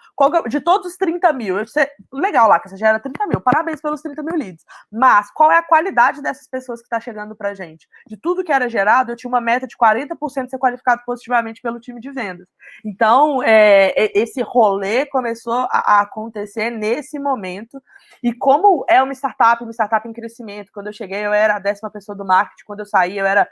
de 0.50 0.60
todos 0.60 0.92
os 0.92 0.98
30 0.98 1.32
mil. 1.34 1.66
Sei, 1.68 1.88
legal 2.12 2.50
lá, 2.50 2.60
que 2.60 2.68
você 2.68 2.76
gera 2.76 3.00
30 3.00 3.28
mil, 3.28 3.40
parabéns 3.40 3.80
pelos 3.82 4.02
30 4.02 4.22
mil 4.24 4.36
leads. 4.36 4.66
Mas 4.92 5.32
qual 5.32 5.52
é 5.52 5.58
a 5.58 5.64
qualidade 5.64 6.22
dessas 6.22 6.48
pessoas 6.48 6.82
que 6.82 6.86
está 6.86 7.00
chegando 7.00 7.36
para 7.36 7.54
gente? 7.54 7.88
De 8.08 8.18
tudo 8.18 8.44
que 8.44 8.52
era 8.52 8.70
gerado, 8.70 9.12
eu 9.12 9.16
tinha 9.16 9.30
uma 9.30 9.40
meta 9.40 9.66
de 9.66 9.78
40% 9.78 10.50
ser 10.50 10.58
qualificado 10.58 11.02
positivamente 11.06 11.62
pelo 11.62 11.80
time 11.80 12.02
de 12.02 12.12
vendas. 12.12 12.48
Então, 12.84 13.42
é, 13.44 13.94
esse 14.14 14.42
rolê 14.42 15.06
começou 15.06 15.68
a, 15.72 16.00
a 16.00 16.02
acontecer 16.02 16.70
nesse 16.70 17.18
momento. 17.18 17.82
E 18.22 18.34
como 18.34 18.86
é 18.90 19.02
uma 19.02 19.14
startup, 19.14 19.64
uma 19.64 19.72
startup 19.72 20.08
em 20.08 20.14
crescimento, 20.14 20.72
quando 20.74 20.88
eu 20.88 20.94
cheguei, 20.94 21.26
eu 21.26 21.32
era 21.32 21.56
a 21.56 21.60
décima 21.60 21.90
pessoa 21.90 22.18
do 22.18 22.26
marketing, 22.26 22.64
quando 22.66 22.80
eu 22.82 22.86
saí, 22.86 23.18
eu 23.18 23.26
era 23.26 23.48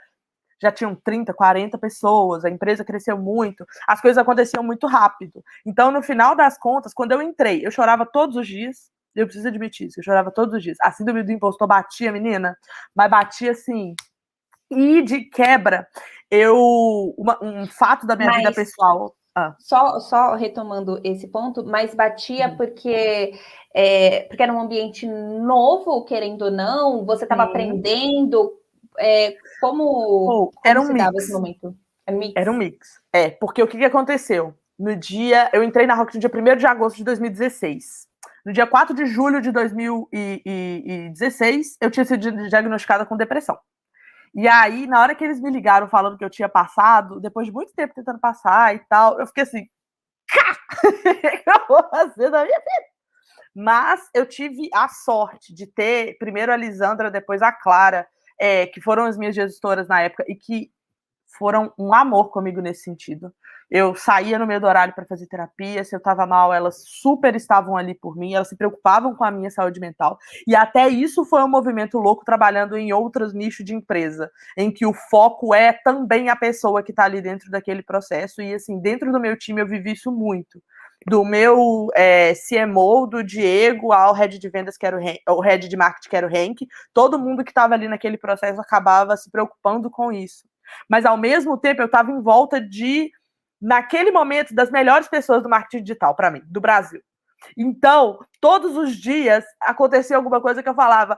já 0.60 0.72
tinham 0.72 0.94
30, 0.94 1.34
40 1.34 1.78
pessoas, 1.78 2.44
a 2.44 2.50
empresa 2.50 2.84
cresceu 2.84 3.18
muito, 3.18 3.66
as 3.86 4.00
coisas 4.00 4.18
aconteciam 4.18 4.62
muito 4.62 4.86
rápido. 4.86 5.42
Então, 5.64 5.90
no 5.90 6.02
final 6.02 6.34
das 6.34 6.58
contas, 6.58 6.94
quando 6.94 7.12
eu 7.12 7.22
entrei, 7.22 7.64
eu 7.64 7.70
chorava 7.70 8.06
todos 8.06 8.36
os 8.36 8.46
dias, 8.46 8.90
eu 9.14 9.26
preciso 9.26 9.48
admitir 9.48 9.88
isso, 9.88 10.00
eu 10.00 10.04
chorava 10.04 10.30
todos 10.30 10.54
os 10.54 10.62
dias. 10.62 10.76
A 10.80 10.92
síndrome 10.92 11.22
do 11.22 11.32
impostor 11.32 11.66
batia, 11.66 12.12
menina, 12.12 12.56
mas 12.94 13.10
batia 13.10 13.52
assim. 13.52 13.94
E 14.70 15.02
de 15.02 15.22
quebra, 15.22 15.86
eu. 16.30 17.14
Uma, 17.16 17.38
um 17.42 17.66
fato 17.66 18.06
da 18.06 18.16
minha 18.16 18.30
mas... 18.30 18.38
vida 18.38 18.52
pessoal. 18.52 19.14
Ah. 19.34 19.54
Só, 19.58 20.00
só 20.00 20.34
retomando 20.34 20.98
esse 21.04 21.28
ponto, 21.28 21.62
mas 21.62 21.94
batia 21.94 22.48
hum. 22.48 22.56
porque, 22.56 23.38
é, 23.74 24.22
porque 24.22 24.42
era 24.42 24.52
um 24.52 24.60
ambiente 24.60 25.06
novo, 25.06 26.04
querendo 26.04 26.46
ou 26.46 26.50
não, 26.50 27.04
você 27.04 27.24
estava 27.24 27.42
aprendendo, 27.42 28.50
é, 28.98 29.36
como, 29.60 29.84
oh, 29.84 30.50
como 30.50 30.60
era 30.64 30.80
um 30.80 30.92
mix. 30.92 31.14
esse 31.16 31.32
momento? 31.32 31.76
É 32.06 32.12
mix? 32.12 32.32
Era 32.36 32.50
um 32.50 32.56
mix. 32.56 33.00
É, 33.12 33.30
porque 33.30 33.62
o 33.62 33.66
que, 33.66 33.78
que 33.78 33.84
aconteceu? 33.84 34.54
No 34.78 34.94
dia. 34.94 35.50
Eu 35.52 35.64
entrei 35.64 35.86
na 35.86 35.94
Rocket 35.94 36.14
no 36.14 36.20
dia 36.20 36.30
1 36.32 36.56
de 36.56 36.66
agosto 36.66 36.96
de 36.96 37.04
2016. 37.04 38.06
No 38.44 38.52
dia 38.52 38.66
4 38.66 38.94
de 38.94 39.06
julho 39.06 39.40
de 39.40 39.50
2016, 39.50 41.78
eu 41.80 41.90
tinha 41.90 42.04
sido 42.04 42.48
diagnosticada 42.48 43.04
com 43.04 43.16
depressão. 43.16 43.58
E 44.32 44.46
aí, 44.46 44.86
na 44.86 45.00
hora 45.00 45.14
que 45.14 45.24
eles 45.24 45.40
me 45.40 45.50
ligaram 45.50 45.88
falando 45.88 46.18
que 46.18 46.24
eu 46.24 46.30
tinha 46.30 46.48
passado, 46.48 47.20
depois 47.20 47.46
de 47.46 47.52
muito 47.52 47.72
tempo 47.74 47.94
tentando 47.94 48.20
passar 48.20 48.74
e 48.74 48.78
tal, 48.80 49.18
eu 49.18 49.26
fiquei 49.26 49.44
assim, 49.44 49.66
que 50.30 51.50
eu 51.50 51.66
vou 51.66 51.82
fazer 51.88 52.30
da 52.30 52.44
minha 52.44 52.58
vida? 52.58 52.86
Mas 53.54 54.10
eu 54.12 54.26
tive 54.26 54.68
a 54.74 54.86
sorte 54.88 55.54
de 55.54 55.66
ter, 55.66 56.18
primeiro 56.18 56.52
a 56.52 56.56
Lisandra, 56.56 57.10
depois 57.10 57.40
a 57.40 57.50
Clara, 57.50 58.06
é, 58.38 58.66
que 58.66 58.80
foram 58.80 59.04
as 59.04 59.16
minhas 59.16 59.34
gestoras 59.34 59.88
na 59.88 60.00
época 60.00 60.24
e 60.28 60.34
que 60.34 60.70
foram 61.38 61.72
um 61.78 61.92
amor 61.92 62.30
comigo 62.30 62.60
nesse 62.60 62.82
sentido. 62.82 63.32
Eu 63.68 63.96
saía 63.96 64.38
no 64.38 64.46
meio 64.46 64.60
do 64.60 64.66
horário 64.66 64.94
para 64.94 65.04
fazer 65.04 65.26
terapia, 65.26 65.82
se 65.82 65.94
eu 65.94 65.98
estava 65.98 66.24
mal, 66.24 66.54
elas 66.54 66.84
super 66.86 67.34
estavam 67.34 67.76
ali 67.76 67.94
por 67.94 68.16
mim, 68.16 68.32
elas 68.32 68.48
se 68.48 68.56
preocupavam 68.56 69.14
com 69.14 69.24
a 69.24 69.30
minha 69.30 69.50
saúde 69.50 69.80
mental. 69.80 70.18
E 70.46 70.54
até 70.54 70.88
isso 70.88 71.24
foi 71.24 71.42
um 71.42 71.48
movimento 71.48 71.98
louco 71.98 72.24
trabalhando 72.24 72.76
em 72.76 72.92
outros 72.92 73.34
nichos 73.34 73.64
de 73.64 73.74
empresa, 73.74 74.30
em 74.56 74.70
que 74.70 74.86
o 74.86 74.94
foco 74.94 75.52
é 75.52 75.72
também 75.72 76.28
a 76.28 76.36
pessoa 76.36 76.82
que 76.82 76.92
está 76.92 77.04
ali 77.04 77.20
dentro 77.20 77.50
daquele 77.50 77.82
processo. 77.82 78.40
E 78.40 78.54
assim, 78.54 78.80
dentro 78.80 79.10
do 79.10 79.20
meu 79.20 79.36
time 79.36 79.60
eu 79.60 79.66
vivi 79.66 79.92
isso 79.92 80.12
muito 80.12 80.62
do 81.06 81.24
meu 81.24 81.88
é, 81.94 82.32
CMO, 82.34 83.06
do 83.06 83.22
Diego, 83.22 83.92
ao 83.92 84.12
head 84.12 84.38
de 84.38 84.48
vendas, 84.48 84.76
que 84.76 84.84
era 84.84 84.98
o, 84.98 85.34
o 85.36 85.40
head 85.40 85.68
de 85.68 85.76
marketing, 85.76 86.08
que 86.08 86.16
era 86.16 86.26
o 86.26 86.36
Henk, 86.36 86.66
todo 86.92 87.18
mundo 87.18 87.44
que 87.44 87.50
estava 87.50 87.74
ali 87.74 87.86
naquele 87.86 88.18
processo 88.18 88.60
acabava 88.60 89.16
se 89.16 89.30
preocupando 89.30 89.88
com 89.88 90.10
isso. 90.10 90.44
Mas, 90.88 91.06
ao 91.06 91.16
mesmo 91.16 91.56
tempo, 91.56 91.80
eu 91.80 91.86
estava 91.86 92.10
em 92.10 92.20
volta 92.20 92.60
de, 92.60 93.10
naquele 93.60 94.10
momento, 94.10 94.52
das 94.52 94.68
melhores 94.68 95.06
pessoas 95.06 95.44
do 95.44 95.48
marketing 95.48 95.84
digital, 95.84 96.16
para 96.16 96.30
mim, 96.30 96.42
do 96.44 96.60
Brasil. 96.60 97.00
Então, 97.56 98.18
todos 98.40 98.76
os 98.76 98.96
dias 98.96 99.44
acontecia 99.60 100.16
alguma 100.16 100.40
coisa 100.40 100.60
que 100.60 100.68
eu 100.68 100.74
falava: 100.74 101.16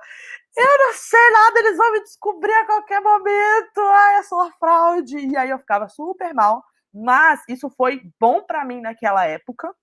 eu 0.55 0.79
não 0.79 0.93
sei 0.93 1.31
nada, 1.31 1.61
eles 1.61 1.77
vão 1.79 1.93
me 1.93 2.03
descobrir 2.03 2.53
a 2.53 2.67
qualquer 2.67 3.01
momento, 3.01 3.81
ai, 3.81 4.17
é 4.17 4.23
só 4.23 4.51
fraude. 4.59 5.17
E 5.19 5.37
aí 5.37 5.49
eu 5.49 5.59
ficava 5.59 5.89
super 5.89 6.35
mal. 6.35 6.63
Mas 6.93 7.43
isso 7.49 7.71
foi 7.71 8.03
bom 8.21 8.43
para 8.43 8.65
mim 8.65 8.81
naquela 8.81 9.25
época, 9.25 9.75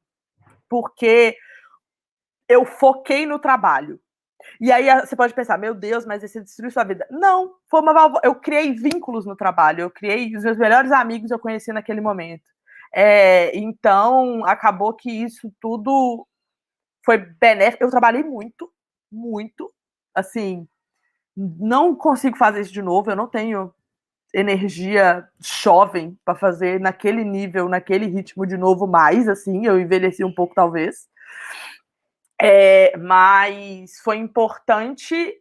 porque 0.69 1.37
eu 2.49 2.65
foquei 2.65 3.25
no 3.25 3.39
trabalho. 3.39 3.99
E 4.59 4.71
aí 4.71 4.87
você 5.01 5.15
pode 5.15 5.33
pensar, 5.33 5.57
meu 5.57 5.73
Deus, 5.73 6.05
mas 6.05 6.23
esse 6.23 6.41
destruiu 6.41 6.71
sua 6.71 6.83
vida. 6.83 7.07
Não, 7.09 7.55
foi 7.69 7.81
uma 7.81 8.19
eu 8.23 8.35
criei 8.35 8.73
vínculos 8.73 9.25
no 9.25 9.35
trabalho, 9.35 9.81
eu 9.81 9.91
criei 9.91 10.35
os 10.35 10.43
meus 10.43 10.57
melhores 10.57 10.91
amigos 10.91 11.31
eu 11.31 11.39
conheci 11.39 11.71
naquele 11.73 12.01
momento. 12.01 12.43
É, 12.93 13.55
então 13.57 14.45
acabou 14.45 14.93
que 14.93 15.11
isso 15.11 15.51
tudo 15.59 16.27
foi 17.05 17.17
benéfico. 17.17 17.83
Eu 17.83 17.91
trabalhei 17.91 18.23
muito, 18.23 18.71
muito, 19.11 19.73
assim, 20.13 20.67
não 21.35 21.95
consigo 21.95 22.37
fazer 22.37 22.61
isso 22.61 22.73
de 22.73 22.81
novo. 22.81 23.11
Eu 23.11 23.15
não 23.15 23.27
tenho 23.27 23.73
energia 24.33 25.27
jovem 25.39 26.17
para 26.25 26.35
fazer 26.35 26.79
naquele 26.79 27.23
nível, 27.23 27.69
naquele 27.69 28.07
ritmo 28.07 28.45
de 28.45 28.57
novo 28.57 28.85
mais, 28.85 29.27
assim, 29.27 29.65
eu 29.65 29.79
envelheci 29.79 30.23
um 30.23 30.33
pouco 30.33 30.53
talvez. 30.53 31.07
É, 32.41 32.95
mas 32.97 33.99
foi 34.03 34.17
importante 34.17 35.33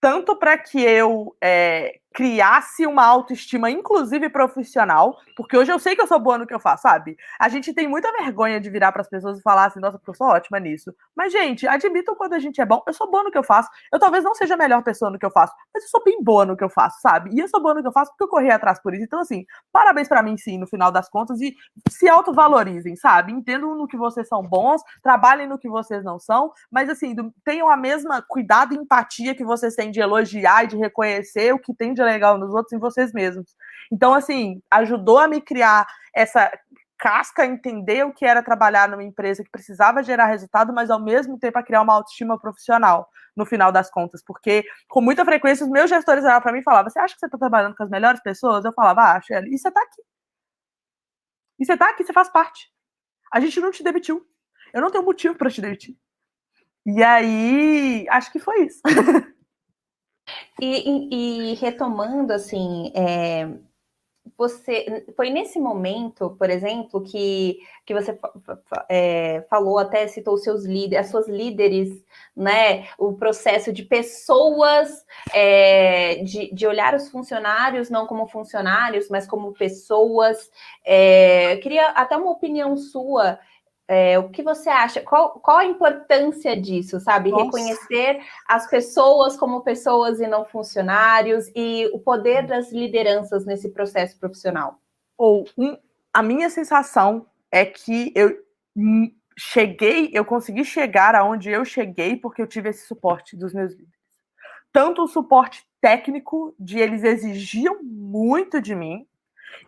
tanto 0.00 0.34
para 0.36 0.58
que 0.58 0.80
eu 0.82 1.36
é, 1.40 1.99
criasse 2.12 2.86
uma 2.86 3.04
autoestima, 3.04 3.70
inclusive 3.70 4.28
profissional, 4.28 5.16
porque 5.36 5.56
hoje 5.56 5.70
eu 5.70 5.78
sei 5.78 5.94
que 5.94 6.02
eu 6.02 6.06
sou 6.06 6.18
boa 6.18 6.36
no 6.38 6.46
que 6.46 6.52
eu 6.52 6.58
faço, 6.58 6.82
sabe? 6.82 7.16
A 7.38 7.48
gente 7.48 7.72
tem 7.72 7.86
muita 7.86 8.10
vergonha 8.12 8.60
de 8.60 8.68
virar 8.68 8.90
para 8.90 9.02
as 9.02 9.08
pessoas 9.08 9.38
e 9.38 9.42
falar 9.42 9.66
assim, 9.66 9.78
nossa, 9.78 9.96
porque 9.96 10.10
eu 10.10 10.14
sou 10.14 10.26
ótima 10.26 10.58
nisso. 10.58 10.92
Mas, 11.14 11.32
gente, 11.32 11.68
admitam 11.68 12.16
quando 12.16 12.32
a 12.32 12.38
gente 12.38 12.60
é 12.60 12.66
bom, 12.66 12.82
eu 12.86 12.92
sou 12.92 13.08
boa 13.10 13.22
no 13.22 13.30
que 13.30 13.38
eu 13.38 13.44
faço. 13.44 13.70
Eu 13.92 13.98
talvez 13.98 14.24
não 14.24 14.34
seja 14.34 14.54
a 14.54 14.56
melhor 14.56 14.82
pessoa 14.82 15.10
no 15.10 15.18
que 15.18 15.26
eu 15.26 15.30
faço, 15.30 15.54
mas 15.72 15.84
eu 15.84 15.88
sou 15.88 16.02
bem 16.02 16.22
boa 16.22 16.44
no 16.44 16.56
que 16.56 16.64
eu 16.64 16.68
faço, 16.68 17.00
sabe? 17.00 17.30
E 17.32 17.38
eu 17.38 17.48
sou 17.48 17.62
boa 17.62 17.74
no 17.74 17.80
que 17.80 17.88
eu 17.88 17.92
faço 17.92 18.10
porque 18.10 18.24
eu 18.24 18.28
corri 18.28 18.50
atrás 18.50 18.80
por 18.82 18.92
isso. 18.92 19.04
Então, 19.04 19.20
assim, 19.20 19.44
parabéns 19.72 20.08
para 20.08 20.22
mim, 20.22 20.36
sim, 20.36 20.58
no 20.58 20.66
final 20.66 20.90
das 20.90 21.08
contas, 21.08 21.40
e 21.40 21.54
se 21.88 22.08
autovalorizem, 22.08 22.96
sabe? 22.96 23.32
Entendam 23.32 23.76
no 23.76 23.86
que 23.86 23.96
vocês 23.96 24.26
são 24.26 24.42
bons, 24.42 24.82
trabalhem 25.02 25.46
no 25.46 25.58
que 25.58 25.68
vocês 25.68 26.02
não 26.02 26.18
são, 26.18 26.52
mas, 26.70 26.88
assim, 26.88 27.14
tenham 27.44 27.68
a 27.68 27.76
mesma 27.76 28.20
cuidado 28.20 28.74
e 28.74 28.76
empatia 28.76 29.34
que 29.34 29.44
vocês 29.44 29.76
têm 29.76 29.92
de 29.92 30.00
elogiar 30.00 30.64
e 30.64 30.66
de 30.66 30.76
reconhecer 30.76 31.54
o 31.54 31.58
que 31.58 31.72
tem 31.72 31.94
de 31.94 31.99
de 32.00 32.10
legal 32.10 32.38
nos 32.38 32.54
outros 32.54 32.72
em 32.72 32.78
vocês 32.78 33.12
mesmos. 33.12 33.54
Então, 33.92 34.14
assim, 34.14 34.62
ajudou 34.70 35.18
a 35.18 35.28
me 35.28 35.40
criar 35.40 35.86
essa 36.14 36.50
casca, 36.98 37.46
entender 37.46 38.04
o 38.04 38.12
que 38.12 38.26
era 38.26 38.42
trabalhar 38.42 38.88
numa 38.88 39.02
empresa 39.02 39.42
que 39.42 39.50
precisava 39.50 40.02
gerar 40.02 40.26
resultado, 40.26 40.72
mas 40.72 40.90
ao 40.90 41.00
mesmo 41.00 41.38
tempo 41.38 41.58
a 41.58 41.62
criar 41.62 41.82
uma 41.82 41.94
autoestima 41.94 42.38
profissional, 42.38 43.08
no 43.36 43.46
final 43.46 43.72
das 43.72 43.90
contas, 43.90 44.22
porque 44.22 44.64
com 44.88 45.00
muita 45.00 45.24
frequência 45.24 45.64
os 45.64 45.70
meus 45.70 45.88
gestores 45.88 46.24
olhavam 46.24 46.42
para 46.42 46.52
mim 46.52 46.58
e 46.58 46.62
falavam: 46.62 46.90
Você 46.90 46.98
acha 46.98 47.14
que 47.14 47.20
você 47.20 47.26
está 47.26 47.38
trabalhando 47.38 47.74
com 47.74 47.82
as 47.82 47.90
melhores 47.90 48.20
pessoas? 48.22 48.64
Eu 48.64 48.72
falava: 48.72 49.02
ah, 49.02 49.16
Acho, 49.16 49.32
e 49.32 49.58
você 49.58 49.68
está 49.68 49.80
aqui. 49.80 50.02
E 51.58 51.64
você 51.64 51.72
está 51.74 51.90
aqui, 51.90 52.04
você 52.04 52.12
faz 52.12 52.28
parte. 52.28 52.70
A 53.32 53.40
gente 53.40 53.60
não 53.60 53.70
te 53.70 53.82
demitiu. 53.82 54.26
Eu 54.72 54.80
não 54.80 54.90
tenho 54.90 55.04
motivo 55.04 55.34
para 55.34 55.50
te 55.50 55.60
demitir. 55.60 55.96
E 56.86 57.02
aí, 57.02 58.06
acho 58.08 58.32
que 58.32 58.38
foi 58.38 58.64
isso. 58.64 58.80
E, 60.58 61.52
e, 61.52 61.54
retomando, 61.54 62.32
assim, 62.32 62.92
é, 62.94 63.48
você 64.36 65.04
foi 65.16 65.28
nesse 65.28 65.58
momento, 65.58 66.30
por 66.38 66.48
exemplo, 66.48 67.02
que, 67.02 67.58
que 67.84 67.92
você 67.92 68.18
é, 68.88 69.44
falou, 69.50 69.78
até 69.78 70.06
citou 70.08 70.38
seus 70.38 70.64
líderes, 70.64 71.06
as 71.06 71.10
suas 71.10 71.28
líderes, 71.28 72.02
né? 72.34 72.88
O 72.98 73.12
processo 73.12 73.70
de 73.70 73.82
pessoas, 73.82 75.04
é, 75.34 76.22
de, 76.24 76.54
de 76.54 76.66
olhar 76.66 76.94
os 76.94 77.10
funcionários 77.10 77.90
não 77.90 78.06
como 78.06 78.26
funcionários, 78.28 79.08
mas 79.10 79.26
como 79.26 79.52
pessoas. 79.52 80.50
É, 80.84 81.56
queria 81.58 81.88
até 81.90 82.16
uma 82.16 82.30
opinião 82.30 82.76
sua 82.76 83.38
é, 83.92 84.16
o 84.20 84.28
que 84.28 84.40
você 84.40 84.70
acha? 84.70 85.00
Qual, 85.00 85.40
qual 85.40 85.56
a 85.56 85.64
importância 85.64 86.56
disso, 86.56 87.00
sabe? 87.00 87.32
Nossa. 87.32 87.44
Reconhecer 87.46 88.20
as 88.46 88.70
pessoas 88.70 89.36
como 89.36 89.62
pessoas 89.62 90.20
e 90.20 90.28
não 90.28 90.44
funcionários 90.44 91.50
e 91.56 91.90
o 91.92 91.98
poder 91.98 92.46
das 92.46 92.70
lideranças 92.70 93.44
nesse 93.44 93.68
processo 93.70 94.16
profissional. 94.16 94.78
Ou 95.18 95.44
um, 95.58 95.76
a 96.14 96.22
minha 96.22 96.48
sensação 96.48 97.26
é 97.50 97.66
que 97.66 98.12
eu 98.14 98.38
cheguei, 99.36 100.08
eu 100.12 100.24
consegui 100.24 100.64
chegar 100.64 101.16
aonde 101.16 101.50
eu 101.50 101.64
cheguei 101.64 102.14
porque 102.14 102.40
eu 102.40 102.46
tive 102.46 102.68
esse 102.68 102.86
suporte 102.86 103.36
dos 103.36 103.52
meus 103.52 103.72
líderes. 103.72 103.98
Tanto 104.72 105.02
o 105.02 105.08
suporte 105.08 105.66
técnico, 105.80 106.54
de 106.60 106.78
eles 106.78 107.02
exigiam 107.02 107.82
muito 107.82 108.62
de 108.62 108.72
mim, 108.72 109.04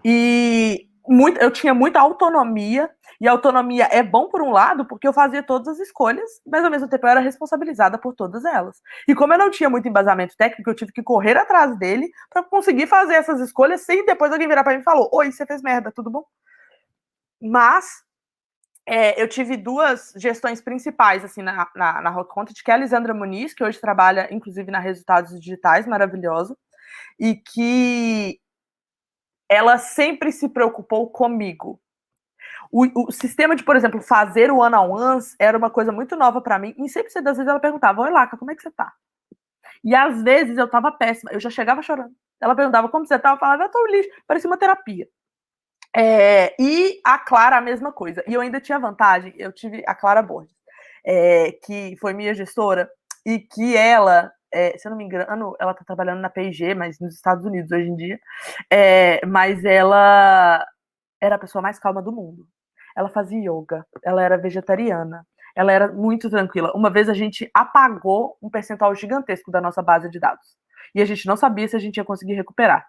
e 0.04 0.88
muito, 1.08 1.40
eu 1.40 1.50
tinha 1.50 1.74
muita 1.74 2.00
autonomia, 2.00 2.88
e 3.22 3.28
a 3.28 3.30
autonomia 3.30 3.88
é 3.92 4.02
bom 4.02 4.28
por 4.28 4.42
um 4.42 4.50
lado, 4.50 4.84
porque 4.84 5.06
eu 5.06 5.12
fazia 5.12 5.44
todas 5.44 5.68
as 5.68 5.78
escolhas, 5.78 6.28
mas 6.44 6.64
ao 6.64 6.70
mesmo 6.72 6.88
tempo 6.88 7.06
eu 7.06 7.10
era 7.10 7.20
responsabilizada 7.20 7.96
por 7.96 8.16
todas 8.16 8.44
elas. 8.44 8.82
E 9.06 9.14
como 9.14 9.32
eu 9.32 9.38
não 9.38 9.48
tinha 9.48 9.70
muito 9.70 9.86
embasamento 9.86 10.36
técnico, 10.36 10.68
eu 10.68 10.74
tive 10.74 10.90
que 10.90 11.04
correr 11.04 11.36
atrás 11.36 11.78
dele 11.78 12.10
para 12.28 12.42
conseguir 12.42 12.88
fazer 12.88 13.14
essas 13.14 13.40
escolhas 13.40 13.82
sem 13.82 14.04
depois 14.04 14.32
alguém 14.32 14.48
virar 14.48 14.64
para 14.64 14.74
mim 14.74 14.80
e 14.80 14.84
falou: 14.84 15.08
Oi, 15.12 15.30
você 15.30 15.46
fez 15.46 15.62
merda, 15.62 15.92
tudo 15.92 16.10
bom? 16.10 16.24
Mas 17.40 18.02
é, 18.84 19.22
eu 19.22 19.28
tive 19.28 19.56
duas 19.56 20.12
gestões 20.16 20.60
principais 20.60 21.24
assim 21.24 21.42
na, 21.42 21.70
na, 21.76 22.02
na 22.02 22.10
Rock 22.10 22.34
Content, 22.34 22.60
que 22.60 22.72
é 22.72 22.74
a 22.74 22.76
Lisandra 22.76 23.14
Muniz, 23.14 23.54
que 23.54 23.62
hoje 23.62 23.80
trabalha, 23.80 24.26
inclusive, 24.34 24.68
na 24.68 24.80
Resultados 24.80 25.38
Digitais, 25.38 25.86
maravilhosa, 25.86 26.56
e 27.20 27.36
que 27.36 28.40
ela 29.48 29.78
sempre 29.78 30.32
se 30.32 30.48
preocupou 30.48 31.08
comigo. 31.08 31.80
O, 32.72 33.08
o, 33.08 33.12
sistema 33.12 33.54
de, 33.54 33.62
por 33.62 33.76
exemplo, 33.76 34.00
fazer 34.00 34.50
o 34.50 34.56
one-on-ones 34.56 35.36
era 35.38 35.58
uma 35.58 35.68
coisa 35.68 35.92
muito 35.92 36.16
nova 36.16 36.40
para 36.40 36.58
mim, 36.58 36.74
e 36.78 36.88
sempre 36.88 37.12
das 37.20 37.36
vezes 37.36 37.48
ela 37.48 37.60
perguntava, 37.60 38.00
oi 38.00 38.10
Laca, 38.10 38.38
como 38.38 38.50
é 38.50 38.54
que 38.56 38.62
você 38.62 38.70
tá? 38.70 38.90
E 39.84 39.94
às 39.94 40.22
vezes 40.22 40.56
eu 40.56 40.68
tava 40.68 40.90
péssima, 40.90 41.32
eu 41.32 41.40
já 41.40 41.50
chegava 41.50 41.82
chorando. 41.82 42.14
Ela 42.40 42.56
perguntava 42.56 42.88
como 42.88 43.06
você 43.06 43.18
tá, 43.18 43.32
eu 43.32 43.36
falava, 43.38 43.64
eu 43.64 43.70
tô 43.70 43.86
lixo, 43.88 44.08
parecia 44.26 44.48
uma 44.48 44.56
terapia. 44.56 45.06
É, 45.94 46.54
e 46.58 46.98
a 47.04 47.18
Clara, 47.18 47.58
a 47.58 47.60
mesma 47.60 47.92
coisa. 47.92 48.24
E 48.26 48.32
eu 48.32 48.40
ainda 48.40 48.60
tinha 48.60 48.78
vantagem, 48.78 49.34
eu 49.36 49.52
tive 49.52 49.82
a 49.86 49.94
Clara 49.94 50.22
Borges, 50.22 50.56
é, 51.04 51.52
que 51.64 51.94
foi 52.00 52.14
minha 52.14 52.34
gestora, 52.34 52.90
e 53.26 53.38
que 53.38 53.76
ela 53.76 54.32
é, 54.52 54.76
se 54.78 54.86
eu 54.86 54.90
não 54.90 54.96
me 54.98 55.04
engano, 55.04 55.56
ela 55.58 55.72
está 55.72 55.84
trabalhando 55.84 56.20
na 56.20 56.28
P&G, 56.30 56.74
mas 56.74 57.00
nos 57.00 57.14
Estados 57.14 57.44
Unidos 57.44 57.70
hoje 57.70 57.88
em 57.88 57.96
dia. 57.96 58.20
É, 58.70 59.24
mas 59.26 59.64
ela 59.64 60.66
era 61.20 61.36
a 61.36 61.38
pessoa 61.38 61.62
mais 61.62 61.78
calma 61.78 62.02
do 62.02 62.12
mundo. 62.12 62.46
Ela 62.96 63.08
fazia 63.08 63.38
yoga, 63.38 63.86
ela 64.04 64.22
era 64.22 64.36
vegetariana, 64.36 65.26
ela 65.54 65.72
era 65.72 65.92
muito 65.92 66.30
tranquila. 66.30 66.72
Uma 66.74 66.90
vez 66.90 67.08
a 67.08 67.14
gente 67.14 67.50
apagou 67.54 68.36
um 68.42 68.50
percentual 68.50 68.94
gigantesco 68.94 69.50
da 69.50 69.60
nossa 69.60 69.82
base 69.82 70.10
de 70.10 70.18
dados. 70.18 70.56
E 70.94 71.00
a 71.00 71.04
gente 71.04 71.26
não 71.26 71.36
sabia 71.36 71.68
se 71.68 71.76
a 71.76 71.78
gente 71.78 71.96
ia 71.96 72.04
conseguir 72.04 72.34
recuperar. 72.34 72.86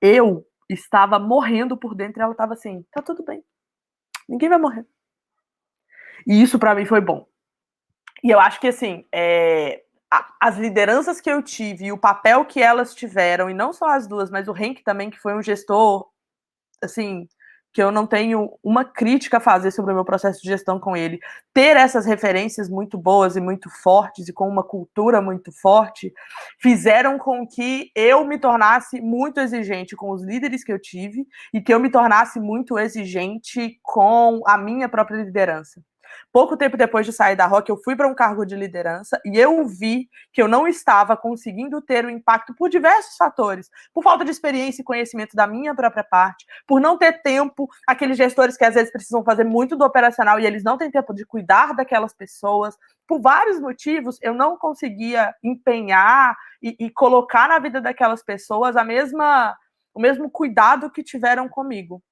Eu 0.00 0.46
estava 0.68 1.18
morrendo 1.18 1.76
por 1.76 1.94
dentro 1.94 2.20
e 2.20 2.22
ela 2.22 2.32
estava 2.32 2.54
assim: 2.54 2.84
tá 2.90 3.02
tudo 3.02 3.24
bem. 3.24 3.42
Ninguém 4.28 4.48
vai 4.48 4.58
morrer. 4.58 4.86
E 6.26 6.42
isso 6.42 6.58
para 6.58 6.74
mim 6.74 6.84
foi 6.84 7.00
bom. 7.00 7.26
E 8.22 8.30
eu 8.30 8.40
acho 8.40 8.60
que 8.60 8.68
assim, 8.68 9.06
é, 9.12 9.82
as 10.40 10.56
lideranças 10.56 11.20
que 11.20 11.30
eu 11.30 11.42
tive 11.42 11.86
e 11.86 11.92
o 11.92 11.98
papel 11.98 12.44
que 12.44 12.62
elas 12.62 12.94
tiveram, 12.94 13.50
e 13.50 13.54
não 13.54 13.72
só 13.72 13.88
as 13.90 14.06
duas, 14.06 14.30
mas 14.30 14.48
o 14.48 14.56
Henk 14.56 14.82
também, 14.82 15.10
que 15.10 15.18
foi 15.18 15.34
um 15.34 15.42
gestor, 15.42 16.08
assim, 16.82 17.28
que 17.76 17.82
eu 17.82 17.92
não 17.92 18.06
tenho 18.06 18.58
uma 18.64 18.86
crítica 18.86 19.36
a 19.36 19.40
fazer 19.40 19.70
sobre 19.70 19.92
o 19.92 19.94
meu 19.94 20.04
processo 20.04 20.40
de 20.40 20.48
gestão 20.48 20.80
com 20.80 20.96
ele. 20.96 21.20
Ter 21.52 21.76
essas 21.76 22.06
referências 22.06 22.70
muito 22.70 22.96
boas 22.96 23.36
e 23.36 23.40
muito 23.40 23.68
fortes 23.68 24.26
e 24.26 24.32
com 24.32 24.48
uma 24.48 24.64
cultura 24.64 25.20
muito 25.20 25.52
forte 25.52 26.10
fizeram 26.58 27.18
com 27.18 27.46
que 27.46 27.90
eu 27.94 28.24
me 28.24 28.38
tornasse 28.38 28.98
muito 29.02 29.40
exigente 29.40 29.94
com 29.94 30.10
os 30.10 30.24
líderes 30.24 30.64
que 30.64 30.72
eu 30.72 30.80
tive 30.80 31.26
e 31.52 31.60
que 31.60 31.74
eu 31.74 31.78
me 31.78 31.90
tornasse 31.90 32.40
muito 32.40 32.78
exigente 32.78 33.78
com 33.82 34.40
a 34.46 34.56
minha 34.56 34.88
própria 34.88 35.22
liderança. 35.22 35.82
Pouco 36.32 36.56
tempo 36.56 36.76
depois 36.76 37.06
de 37.06 37.12
sair 37.12 37.36
da 37.36 37.46
Rock, 37.46 37.70
eu 37.70 37.76
fui 37.76 37.96
para 37.96 38.08
um 38.08 38.14
cargo 38.14 38.44
de 38.44 38.54
liderança 38.54 39.20
e 39.24 39.38
eu 39.38 39.66
vi 39.66 40.08
que 40.32 40.42
eu 40.42 40.48
não 40.48 40.66
estava 40.66 41.16
conseguindo 41.16 41.80
ter 41.80 42.04
o 42.04 42.10
impacto 42.10 42.54
por 42.54 42.68
diversos 42.68 43.16
fatores, 43.16 43.70
por 43.92 44.02
falta 44.02 44.24
de 44.24 44.30
experiência 44.30 44.82
e 44.82 44.84
conhecimento 44.84 45.34
da 45.34 45.46
minha 45.46 45.74
própria 45.74 46.04
parte, 46.04 46.46
por 46.66 46.80
não 46.80 46.98
ter 46.98 47.22
tempo, 47.22 47.68
aqueles 47.86 48.16
gestores 48.16 48.56
que 48.56 48.64
às 48.64 48.74
vezes 48.74 48.92
precisam 48.92 49.24
fazer 49.24 49.44
muito 49.44 49.76
do 49.76 49.84
operacional 49.84 50.38
e 50.38 50.46
eles 50.46 50.62
não 50.62 50.76
têm 50.76 50.90
tempo 50.90 51.14
de 51.14 51.24
cuidar 51.24 51.74
daquelas 51.74 52.12
pessoas, 52.12 52.76
por 53.06 53.20
vários 53.20 53.60
motivos, 53.60 54.18
eu 54.20 54.34
não 54.34 54.56
conseguia 54.56 55.34
empenhar 55.42 56.36
e, 56.62 56.76
e 56.78 56.90
colocar 56.90 57.48
na 57.48 57.58
vida 57.58 57.80
daquelas 57.80 58.22
pessoas 58.22 58.76
a 58.76 58.84
mesma 58.84 59.56
o 59.94 60.00
mesmo 60.00 60.30
cuidado 60.30 60.90
que 60.90 61.02
tiveram 61.02 61.48
comigo. 61.48 62.02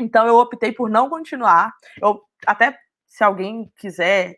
Então 0.00 0.26
eu 0.26 0.36
optei 0.36 0.72
por 0.72 0.90
não 0.90 1.08
continuar. 1.08 1.72
Eu 2.02 2.20
até 2.44 2.76
se 3.10 3.24
alguém 3.24 3.70
quiser 3.76 4.36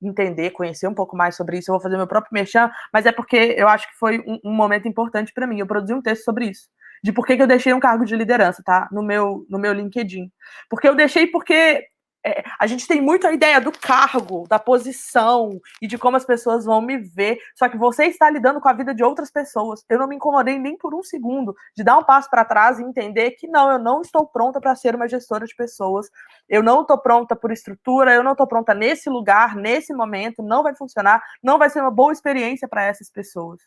entender, 0.00 0.50
conhecer 0.50 0.86
um 0.86 0.94
pouco 0.94 1.16
mais 1.16 1.34
sobre 1.34 1.58
isso, 1.58 1.70
eu 1.70 1.74
vou 1.74 1.82
fazer 1.82 1.96
meu 1.96 2.06
próprio 2.06 2.34
merchan, 2.34 2.70
mas 2.92 3.06
é 3.06 3.12
porque 3.12 3.54
eu 3.56 3.66
acho 3.68 3.88
que 3.88 3.96
foi 3.96 4.20
um, 4.20 4.38
um 4.44 4.52
momento 4.52 4.86
importante 4.86 5.32
para 5.32 5.46
mim. 5.46 5.58
Eu 5.58 5.66
produzi 5.66 5.94
um 5.94 6.02
texto 6.02 6.24
sobre 6.24 6.46
isso. 6.46 6.68
De 7.02 7.12
por 7.12 7.26
que, 7.26 7.36
que 7.36 7.42
eu 7.42 7.46
deixei 7.46 7.72
um 7.72 7.80
cargo 7.80 8.04
de 8.04 8.14
liderança, 8.14 8.62
tá? 8.64 8.88
No 8.92 9.02
meu, 9.02 9.46
no 9.48 9.58
meu 9.58 9.72
LinkedIn. 9.72 10.30
Porque 10.68 10.86
eu 10.86 10.94
deixei 10.94 11.26
porque 11.26 11.84
é, 12.24 12.44
a 12.58 12.66
gente 12.66 12.86
tem 12.86 13.00
muito 13.00 13.26
a 13.26 13.32
ideia 13.32 13.60
do 13.60 13.72
cargo, 13.72 14.46
da 14.48 14.58
posição 14.58 15.60
e 15.80 15.86
de 15.86 15.98
como 15.98 16.16
as 16.16 16.24
pessoas 16.24 16.64
vão 16.64 16.80
me 16.80 16.96
ver. 16.96 17.38
Só 17.54 17.68
que 17.68 17.76
você 17.76 18.06
está 18.06 18.30
lidando 18.30 18.60
com 18.60 18.68
a 18.68 18.72
vida 18.72 18.94
de 18.94 19.02
outras 19.02 19.30
pessoas. 19.30 19.84
Eu 19.88 19.98
não 19.98 20.06
me 20.06 20.16
incomodei 20.16 20.58
nem 20.58 20.76
por 20.76 20.94
um 20.94 21.02
segundo 21.02 21.54
de 21.76 21.82
dar 21.82 21.98
um 21.98 22.04
passo 22.04 22.30
para 22.30 22.44
trás 22.44 22.78
e 22.78 22.82
entender 22.82 23.32
que 23.32 23.48
não, 23.48 23.72
eu 23.72 23.78
não 23.78 24.00
estou 24.00 24.26
pronta 24.26 24.60
para 24.60 24.74
ser 24.76 24.94
uma 24.94 25.08
gestora 25.08 25.46
de 25.46 25.54
pessoas. 25.54 26.08
Eu 26.48 26.62
não 26.62 26.82
estou 26.82 26.98
pronta 26.98 27.34
por 27.34 27.50
estrutura, 27.50 28.14
eu 28.14 28.22
não 28.22 28.32
estou 28.32 28.46
pronta 28.46 28.72
nesse 28.72 29.10
lugar, 29.10 29.56
nesse 29.56 29.92
momento, 29.92 30.42
não 30.42 30.62
vai 30.62 30.74
funcionar, 30.74 31.22
não 31.42 31.58
vai 31.58 31.70
ser 31.70 31.80
uma 31.80 31.90
boa 31.90 32.12
experiência 32.12 32.68
para 32.68 32.84
essas 32.84 33.10
pessoas. 33.10 33.60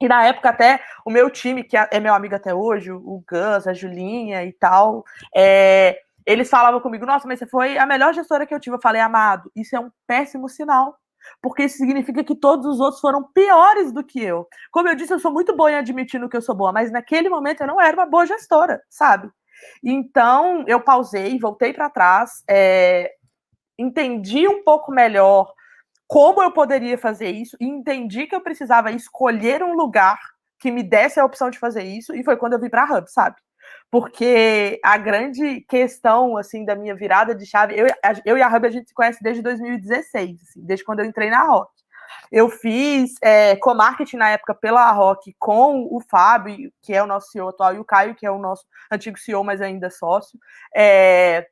E 0.00 0.08
na 0.08 0.26
época, 0.26 0.48
até 0.48 0.82
o 1.04 1.10
meu 1.10 1.28
time, 1.28 1.62
que 1.62 1.76
é 1.76 2.00
meu 2.00 2.14
amigo 2.14 2.34
até 2.34 2.54
hoje, 2.54 2.90
o 2.90 3.22
Gus, 3.28 3.66
a 3.66 3.74
Julinha 3.74 4.42
e 4.44 4.52
tal, 4.52 5.04
é, 5.36 6.00
eles 6.30 6.48
falavam 6.48 6.80
comigo, 6.80 7.04
nossa, 7.04 7.26
mas 7.26 7.38
você 7.38 7.46
foi 7.46 7.76
a 7.76 7.84
melhor 7.84 8.14
gestora 8.14 8.46
que 8.46 8.54
eu 8.54 8.60
tive. 8.60 8.76
Eu 8.76 8.80
falei, 8.80 9.00
amado, 9.00 9.50
isso 9.54 9.74
é 9.74 9.80
um 9.80 9.90
péssimo 10.06 10.48
sinal. 10.48 10.96
Porque 11.42 11.64
isso 11.64 11.76
significa 11.76 12.24
que 12.24 12.34
todos 12.34 12.66
os 12.66 12.80
outros 12.80 13.00
foram 13.00 13.22
piores 13.34 13.92
do 13.92 14.02
que 14.02 14.22
eu. 14.22 14.46
Como 14.70 14.88
eu 14.88 14.94
disse, 14.94 15.12
eu 15.12 15.18
sou 15.18 15.32
muito 15.32 15.54
boa 15.54 15.70
em 15.70 15.76
admitindo 15.76 16.28
que 16.28 16.36
eu 16.36 16.42
sou 16.42 16.54
boa, 16.54 16.72
mas 16.72 16.90
naquele 16.90 17.28
momento 17.28 17.60
eu 17.60 17.66
não 17.66 17.80
era 17.80 17.94
uma 17.94 18.06
boa 18.06 18.24
gestora, 18.24 18.80
sabe? 18.88 19.28
Então 19.84 20.64
eu 20.66 20.80
pausei, 20.80 21.38
voltei 21.38 21.72
para 21.72 21.90
trás, 21.90 22.42
é, 22.48 23.12
entendi 23.78 24.48
um 24.48 24.64
pouco 24.64 24.90
melhor 24.90 25.52
como 26.06 26.42
eu 26.42 26.52
poderia 26.52 26.96
fazer 26.96 27.30
isso 27.30 27.56
e 27.60 27.66
entendi 27.66 28.26
que 28.26 28.34
eu 28.34 28.40
precisava 28.40 28.90
escolher 28.90 29.62
um 29.62 29.74
lugar 29.74 30.18
que 30.58 30.70
me 30.70 30.82
desse 30.82 31.20
a 31.20 31.24
opção 31.24 31.50
de 31.50 31.58
fazer 31.58 31.82
isso 31.82 32.14
e 32.14 32.24
foi 32.24 32.36
quando 32.36 32.54
eu 32.54 32.60
vim 32.60 32.70
para 32.70 32.84
a 32.84 32.98
Hub, 32.98 33.10
sabe? 33.10 33.36
Porque 33.90 34.80
a 34.84 34.96
grande 34.96 35.62
questão 35.62 36.36
assim 36.36 36.64
da 36.64 36.74
minha 36.76 36.94
virada 36.94 37.34
de 37.34 37.44
chave, 37.44 37.74
eu, 37.76 37.86
eu 38.24 38.38
e 38.38 38.42
a 38.42 38.48
Hub 38.48 38.66
a 38.66 38.70
gente 38.70 38.88
se 38.88 38.94
conhece 38.94 39.22
desde 39.22 39.42
2016, 39.42 40.42
assim, 40.42 40.64
desde 40.64 40.84
quando 40.84 41.00
eu 41.00 41.06
entrei 41.06 41.30
na 41.30 41.42
Rock. 41.42 41.70
Eu 42.30 42.48
fiz 42.48 43.14
é, 43.22 43.56
co-marketing 43.56 44.16
na 44.16 44.30
época 44.30 44.54
pela 44.54 44.90
Rock 44.92 45.34
com 45.38 45.88
o 45.90 46.00
Fábio, 46.00 46.72
que 46.82 46.94
é 46.94 47.02
o 47.02 47.06
nosso 47.06 47.30
CEO 47.30 47.48
atual, 47.48 47.74
e 47.74 47.78
o 47.78 47.84
Caio, 47.84 48.14
que 48.14 48.26
é 48.26 48.30
o 48.30 48.38
nosso 48.38 48.64
antigo 48.90 49.18
CEO, 49.18 49.42
mas 49.42 49.60
ainda 49.60 49.90
sócio. 49.90 50.38
É, 50.74 51.46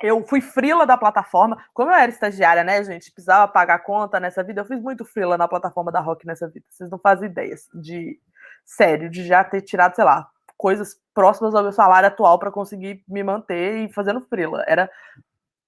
eu 0.00 0.22
fui 0.26 0.40
frila 0.40 0.86
da 0.86 0.96
plataforma. 0.96 1.56
Como 1.72 1.90
eu 1.90 1.94
era 1.94 2.10
estagiária, 2.10 2.64
né, 2.64 2.82
gente? 2.84 3.12
Precisava 3.12 3.50
pagar 3.50 3.78
conta 3.80 4.20
nessa 4.20 4.42
vida. 4.42 4.60
Eu 4.60 4.66
fiz 4.66 4.80
muito 4.80 5.04
frila 5.04 5.38
na 5.38 5.48
plataforma 5.48 5.90
da 5.90 6.00
Rock 6.00 6.26
nessa 6.26 6.48
vida. 6.48 6.66
Vocês 6.68 6.90
não 6.90 6.98
fazem 6.98 7.28
ideia 7.30 7.54
de 7.74 8.20
sério, 8.64 9.08
de 9.08 9.26
já 9.26 9.42
ter 9.44 9.62
tirado, 9.62 9.94
sei 9.94 10.04
lá, 10.04 10.28
coisas 10.64 10.98
próximas 11.12 11.54
ao 11.54 11.62
meu 11.62 11.72
salário 11.72 12.08
atual 12.08 12.38
para 12.38 12.50
conseguir 12.50 13.04
me 13.06 13.22
manter 13.22 13.84
e 13.84 13.92
fazendo 13.92 14.22
freela. 14.22 14.64
Era 14.66 14.90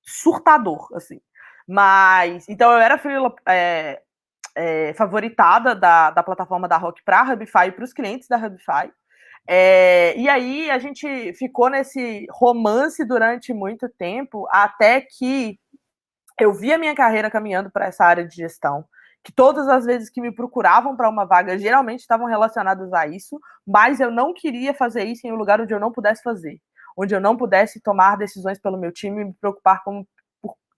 surtador, 0.03 0.89
assim. 0.95 1.21
Mas, 1.69 2.49
então 2.49 2.73
eu 2.73 2.79
era 2.79 2.97
freela 2.97 3.35
é, 3.47 4.01
é, 4.55 4.95
favoritada 4.95 5.75
da, 5.75 6.11
da 6.13 6.23
plataforma 6.23 6.67
da 6.67 6.79
Rock 6.79 7.05
para 7.05 7.21
a 7.21 7.31
Hubify 7.31 7.67
e 7.67 7.73
para 7.73 7.85
os 7.85 7.93
clientes 7.93 8.27
da 8.27 8.39
Hubify. 8.39 8.91
É, 9.47 10.17
e 10.17 10.31
aí 10.31 10.71
a 10.71 10.79
gente 10.79 11.35
ficou 11.35 11.69
nesse 11.69 12.27
romance 12.31 13.05
durante 13.05 13.53
muito 13.53 13.91
tempo, 13.91 14.49
até 14.51 15.03
que 15.03 15.61
eu 16.41 16.55
vi 16.55 16.73
a 16.73 16.79
minha 16.79 16.95
carreira 16.95 17.31
caminhando 17.31 17.71
para 17.71 17.85
essa 17.85 18.03
área 18.03 18.27
de 18.27 18.35
gestão 18.35 18.83
que 19.27 19.33
todas 19.33 19.66
as 19.66 19.85
vezes 19.85 20.09
que 20.09 20.20
me 20.20 20.31
procuravam 20.31 20.95
para 20.95 21.11
uma 21.11 21.24
vaga 21.24 21.59
geralmente 21.59 21.99
estavam 21.99 22.29
relacionadas 22.29 22.93
a 22.93 23.09
isso, 23.09 23.41
mas 23.66 23.99
eu 23.99 24.09
não 24.09 24.33
queria 24.33 24.72
fazer 24.72 25.03
isso 25.03 25.27
em 25.27 25.33
um 25.33 25.37
lugar 25.37 25.61
onde 25.61 25.74
eu 25.74 25.81
não 25.81 25.91
pudesse 25.91 26.22
fazer, 26.22 26.61
onde 26.97 27.12
eu 27.12 27.20
não 27.20 27.37
pudesse 27.37 27.81
tomar 27.81 28.16
decisões 28.16 28.57
pelo 28.61 28.79
meu 28.79 28.93
time 28.93 29.22
e 29.22 29.24
me 29.24 29.35
preocupar 29.35 29.83
com, 29.83 30.07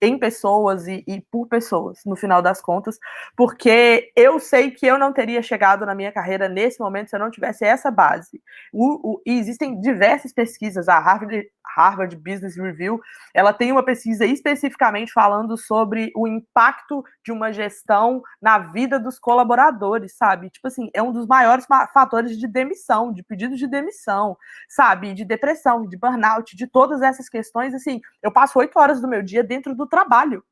em 0.01 0.19
pessoas 0.19 0.87
e, 0.87 1.03
e, 1.07 1.21
por 1.21 1.49
pessoas, 1.49 2.01
no 2.07 2.17
final 2.17 2.41
das 2.41 2.61
contas, 2.61 2.99
porque 3.37 4.13
eu 4.15 4.39
sei 4.39 4.71
que 4.71 4.87
eu 4.87 4.99
não 4.99 5.13
teria 5.13 5.43
chegado 5.43 5.85
na 5.85 5.95
minha 5.95 6.13
carreira 6.13 6.49
nesse 6.49 6.79
momento 6.79 7.11
se 7.11 7.17
eu 7.17 7.21
não 7.21 7.31
tivesse 7.31 7.65
essa 7.65 7.91
base. 7.91 8.41
O, 8.73 9.15
o, 9.15 9.23
e 9.27 9.39
existem 9.39 9.81
diversas 9.81 10.33
pesquisas, 10.33 10.89
a 10.89 10.99
Harvard, 10.99 11.49
Harvard 11.77 12.17
Business 12.17 12.57
Review, 12.57 13.01
ela 13.35 13.53
tem 13.53 13.71
uma 13.71 13.85
pesquisa 13.85 14.25
especificamente 14.25 15.13
falando 15.13 15.57
sobre 15.57 16.11
o 16.17 16.27
impacto 16.27 17.05
de 17.25 17.31
uma 17.31 17.53
gestão 17.53 18.23
na 18.41 18.59
vida 18.59 18.99
dos 18.99 19.19
colaboradores, 19.19 20.17
sabe? 20.17 20.51
Tipo 20.51 20.69
assim, 20.69 20.91
é 20.95 21.03
um 21.03 21.13
dos 21.13 21.27
maiores 21.27 21.67
fatores 21.93 22.39
de 22.39 22.47
demissão, 22.47 23.13
de 23.13 23.23
pedido 23.23 23.57
de 23.57 23.67
demissão, 23.67 24.37
sabe? 24.69 25.15
De 25.15 25.25
depressão, 25.25 25.87
de 25.87 25.97
burnout, 25.97 26.57
de 26.57 26.67
todas 26.67 27.03
essas 27.03 27.29
questões, 27.29 27.75
assim, 27.75 28.01
eu 28.23 28.33
passo 28.33 28.59
oito 28.59 28.79
horas 28.79 29.01
do 29.01 29.09
meu 29.09 29.23
dia 29.23 29.45
dentro 29.45 29.75
do 29.75 29.87
trabalho, 29.89 30.45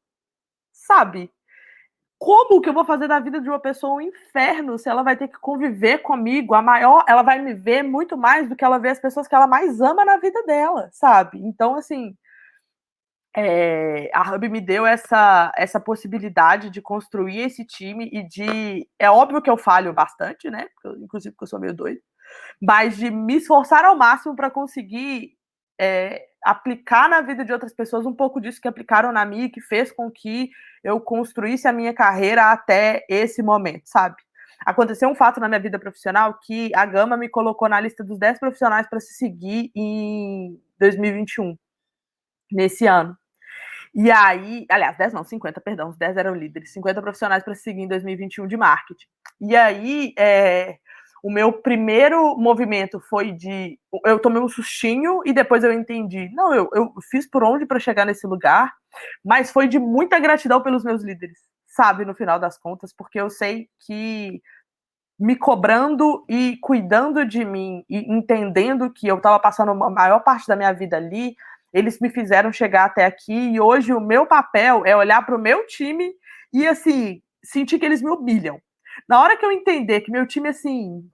sabe? 0.72 1.30
Como 2.18 2.62
que 2.62 2.68
eu 2.68 2.72
vou 2.72 2.84
fazer 2.84 3.08
da 3.08 3.20
vida 3.20 3.40
de 3.40 3.48
uma 3.48 3.60
pessoa 3.60 3.96
um 3.96 4.00
inferno 4.00 4.78
se 4.78 4.88
ela 4.88 5.02
vai 5.02 5.16
ter 5.16 5.28
que 5.28 5.38
conviver 5.38 5.98
comigo? 5.98 6.54
A 6.54 6.62
maior, 6.62 7.04
ela 7.06 7.22
vai 7.22 7.40
me 7.40 7.52
ver 7.52 7.82
muito 7.82 8.16
mais 8.16 8.48
do 8.48 8.56
que 8.56 8.64
ela 8.64 8.78
vê 8.78 8.88
as 8.88 8.98
pessoas 8.98 9.28
que 9.28 9.34
ela 9.34 9.46
mais 9.46 9.80
ama 9.80 10.04
na 10.04 10.16
vida 10.16 10.42
dela, 10.44 10.88
sabe? 10.92 11.38
Então, 11.44 11.76
assim, 11.76 12.16
é, 13.36 14.10
a 14.14 14.34
Hub 14.34 14.48
me 14.48 14.62
deu 14.62 14.86
essa, 14.86 15.52
essa 15.58 15.78
possibilidade 15.78 16.70
de 16.70 16.80
construir 16.80 17.40
esse 17.42 17.66
time 17.66 18.08
e 18.10 18.26
de. 18.26 18.88
É 18.98 19.10
óbvio 19.10 19.42
que 19.42 19.50
eu 19.50 19.58
falho 19.58 19.92
bastante, 19.92 20.50
né? 20.50 20.66
Inclusive 21.02 21.32
porque 21.34 21.44
eu 21.44 21.48
sou 21.48 21.60
meio 21.60 21.74
doido, 21.74 22.00
mas 22.60 22.96
de 22.96 23.10
me 23.10 23.36
esforçar 23.36 23.84
ao 23.84 23.96
máximo 23.96 24.34
para 24.34 24.50
conseguir 24.50 25.34
é, 25.78 26.26
aplicar 26.46 27.08
na 27.08 27.20
vida 27.20 27.44
de 27.44 27.52
outras 27.52 27.74
pessoas 27.74 28.06
um 28.06 28.14
pouco 28.14 28.40
disso 28.40 28.60
que 28.60 28.68
aplicaram 28.68 29.10
na 29.10 29.24
minha, 29.24 29.50
que 29.50 29.60
fez 29.60 29.90
com 29.90 30.08
que 30.08 30.50
eu 30.84 31.00
construísse 31.00 31.66
a 31.66 31.72
minha 31.72 31.92
carreira 31.92 32.52
até 32.52 33.04
esse 33.08 33.42
momento, 33.42 33.82
sabe? 33.86 34.14
Aconteceu 34.64 35.08
um 35.08 35.14
fato 35.14 35.40
na 35.40 35.48
minha 35.48 35.60
vida 35.60 35.76
profissional 35.76 36.38
que 36.40 36.70
a 36.74 36.86
Gama 36.86 37.16
me 37.16 37.28
colocou 37.28 37.68
na 37.68 37.80
lista 37.80 38.04
dos 38.04 38.16
10 38.18 38.38
profissionais 38.38 38.88
para 38.88 39.00
se 39.00 39.14
seguir 39.14 39.72
em 39.74 40.56
2021, 40.78 41.58
nesse 42.52 42.86
ano. 42.86 43.16
E 43.92 44.10
aí, 44.10 44.66
aliás, 44.70 44.96
10 44.96 45.14
não, 45.14 45.24
50, 45.24 45.60
perdão, 45.60 45.88
os 45.88 45.96
10 45.96 46.16
eram 46.16 46.34
líderes, 46.34 46.72
50 46.72 47.02
profissionais 47.02 47.42
para 47.42 47.54
se 47.54 47.62
seguir 47.62 47.82
em 47.82 47.88
2021 47.88 48.46
de 48.46 48.56
marketing. 48.56 49.06
E 49.40 49.56
aí, 49.56 50.14
é, 50.16 50.78
o 51.26 51.30
meu 51.30 51.52
primeiro 51.52 52.36
movimento 52.36 53.00
foi 53.00 53.32
de. 53.32 53.76
Eu 54.04 54.20
tomei 54.20 54.40
um 54.40 54.48
sustinho 54.48 55.22
e 55.24 55.32
depois 55.32 55.64
eu 55.64 55.72
entendi. 55.72 56.30
Não, 56.32 56.54
eu, 56.54 56.70
eu 56.72 56.94
fiz 57.10 57.28
por 57.28 57.42
onde 57.42 57.66
para 57.66 57.80
chegar 57.80 58.06
nesse 58.06 58.28
lugar, 58.28 58.72
mas 59.24 59.50
foi 59.50 59.66
de 59.66 59.76
muita 59.76 60.20
gratidão 60.20 60.62
pelos 60.62 60.84
meus 60.84 61.02
líderes, 61.02 61.40
sabe, 61.66 62.04
no 62.04 62.14
final 62.14 62.38
das 62.38 62.56
contas, 62.56 62.92
porque 62.96 63.20
eu 63.20 63.28
sei 63.28 63.68
que 63.84 64.40
me 65.18 65.34
cobrando 65.34 66.24
e 66.28 66.58
cuidando 66.62 67.26
de 67.26 67.44
mim 67.44 67.84
e 67.90 68.08
entendendo 68.08 68.92
que 68.92 69.08
eu 69.08 69.16
estava 69.16 69.40
passando 69.40 69.72
a 69.72 69.90
maior 69.90 70.20
parte 70.20 70.46
da 70.46 70.54
minha 70.54 70.72
vida 70.72 70.96
ali, 70.96 71.34
eles 71.72 71.98
me 71.98 72.08
fizeram 72.08 72.52
chegar 72.52 72.84
até 72.84 73.04
aqui 73.04 73.34
e 73.34 73.60
hoje 73.60 73.92
o 73.92 74.00
meu 74.00 74.26
papel 74.26 74.86
é 74.86 74.96
olhar 74.96 75.26
para 75.26 75.34
o 75.34 75.40
meu 75.40 75.66
time 75.66 76.12
e 76.52 76.68
assim 76.68 77.20
sentir 77.42 77.80
que 77.80 77.84
eles 77.84 78.00
me 78.00 78.10
humilham 78.10 78.60
na 79.08 79.20
hora 79.20 79.36
que 79.36 79.44
eu 79.44 79.52
entender 79.52 80.00
que 80.00 80.10
meu 80.10 80.26
time, 80.26 80.48
assim. 80.48 81.08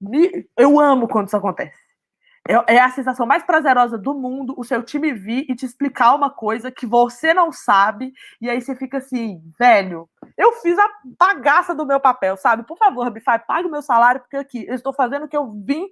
Me, 0.00 0.48
eu 0.56 0.80
amo 0.80 1.06
quando 1.06 1.28
isso 1.28 1.36
acontece. 1.36 1.82
É, 2.48 2.74
é, 2.74 2.80
a 2.80 2.90
sensação 2.90 3.24
mais 3.24 3.44
prazerosa 3.44 3.96
do 3.96 4.14
mundo 4.14 4.52
o 4.56 4.64
seu 4.64 4.82
time 4.82 5.12
vir 5.12 5.46
e 5.48 5.54
te 5.54 5.64
explicar 5.64 6.12
uma 6.12 6.28
coisa 6.28 6.72
que 6.72 6.84
você 6.84 7.32
não 7.32 7.52
sabe, 7.52 8.12
e 8.40 8.50
aí 8.50 8.60
você 8.60 8.74
fica 8.74 8.98
assim, 8.98 9.40
velho, 9.56 10.10
eu 10.36 10.52
fiz 10.54 10.76
a 10.76 10.90
bagaça 11.20 11.72
do 11.72 11.86
meu 11.86 12.00
papel, 12.00 12.36
sabe? 12.36 12.64
Por 12.64 12.76
favor, 12.76 13.04
Rabify, 13.04 13.38
pague 13.46 13.68
o 13.68 13.70
meu 13.70 13.80
salário, 13.80 14.20
porque 14.20 14.36
aqui 14.36 14.66
eu 14.66 14.74
estou 14.74 14.92
fazendo 14.92 15.26
o 15.26 15.28
que 15.28 15.36
eu 15.36 15.52
vim 15.52 15.88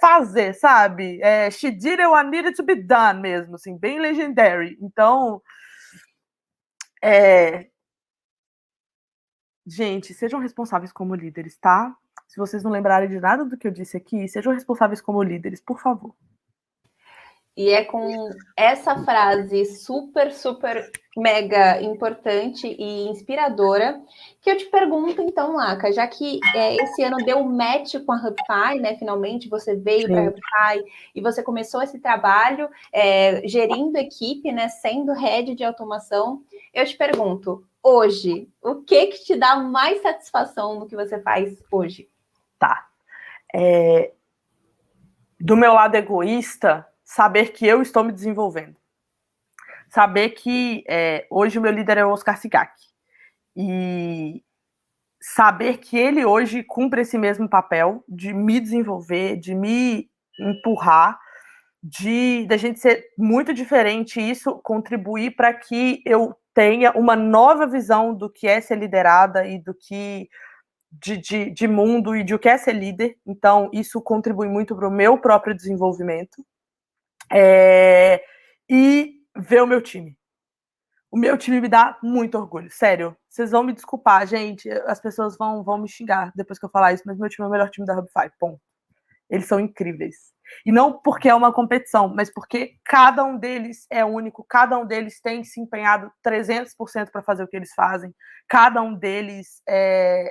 fazer, 0.00 0.54
sabe? 0.54 1.18
É, 1.22 1.50
she 1.50 1.70
did 1.70 1.98
it 1.98 2.06
what 2.06 2.28
needed 2.28 2.54
to 2.54 2.62
be 2.62 2.74
done 2.74 3.20
mesmo, 3.20 3.54
assim, 3.54 3.76
bem 3.78 3.98
legendary. 3.98 4.76
Então, 4.82 5.40
é, 7.02 7.68
Gente, 9.66 10.14
sejam 10.14 10.40
responsáveis 10.40 10.92
como 10.92 11.14
líderes, 11.14 11.56
tá? 11.56 11.94
Se 12.26 12.38
vocês 12.38 12.62
não 12.62 12.70
lembrarem 12.70 13.08
de 13.08 13.20
nada 13.20 13.44
do 13.44 13.56
que 13.56 13.66
eu 13.66 13.72
disse 13.72 13.96
aqui, 13.96 14.28
sejam 14.28 14.52
responsáveis 14.52 15.00
como 15.00 15.22
líderes, 15.22 15.60
por 15.60 15.80
favor. 15.80 16.14
E 17.56 17.70
é 17.70 17.84
com 17.84 18.30
essa 18.56 18.96
frase 19.04 19.64
super, 19.66 20.32
super 20.32 20.90
mega 21.16 21.82
importante 21.82 22.66
e 22.66 23.08
inspiradora 23.08 24.00
que 24.40 24.50
eu 24.50 24.56
te 24.56 24.66
pergunto, 24.66 25.20
então, 25.20 25.56
Laca, 25.56 25.92
já 25.92 26.06
que 26.06 26.38
é, 26.54 26.76
esse 26.76 27.02
ano 27.02 27.16
deu 27.18 27.42
match 27.44 27.96
com 28.06 28.12
a 28.12 28.16
HubFi, 28.16 28.80
né? 28.80 28.96
Finalmente 28.96 29.48
você 29.48 29.74
veio 29.74 30.06
para 30.06 30.20
a 30.20 30.28
HubFi 30.28 30.90
e 31.14 31.20
você 31.20 31.42
começou 31.42 31.82
esse 31.82 31.98
trabalho 31.98 32.68
é, 32.92 33.46
gerindo 33.46 33.98
equipe, 33.98 34.52
né? 34.52 34.68
Sendo 34.68 35.12
head 35.12 35.54
de 35.54 35.64
automação. 35.64 36.42
Eu 36.72 36.86
te 36.86 36.96
pergunto, 36.96 37.64
hoje, 37.82 38.48
o 38.62 38.76
que 38.76 39.06
que 39.08 39.24
te 39.24 39.36
dá 39.36 39.56
mais 39.56 40.02
satisfação 40.02 40.78
no 40.78 40.86
que 40.86 40.96
você 40.96 41.20
faz 41.20 41.62
hoje? 41.70 42.08
Tá. 42.58 42.88
É... 43.54 44.12
Do 45.38 45.56
meu 45.56 45.72
lado 45.72 45.94
egoísta, 45.94 46.86
saber 47.02 47.52
que 47.52 47.66
eu 47.66 47.80
estou 47.80 48.04
me 48.04 48.12
desenvolvendo. 48.12 48.76
Saber 49.88 50.30
que 50.30 50.84
é, 50.86 51.26
hoje 51.30 51.58
o 51.58 51.62
meu 51.62 51.72
líder 51.72 51.98
é 51.98 52.04
o 52.04 52.10
Oscar 52.10 52.38
Sigak. 52.38 52.72
E 53.56 54.44
saber 55.20 55.78
que 55.78 55.98
ele 55.98 56.24
hoje 56.24 56.62
cumpre 56.62 57.00
esse 57.02 57.18
mesmo 57.18 57.48
papel 57.48 58.04
de 58.08 58.32
me 58.32 58.60
desenvolver, 58.60 59.36
de 59.36 59.54
me 59.54 60.08
empurrar, 60.38 61.18
de 61.82 62.46
da 62.46 62.56
gente 62.56 62.78
ser 62.78 63.06
muito 63.18 63.52
diferente, 63.52 64.20
isso 64.20 64.60
contribuir 64.62 65.32
para 65.34 65.52
que 65.52 66.02
eu 66.04 66.36
tenha 66.54 66.92
uma 66.92 67.16
nova 67.16 67.66
visão 67.66 68.14
do 68.14 68.30
que 68.30 68.46
é 68.46 68.60
ser 68.60 68.76
liderada 68.76 69.46
e 69.46 69.58
do 69.58 69.74
que 69.74 70.28
de, 70.90 71.16
de, 71.16 71.50
de 71.50 71.68
mundo 71.68 72.16
e 72.16 72.24
de 72.24 72.34
o 72.34 72.38
que 72.38 72.48
é 72.48 72.58
ser 72.58 72.74
líder. 72.74 73.16
Então, 73.26 73.70
isso 73.72 74.00
contribui 74.02 74.48
muito 74.48 74.74
para 74.74 74.88
o 74.88 74.90
meu 74.90 75.18
próprio 75.18 75.54
desenvolvimento. 75.54 76.44
É, 77.32 78.22
e 78.68 79.20
ver 79.36 79.62
o 79.62 79.66
meu 79.66 79.80
time. 79.80 80.16
O 81.10 81.16
meu 81.16 81.36
time 81.36 81.60
me 81.60 81.68
dá 81.68 81.98
muito 82.02 82.38
orgulho, 82.38 82.70
sério. 82.70 83.16
Vocês 83.28 83.50
vão 83.50 83.64
me 83.64 83.72
desculpar, 83.72 84.26
gente. 84.26 84.70
As 84.86 85.00
pessoas 85.00 85.36
vão, 85.36 85.62
vão 85.64 85.78
me 85.78 85.88
xingar 85.88 86.32
depois 86.36 86.58
que 86.58 86.64
eu 86.64 86.70
falar 86.70 86.92
isso, 86.92 87.02
mas 87.06 87.18
meu 87.18 87.28
time 87.28 87.44
é 87.44 87.48
o 87.48 87.50
melhor 87.50 87.68
time 87.70 87.86
da 87.86 87.96
Hub5. 87.96 88.30
Ponto. 88.38 88.69
Eles 89.30 89.46
são 89.46 89.60
incríveis. 89.60 90.16
E 90.66 90.72
não 90.72 90.92
porque 90.92 91.28
é 91.28 91.34
uma 91.34 91.52
competição, 91.52 92.08
mas 92.08 92.32
porque 92.32 92.74
cada 92.84 93.24
um 93.24 93.38
deles 93.38 93.86
é 93.88 94.04
único, 94.04 94.44
cada 94.48 94.76
um 94.76 94.84
deles 94.84 95.20
tem 95.20 95.44
se 95.44 95.60
empenhado 95.60 96.10
300% 96.26 97.10
para 97.10 97.22
fazer 97.22 97.44
o 97.44 97.48
que 97.48 97.56
eles 97.56 97.72
fazem, 97.72 98.14
cada 98.48 98.82
um 98.82 98.94
deles 98.94 99.62
é, 99.68 100.28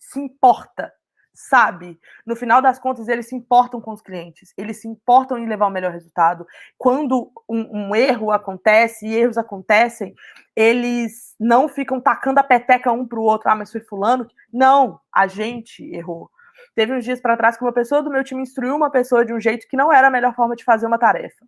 se 0.00 0.20
importa, 0.20 0.92
sabe? 1.32 1.98
No 2.26 2.36
final 2.36 2.60
das 2.60 2.78
contas, 2.78 3.08
eles 3.08 3.28
se 3.28 3.36
importam 3.36 3.80
com 3.80 3.92
os 3.92 4.02
clientes, 4.02 4.52
eles 4.56 4.80
se 4.80 4.88
importam 4.88 5.38
em 5.38 5.46
levar 5.46 5.66
o 5.66 5.70
melhor 5.70 5.92
resultado. 5.92 6.46
Quando 6.76 7.30
um, 7.48 7.88
um 7.88 7.96
erro 7.96 8.30
acontece, 8.30 9.06
e 9.06 9.14
erros 9.14 9.38
acontecem, 9.38 10.14
eles 10.54 11.34
não 11.38 11.68
ficam 11.68 12.00
tacando 12.00 12.40
a 12.40 12.44
peteca 12.44 12.92
um 12.92 13.06
para 13.06 13.18
o 13.18 13.24
outro, 13.24 13.48
ah, 13.50 13.56
mas 13.56 13.72
foi 13.72 13.80
fulano. 13.80 14.26
Não, 14.52 15.00
a 15.12 15.26
gente 15.26 15.84
errou 15.84 16.30
Teve 16.74 16.92
uns 16.92 17.04
dias 17.04 17.20
para 17.20 17.36
trás 17.36 17.56
que 17.56 17.62
uma 17.64 17.72
pessoa 17.72 18.02
do 18.02 18.10
meu 18.10 18.24
time 18.24 18.42
instruiu 18.42 18.74
uma 18.74 18.90
pessoa 18.90 19.24
de 19.24 19.32
um 19.32 19.40
jeito 19.40 19.66
que 19.68 19.76
não 19.76 19.92
era 19.92 20.08
a 20.08 20.10
melhor 20.10 20.34
forma 20.34 20.56
de 20.56 20.64
fazer 20.64 20.86
uma 20.86 20.98
tarefa. 20.98 21.46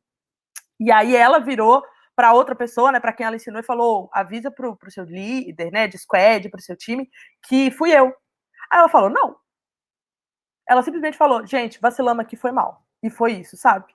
E 0.78 0.92
aí 0.92 1.16
ela 1.16 1.40
virou 1.40 1.82
para 2.14 2.32
outra 2.32 2.54
pessoa, 2.54 2.92
né, 2.92 3.00
para 3.00 3.12
quem 3.12 3.26
ela 3.26 3.36
ensinou, 3.36 3.60
e 3.60 3.64
falou: 3.64 4.08
avisa 4.12 4.50
para 4.50 4.68
o 4.68 4.90
seu 4.90 5.04
líder, 5.04 5.70
né, 5.72 5.88
de 5.88 5.98
squad, 5.98 6.48
para 6.48 6.58
o 6.58 6.62
seu 6.62 6.76
time, 6.76 7.08
que 7.48 7.70
fui 7.70 7.90
eu. 7.92 8.06
Aí 8.70 8.78
ela 8.78 8.88
falou: 8.88 9.10
não. 9.10 9.36
Ela 10.68 10.82
simplesmente 10.82 11.16
falou: 11.16 11.44
gente, 11.46 11.80
vacilamos 11.80 12.24
aqui, 12.24 12.36
foi 12.36 12.52
mal. 12.52 12.82
E 13.02 13.10
foi 13.10 13.32
isso, 13.32 13.56
sabe? 13.56 13.86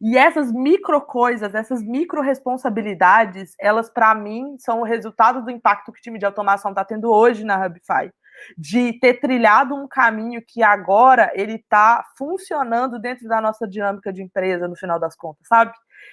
E 0.00 0.16
essas 0.18 0.52
micro 0.52 1.00
coisas, 1.00 1.54
essas 1.54 1.82
micro 1.82 2.20
responsabilidades, 2.20 3.54
elas 3.58 3.88
para 3.88 4.14
mim 4.14 4.56
são 4.58 4.80
o 4.80 4.84
resultado 4.84 5.42
do 5.44 5.50
impacto 5.50 5.92
que 5.92 6.00
o 6.00 6.02
time 6.02 6.18
de 6.18 6.26
automação 6.26 6.70
está 6.72 6.84
tendo 6.84 7.10
hoje 7.10 7.44
na 7.44 7.64
Hubify 7.64 8.10
de 8.56 8.92
ter 9.00 9.20
trilhado 9.20 9.74
um 9.74 9.86
caminho 9.88 10.42
que 10.46 10.62
agora 10.62 11.30
ele 11.34 11.54
está 11.54 12.04
funcionando 12.16 12.98
dentro 12.98 13.28
da 13.28 13.40
nossa 13.40 13.66
dinâmica 13.66 14.12
de 14.12 14.22
empresa, 14.22 14.68
no 14.68 14.76
final 14.76 14.98
das 14.98 15.16
contas, 15.16 15.46
sabe? 15.46 15.72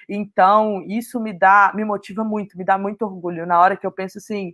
Então, 0.09 0.83
isso 0.87 1.19
me 1.19 1.33
dá, 1.33 1.71
me 1.75 1.83
motiva 1.83 2.23
muito, 2.23 2.57
me 2.57 2.65
dá 2.65 2.77
muito 2.77 3.03
orgulho. 3.03 3.45
Na 3.45 3.59
hora 3.59 3.77
que 3.77 3.85
eu 3.85 3.91
penso 3.91 4.17
assim, 4.17 4.53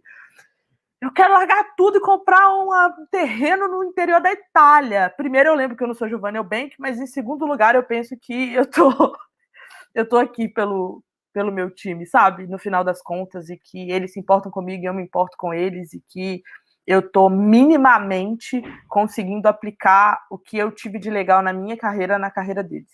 eu 1.02 1.12
quero 1.12 1.34
largar 1.34 1.76
tudo 1.76 1.98
e 1.98 2.02
comprar 2.02 2.48
um 2.50 2.70
terreno 3.10 3.68
no 3.68 3.84
interior 3.84 4.22
da 4.22 4.32
Itália. 4.32 5.12
Primeiro, 5.18 5.50
eu 5.50 5.56
lembro 5.56 5.76
que 5.76 5.84
eu 5.84 5.88
não 5.88 5.96
sou 5.96 6.08
Giovanni 6.08 6.42
Bank, 6.44 6.76
mas 6.78 7.00
em 7.00 7.08
segundo 7.08 7.46
lugar, 7.46 7.74
eu 7.74 7.84
penso 7.84 8.16
que 8.22 8.54
eu 8.54 8.70
tô, 8.70 8.92
eu 9.96 10.08
tô 10.08 10.18
aqui 10.18 10.48
pelo, 10.48 11.04
pelo 11.34 11.52
meu 11.52 11.72
time, 11.72 12.06
sabe? 12.06 12.46
No 12.46 12.60
final 12.60 12.84
das 12.84 13.02
contas, 13.02 13.50
e 13.50 13.58
que 13.58 13.90
eles 13.90 14.14
se 14.14 14.20
importam 14.20 14.52
comigo 14.52 14.84
e 14.84 14.86
eu 14.86 14.94
me 14.94 15.02
importo 15.02 15.36
com 15.38 15.52
eles, 15.52 15.92
e 15.94 16.02
que 16.08 16.44
eu 16.86 17.00
estou 17.00 17.30
minimamente 17.30 18.62
conseguindo 18.88 19.48
aplicar 19.48 20.26
o 20.30 20.38
que 20.38 20.58
eu 20.58 20.72
tive 20.72 21.00
de 21.00 21.10
legal 21.10 21.42
na 21.42 21.54
minha 21.54 21.78
carreira 21.78 22.18
na 22.18 22.32
carreira 22.32 22.64
deles. 22.64 22.92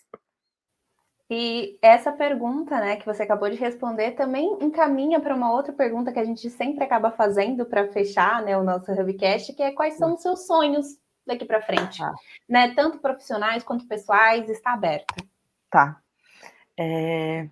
E 1.30 1.78
essa 1.82 2.10
pergunta, 2.10 2.80
né, 2.80 2.96
que 2.96 3.04
você 3.04 3.22
acabou 3.22 3.50
de 3.50 3.56
responder, 3.56 4.12
também 4.12 4.58
encaminha 4.62 5.20
para 5.20 5.34
uma 5.34 5.52
outra 5.52 5.74
pergunta 5.74 6.10
que 6.10 6.18
a 6.18 6.24
gente 6.24 6.48
sempre 6.48 6.82
acaba 6.82 7.10
fazendo 7.10 7.66
para 7.66 7.92
fechar, 7.92 8.42
né, 8.42 8.56
o 8.56 8.64
nosso 8.64 8.90
Hubcast, 8.90 9.52
que 9.52 9.62
é 9.62 9.72
quais 9.72 9.94
são 9.94 10.14
os 10.14 10.22
seus 10.22 10.46
sonhos 10.46 10.98
daqui 11.26 11.44
para 11.44 11.60
frente, 11.60 12.02
ah. 12.02 12.14
né, 12.48 12.72
tanto 12.74 12.98
profissionais 12.98 13.62
quanto 13.62 13.86
pessoais, 13.86 14.48
está 14.48 14.72
aberto. 14.72 15.14
Tá. 15.70 16.00
É... 16.78 17.46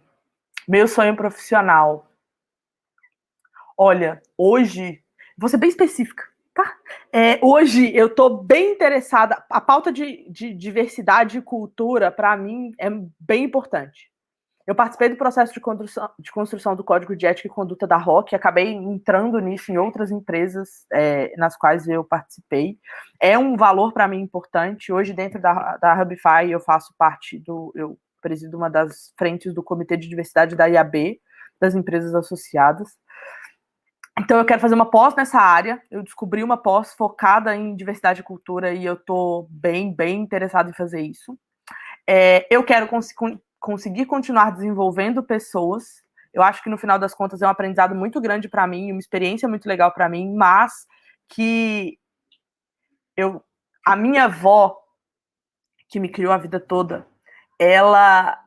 Meu 0.66 0.88
sonho 0.88 1.14
profissional. 1.14 2.10
Olha, 3.76 4.22
hoje, 4.38 5.04
vou 5.36 5.48
ser 5.48 5.56
bem 5.56 5.68
específica. 5.68 6.24
Tá? 6.54 6.74
É, 7.12 7.38
hoje 7.42 7.94
eu 7.94 8.06
estou 8.06 8.42
bem 8.42 8.72
interessada. 8.72 9.44
A 9.50 9.60
pauta 9.60 9.92
de, 9.92 10.26
de 10.30 10.54
diversidade 10.54 11.38
e 11.38 11.42
cultura, 11.42 12.10
para 12.10 12.36
mim, 12.36 12.72
é 12.78 12.88
bem 13.20 13.44
importante. 13.44 14.10
Eu 14.66 14.74
participei 14.74 15.08
do 15.08 15.16
processo 15.16 15.54
de 15.54 15.60
construção, 15.60 16.10
de 16.18 16.32
construção 16.32 16.74
do 16.74 16.82
Código 16.82 17.14
de 17.14 17.24
Ética 17.24 17.46
e 17.46 17.50
Conduta 17.50 17.86
da 17.86 17.96
ROC, 17.96 18.34
acabei 18.34 18.72
entrando 18.72 19.38
nisso 19.38 19.70
em 19.70 19.78
outras 19.78 20.10
empresas 20.10 20.84
é, 20.92 21.32
nas 21.36 21.56
quais 21.56 21.86
eu 21.86 22.02
participei. 22.02 22.76
É 23.20 23.38
um 23.38 23.56
valor 23.56 23.92
para 23.92 24.08
mim 24.08 24.20
importante. 24.20 24.92
Hoje, 24.92 25.12
dentro 25.12 25.40
da, 25.40 25.76
da 25.76 26.02
Hubify, 26.02 26.50
eu 26.50 26.58
faço 26.58 26.92
parte 26.98 27.38
do. 27.38 27.72
Eu 27.76 27.96
presido 28.20 28.56
uma 28.56 28.68
das 28.68 29.12
frentes 29.16 29.54
do 29.54 29.62
Comitê 29.62 29.96
de 29.96 30.08
Diversidade 30.08 30.56
da 30.56 30.66
IAB, 30.66 31.20
das 31.60 31.76
empresas 31.76 32.12
associadas. 32.12 32.88
Então, 34.18 34.38
eu 34.38 34.44
quero 34.46 34.60
fazer 34.60 34.74
uma 34.74 34.90
pós 34.90 35.14
nessa 35.14 35.38
área. 35.38 35.82
Eu 35.90 36.02
descobri 36.02 36.42
uma 36.42 36.56
pós 36.56 36.94
focada 36.94 37.54
em 37.54 37.76
diversidade 37.76 38.20
e 38.20 38.24
cultura 38.24 38.72
e 38.72 38.84
eu 38.84 38.94
estou 38.94 39.46
bem, 39.50 39.92
bem 39.94 40.20
interessado 40.20 40.70
em 40.70 40.74
fazer 40.74 41.02
isso. 41.02 41.38
É, 42.08 42.46
eu 42.50 42.64
quero 42.64 42.88
cons 42.88 43.08
conseguir 43.58 44.06
continuar 44.06 44.52
desenvolvendo 44.52 45.22
pessoas. 45.22 46.02
Eu 46.32 46.42
acho 46.42 46.62
que 46.62 46.70
no 46.70 46.78
final 46.78 46.98
das 46.98 47.14
contas 47.14 47.42
é 47.42 47.46
um 47.46 47.50
aprendizado 47.50 47.94
muito 47.94 48.20
grande 48.20 48.48
para 48.48 48.66
mim, 48.66 48.92
uma 48.92 49.00
experiência 49.00 49.48
muito 49.48 49.66
legal 49.66 49.92
para 49.92 50.08
mim, 50.08 50.34
mas 50.34 50.86
que 51.28 51.98
eu, 53.16 53.42
a 53.84 53.96
minha 53.96 54.24
avó, 54.24 54.76
que 55.88 55.98
me 55.98 56.08
criou 56.08 56.32
a 56.32 56.38
vida 56.38 56.60
toda, 56.60 57.06
ela 57.58 58.38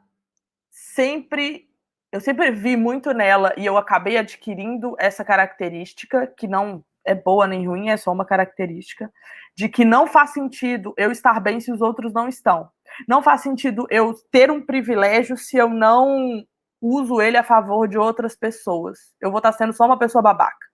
sempre 0.70 1.69
eu 2.12 2.20
sempre 2.20 2.52
vi 2.52 2.76
muito 2.76 3.14
nela 3.14 3.54
e 3.56 3.66
eu 3.66 3.78
acabei 3.78 4.18
adquirindo 4.18 4.96
essa 4.98 5.24
característica, 5.24 6.26
que 6.26 6.48
não 6.48 6.84
é 7.06 7.14
boa 7.14 7.48
nem 7.48 7.68
ruim, 7.68 7.90
é 7.90 7.98
só 7.98 8.12
uma 8.12 8.26
característica, 8.26 9.12
de 9.56 9.70
que 9.70 9.86
não 9.86 10.08
faz 10.08 10.32
sentido 10.32 10.94
eu 10.98 11.12
estar 11.12 11.40
bem 11.40 11.60
se 11.60 11.72
os 11.72 11.82
outros 11.82 12.12
não 12.14 12.28
estão. 12.28 12.70
Não 13.08 13.22
faz 13.22 13.42
sentido 13.42 13.86
eu 13.90 14.14
ter 14.32 14.50
um 14.50 14.62
privilégio 14.62 15.38
se 15.38 15.58
eu 15.58 15.70
não 15.70 16.44
uso 16.82 17.22
ele 17.22 17.38
a 17.38 17.44
favor 17.44 17.88
de 17.88 17.98
outras 17.98 18.36
pessoas. 18.36 19.14
Eu 19.22 19.30
vou 19.30 19.40
estar 19.40 19.52
sendo 19.52 19.74
só 19.74 19.86
uma 19.86 20.00
pessoa 20.00 20.22
babaca. 20.22 20.68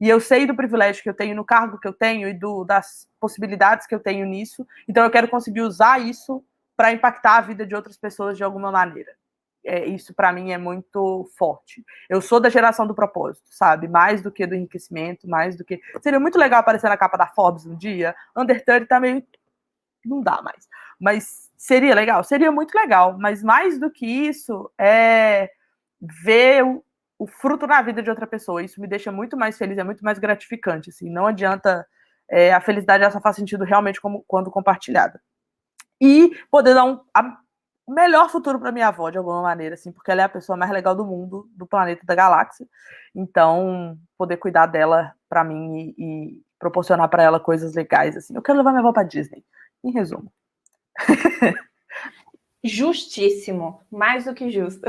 E 0.00 0.08
eu 0.08 0.20
sei 0.20 0.46
do 0.46 0.54
privilégio 0.54 1.02
que 1.02 1.08
eu 1.10 1.14
tenho 1.14 1.34
no 1.34 1.44
cargo 1.44 1.78
que 1.78 1.88
eu 1.88 1.92
tenho 1.92 2.28
e 2.28 2.34
do, 2.34 2.64
das 2.64 3.08
possibilidades 3.18 3.86
que 3.86 3.94
eu 3.94 4.00
tenho 4.00 4.24
nisso, 4.24 4.64
então 4.88 5.02
eu 5.02 5.10
quero 5.10 5.26
conseguir 5.26 5.62
usar 5.62 6.00
isso 6.00 6.44
para 6.76 6.92
impactar 6.92 7.38
a 7.38 7.40
vida 7.40 7.66
de 7.66 7.74
outras 7.74 7.96
pessoas 7.96 8.36
de 8.36 8.44
alguma 8.44 8.70
maneira 8.70 9.17
é, 9.68 9.86
isso 9.86 10.14
para 10.14 10.32
mim 10.32 10.50
é 10.50 10.56
muito 10.56 11.30
forte. 11.36 11.84
Eu 12.08 12.22
sou 12.22 12.40
da 12.40 12.48
geração 12.48 12.86
do 12.86 12.94
propósito, 12.94 13.44
sabe? 13.50 13.86
Mais 13.86 14.22
do 14.22 14.32
que 14.32 14.46
do 14.46 14.54
enriquecimento, 14.54 15.28
mais 15.28 15.56
do 15.56 15.64
que. 15.64 15.78
Seria 16.02 16.18
muito 16.18 16.38
legal 16.38 16.60
aparecer 16.60 16.88
na 16.88 16.96
capa 16.96 17.18
da 17.18 17.26
Forbes 17.26 17.66
um 17.66 17.76
dia. 17.76 18.16
Under 18.34 18.64
30 18.64 18.86
tá 18.86 18.98
meio. 18.98 19.22
Não 20.04 20.22
dá 20.22 20.40
mais. 20.40 20.66
Mas 20.98 21.50
seria 21.54 21.94
legal? 21.94 22.24
Seria 22.24 22.50
muito 22.50 22.74
legal. 22.74 23.18
Mas 23.18 23.42
mais 23.42 23.78
do 23.78 23.90
que 23.90 24.06
isso, 24.06 24.70
é 24.78 25.50
ver 26.00 26.64
o, 26.64 26.82
o 27.18 27.26
fruto 27.26 27.66
na 27.66 27.82
vida 27.82 28.02
de 28.02 28.08
outra 28.08 28.26
pessoa. 28.26 28.62
Isso 28.62 28.80
me 28.80 28.86
deixa 28.88 29.12
muito 29.12 29.36
mais 29.36 29.58
feliz, 29.58 29.76
é 29.76 29.84
muito 29.84 30.02
mais 30.02 30.18
gratificante. 30.18 30.88
Assim. 30.88 31.10
Não 31.10 31.26
adianta. 31.26 31.86
É, 32.30 32.52
a 32.52 32.60
felicidade 32.60 33.10
só 33.12 33.20
faz 33.20 33.36
sentido 33.36 33.64
realmente 33.64 34.00
como, 34.00 34.24
quando 34.26 34.50
compartilhada. 34.50 35.20
E 36.00 36.34
poder 36.50 36.74
dar 36.74 36.84
um. 36.84 37.00
A, 37.12 37.38
melhor 37.88 38.28
futuro 38.28 38.58
para 38.58 38.72
minha 38.72 38.88
avó, 38.88 39.10
de 39.10 39.18
alguma 39.18 39.42
maneira, 39.42 39.74
assim, 39.74 39.90
porque 39.90 40.10
ela 40.10 40.22
é 40.22 40.24
a 40.24 40.28
pessoa 40.28 40.56
mais 40.56 40.70
legal 40.70 40.94
do 40.94 41.04
mundo, 41.04 41.48
do 41.54 41.66
planeta, 41.66 42.02
da 42.04 42.14
galáxia. 42.14 42.66
Então, 43.14 43.98
poder 44.16 44.36
cuidar 44.36 44.66
dela 44.66 45.14
para 45.28 45.42
mim 45.42 45.94
e, 45.96 46.04
e 46.04 46.42
proporcionar 46.58 47.08
para 47.08 47.22
ela 47.22 47.40
coisas 47.40 47.74
legais, 47.74 48.16
assim. 48.16 48.34
Eu 48.34 48.42
quero 48.42 48.58
levar 48.58 48.70
minha 48.70 48.80
avó 48.80 48.92
para 48.92 49.02
Disney, 49.02 49.44
em 49.82 49.90
resumo. 49.90 50.30
Justíssimo, 52.62 53.80
mais 53.90 54.24
do 54.24 54.34
que 54.34 54.50
justo. 54.50 54.82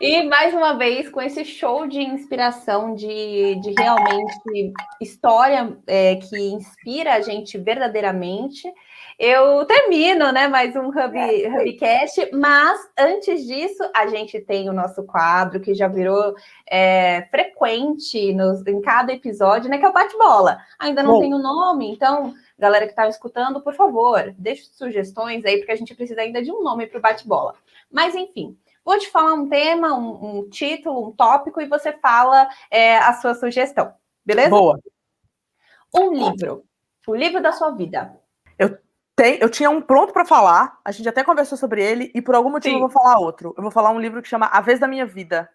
E 0.00 0.22
mais 0.24 0.54
uma 0.54 0.72
vez, 0.76 1.08
com 1.10 1.20
esse 1.20 1.44
show 1.44 1.86
de 1.86 2.00
inspiração, 2.00 2.94
de, 2.94 3.56
de 3.56 3.74
realmente 3.78 4.72
história 5.00 5.78
é, 5.86 6.16
que 6.16 6.36
inspira 6.36 7.14
a 7.14 7.20
gente 7.20 7.58
verdadeiramente 7.58 8.72
eu 9.18 9.64
termino, 9.64 10.32
né, 10.32 10.48
mais 10.48 10.74
um 10.74 10.88
Hub, 10.88 11.16
é, 11.16 11.48
Hubcast, 11.48 12.30
mas 12.32 12.80
antes 12.98 13.46
disso, 13.46 13.82
a 13.94 14.06
gente 14.08 14.40
tem 14.40 14.68
o 14.68 14.72
nosso 14.72 15.04
quadro 15.04 15.60
que 15.60 15.74
já 15.74 15.86
virou 15.86 16.34
é, 16.68 17.22
frequente 17.30 18.32
nos, 18.32 18.66
em 18.66 18.80
cada 18.80 19.12
episódio, 19.12 19.70
né, 19.70 19.78
que 19.78 19.84
é 19.84 19.88
o 19.88 19.92
bate-bola. 19.92 20.58
Ainda 20.78 21.02
não 21.02 21.12
Bom. 21.12 21.20
tem 21.20 21.32
o 21.32 21.36
um 21.36 21.42
nome, 21.42 21.92
então, 21.92 22.34
galera 22.58 22.86
que 22.86 22.92
está 22.92 23.08
escutando, 23.08 23.60
por 23.60 23.74
favor, 23.74 24.34
deixe 24.36 24.64
sugestões 24.72 25.44
aí, 25.44 25.58
porque 25.58 25.72
a 25.72 25.76
gente 25.76 25.94
precisa 25.94 26.20
ainda 26.20 26.42
de 26.42 26.50
um 26.50 26.62
nome 26.62 26.86
para 26.86 26.98
o 26.98 27.02
bate-bola. 27.02 27.54
Mas, 27.90 28.14
enfim, 28.16 28.58
vou 28.84 28.98
te 28.98 29.08
falar 29.10 29.34
um 29.34 29.48
tema, 29.48 29.94
um, 29.94 30.38
um 30.38 30.48
título, 30.48 31.06
um 31.06 31.12
tópico, 31.12 31.60
e 31.60 31.68
você 31.68 31.92
fala 31.92 32.48
é, 32.70 32.98
a 32.98 33.12
sua 33.14 33.34
sugestão, 33.34 33.92
beleza? 34.24 34.50
Boa. 34.50 34.80
Um 35.94 36.12
livro, 36.12 36.64
o 37.06 37.14
livro 37.14 37.40
da 37.40 37.52
sua 37.52 37.70
vida. 37.70 38.18
Eu 38.58 38.76
tem, 39.16 39.38
eu 39.40 39.48
tinha 39.48 39.70
um 39.70 39.80
pronto 39.80 40.12
para 40.12 40.24
falar, 40.24 40.78
a 40.84 40.90
gente 40.90 41.08
até 41.08 41.22
conversou 41.22 41.56
sobre 41.56 41.82
ele, 41.82 42.10
e 42.14 42.20
por 42.20 42.34
algum 42.34 42.50
motivo 42.50 42.74
Sim. 42.74 42.82
eu 42.82 42.88
vou 42.88 42.90
falar 42.90 43.18
outro. 43.18 43.54
Eu 43.56 43.62
vou 43.62 43.70
falar 43.70 43.90
um 43.90 44.00
livro 44.00 44.20
que 44.20 44.28
chama 44.28 44.46
A 44.46 44.60
Vez 44.60 44.80
da 44.80 44.88
Minha 44.88 45.06
Vida. 45.06 45.48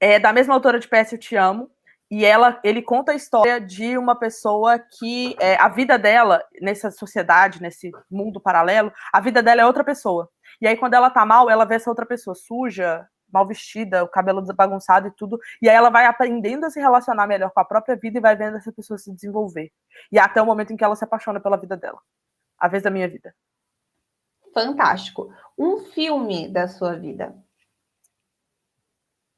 É 0.00 0.18
da 0.18 0.32
mesma 0.32 0.54
autora 0.54 0.78
de 0.78 0.88
PS 0.88 1.12
Eu 1.12 1.18
Te 1.18 1.36
Amo, 1.36 1.70
e 2.10 2.24
ela, 2.24 2.58
ele 2.62 2.80
conta 2.80 3.12
a 3.12 3.14
história 3.14 3.60
de 3.60 3.98
uma 3.98 4.14
pessoa 4.14 4.78
que 4.78 5.36
é, 5.40 5.56
a 5.56 5.68
vida 5.68 5.98
dela, 5.98 6.42
nessa 6.60 6.90
sociedade, 6.90 7.60
nesse 7.60 7.90
mundo 8.10 8.40
paralelo, 8.40 8.92
a 9.12 9.20
vida 9.20 9.42
dela 9.42 9.60
é 9.60 9.66
outra 9.66 9.84
pessoa. 9.84 10.30
E 10.60 10.66
aí, 10.66 10.76
quando 10.76 10.94
ela 10.94 11.10
tá 11.10 11.26
mal, 11.26 11.50
ela 11.50 11.64
vê 11.64 11.74
essa 11.74 11.90
outra 11.90 12.06
pessoa 12.06 12.34
suja, 12.34 13.06
mal 13.30 13.46
vestida, 13.46 14.04
o 14.04 14.08
cabelo 14.08 14.40
bagunçado 14.54 15.08
e 15.08 15.10
tudo. 15.10 15.38
E 15.60 15.68
aí 15.68 15.74
ela 15.74 15.90
vai 15.90 16.06
aprendendo 16.06 16.64
a 16.64 16.70
se 16.70 16.80
relacionar 16.80 17.26
melhor 17.26 17.50
com 17.50 17.60
a 17.60 17.64
própria 17.64 17.96
vida 17.96 18.18
e 18.18 18.20
vai 18.22 18.36
vendo 18.36 18.56
essa 18.56 18.72
pessoa 18.72 18.96
se 18.96 19.12
desenvolver. 19.12 19.70
E 20.12 20.18
até 20.18 20.40
o 20.40 20.46
momento 20.46 20.72
em 20.72 20.76
que 20.76 20.84
ela 20.84 20.96
se 20.96 21.04
apaixona 21.04 21.40
pela 21.40 21.56
vida 21.56 21.76
dela 21.76 21.98
a 22.58 22.68
vez 22.68 22.82
da 22.82 22.90
minha 22.90 23.08
vida. 23.08 23.34
Fantástico. 24.52 25.32
Um 25.58 25.78
filme 25.78 26.48
da 26.48 26.66
sua 26.66 26.94
vida. 26.94 27.34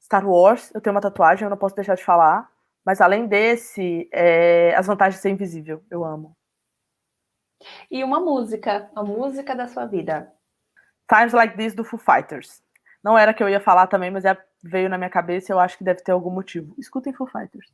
Star 0.01 0.27
Wars, 0.27 0.73
eu 0.75 0.81
tenho 0.81 0.95
uma 0.95 1.03
tatuagem, 1.03 1.45
eu 1.45 1.51
não 1.51 1.57
posso 1.57 1.75
deixar 1.75 1.95
de 1.95 2.05
falar. 2.05 2.51
Mas 2.85 3.01
além 3.01 3.27
desse, 3.27 4.09
é... 4.12 4.75
as 4.75 4.87
vantagens 4.87 5.16
de 5.16 5.23
ser 5.23 5.31
invisível, 5.31 5.85
eu 5.91 6.05
amo. 6.05 6.37
E 7.91 8.03
uma 8.05 8.21
música, 8.21 8.91
a 8.95 9.03
música 9.03 9.55
da 9.55 9.66
sua 9.66 9.85
vida. 9.85 10.33
Times 11.09 11.33
Like 11.33 11.57
This 11.57 11.75
do 11.75 11.85
Foo 11.85 11.99
Fighters. 11.99 12.62
Não 13.03 13.19
era 13.19 13.35
que 13.35 13.43
eu 13.43 13.49
ia 13.49 13.61
falar 13.61 13.87
também, 13.87 14.11
mas 14.11 14.25
é, 14.25 14.37
veio 14.62 14.89
na 14.89 14.97
minha 14.99 15.11
cabeça 15.11 15.51
e 15.51 15.53
eu 15.53 15.59
acho 15.59 15.77
que 15.77 15.85
deve 15.85 16.03
ter 16.03 16.12
algum 16.12 16.31
motivo. 16.31 16.75
Escutem 16.79 17.12
Foo 17.12 17.27
Fighters. 17.27 17.71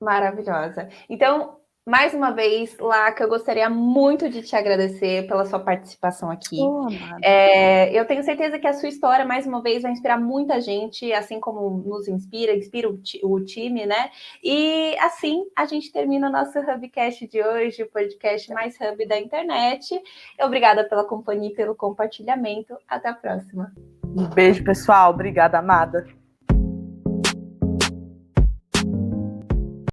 Maravilhosa. 0.00 0.88
Então, 1.08 1.59
mais 1.86 2.14
uma 2.14 2.30
vez, 2.30 2.76
Laca, 2.78 3.24
eu 3.24 3.28
gostaria 3.28 3.68
muito 3.70 4.28
de 4.28 4.42
te 4.42 4.54
agradecer 4.54 5.26
pela 5.26 5.44
sua 5.44 5.58
participação 5.58 6.30
aqui. 6.30 6.58
Oh, 6.60 6.86
é, 7.22 7.92
eu 7.98 8.06
tenho 8.06 8.22
certeza 8.22 8.58
que 8.58 8.66
a 8.66 8.72
sua 8.72 8.88
história, 8.88 9.24
mais 9.24 9.46
uma 9.46 9.62
vez, 9.62 9.82
vai 9.82 9.90
inspirar 9.90 10.20
muita 10.20 10.60
gente, 10.60 11.12
assim 11.12 11.40
como 11.40 11.82
nos 11.86 12.06
inspira, 12.06 12.54
inspira 12.54 12.88
o, 12.88 13.00
o 13.24 13.44
time, 13.44 13.86
né? 13.86 14.10
E 14.44 14.94
assim 14.98 15.44
a 15.56 15.64
gente 15.64 15.90
termina 15.90 16.28
o 16.28 16.32
nosso 16.32 16.58
Hubcast 16.58 17.26
de 17.26 17.42
hoje, 17.42 17.82
o 17.82 17.90
podcast 17.90 18.52
mais 18.52 18.76
hub 18.80 19.06
da 19.06 19.18
internet. 19.18 20.00
Obrigada 20.40 20.84
pela 20.84 21.04
companhia 21.04 21.50
e 21.50 21.54
pelo 21.54 21.74
compartilhamento. 21.74 22.76
Até 22.86 23.08
a 23.08 23.14
próxima. 23.14 23.72
Um 24.04 24.28
beijo, 24.28 24.62
pessoal. 24.62 25.10
Obrigada, 25.10 25.58
amada. 25.58 26.19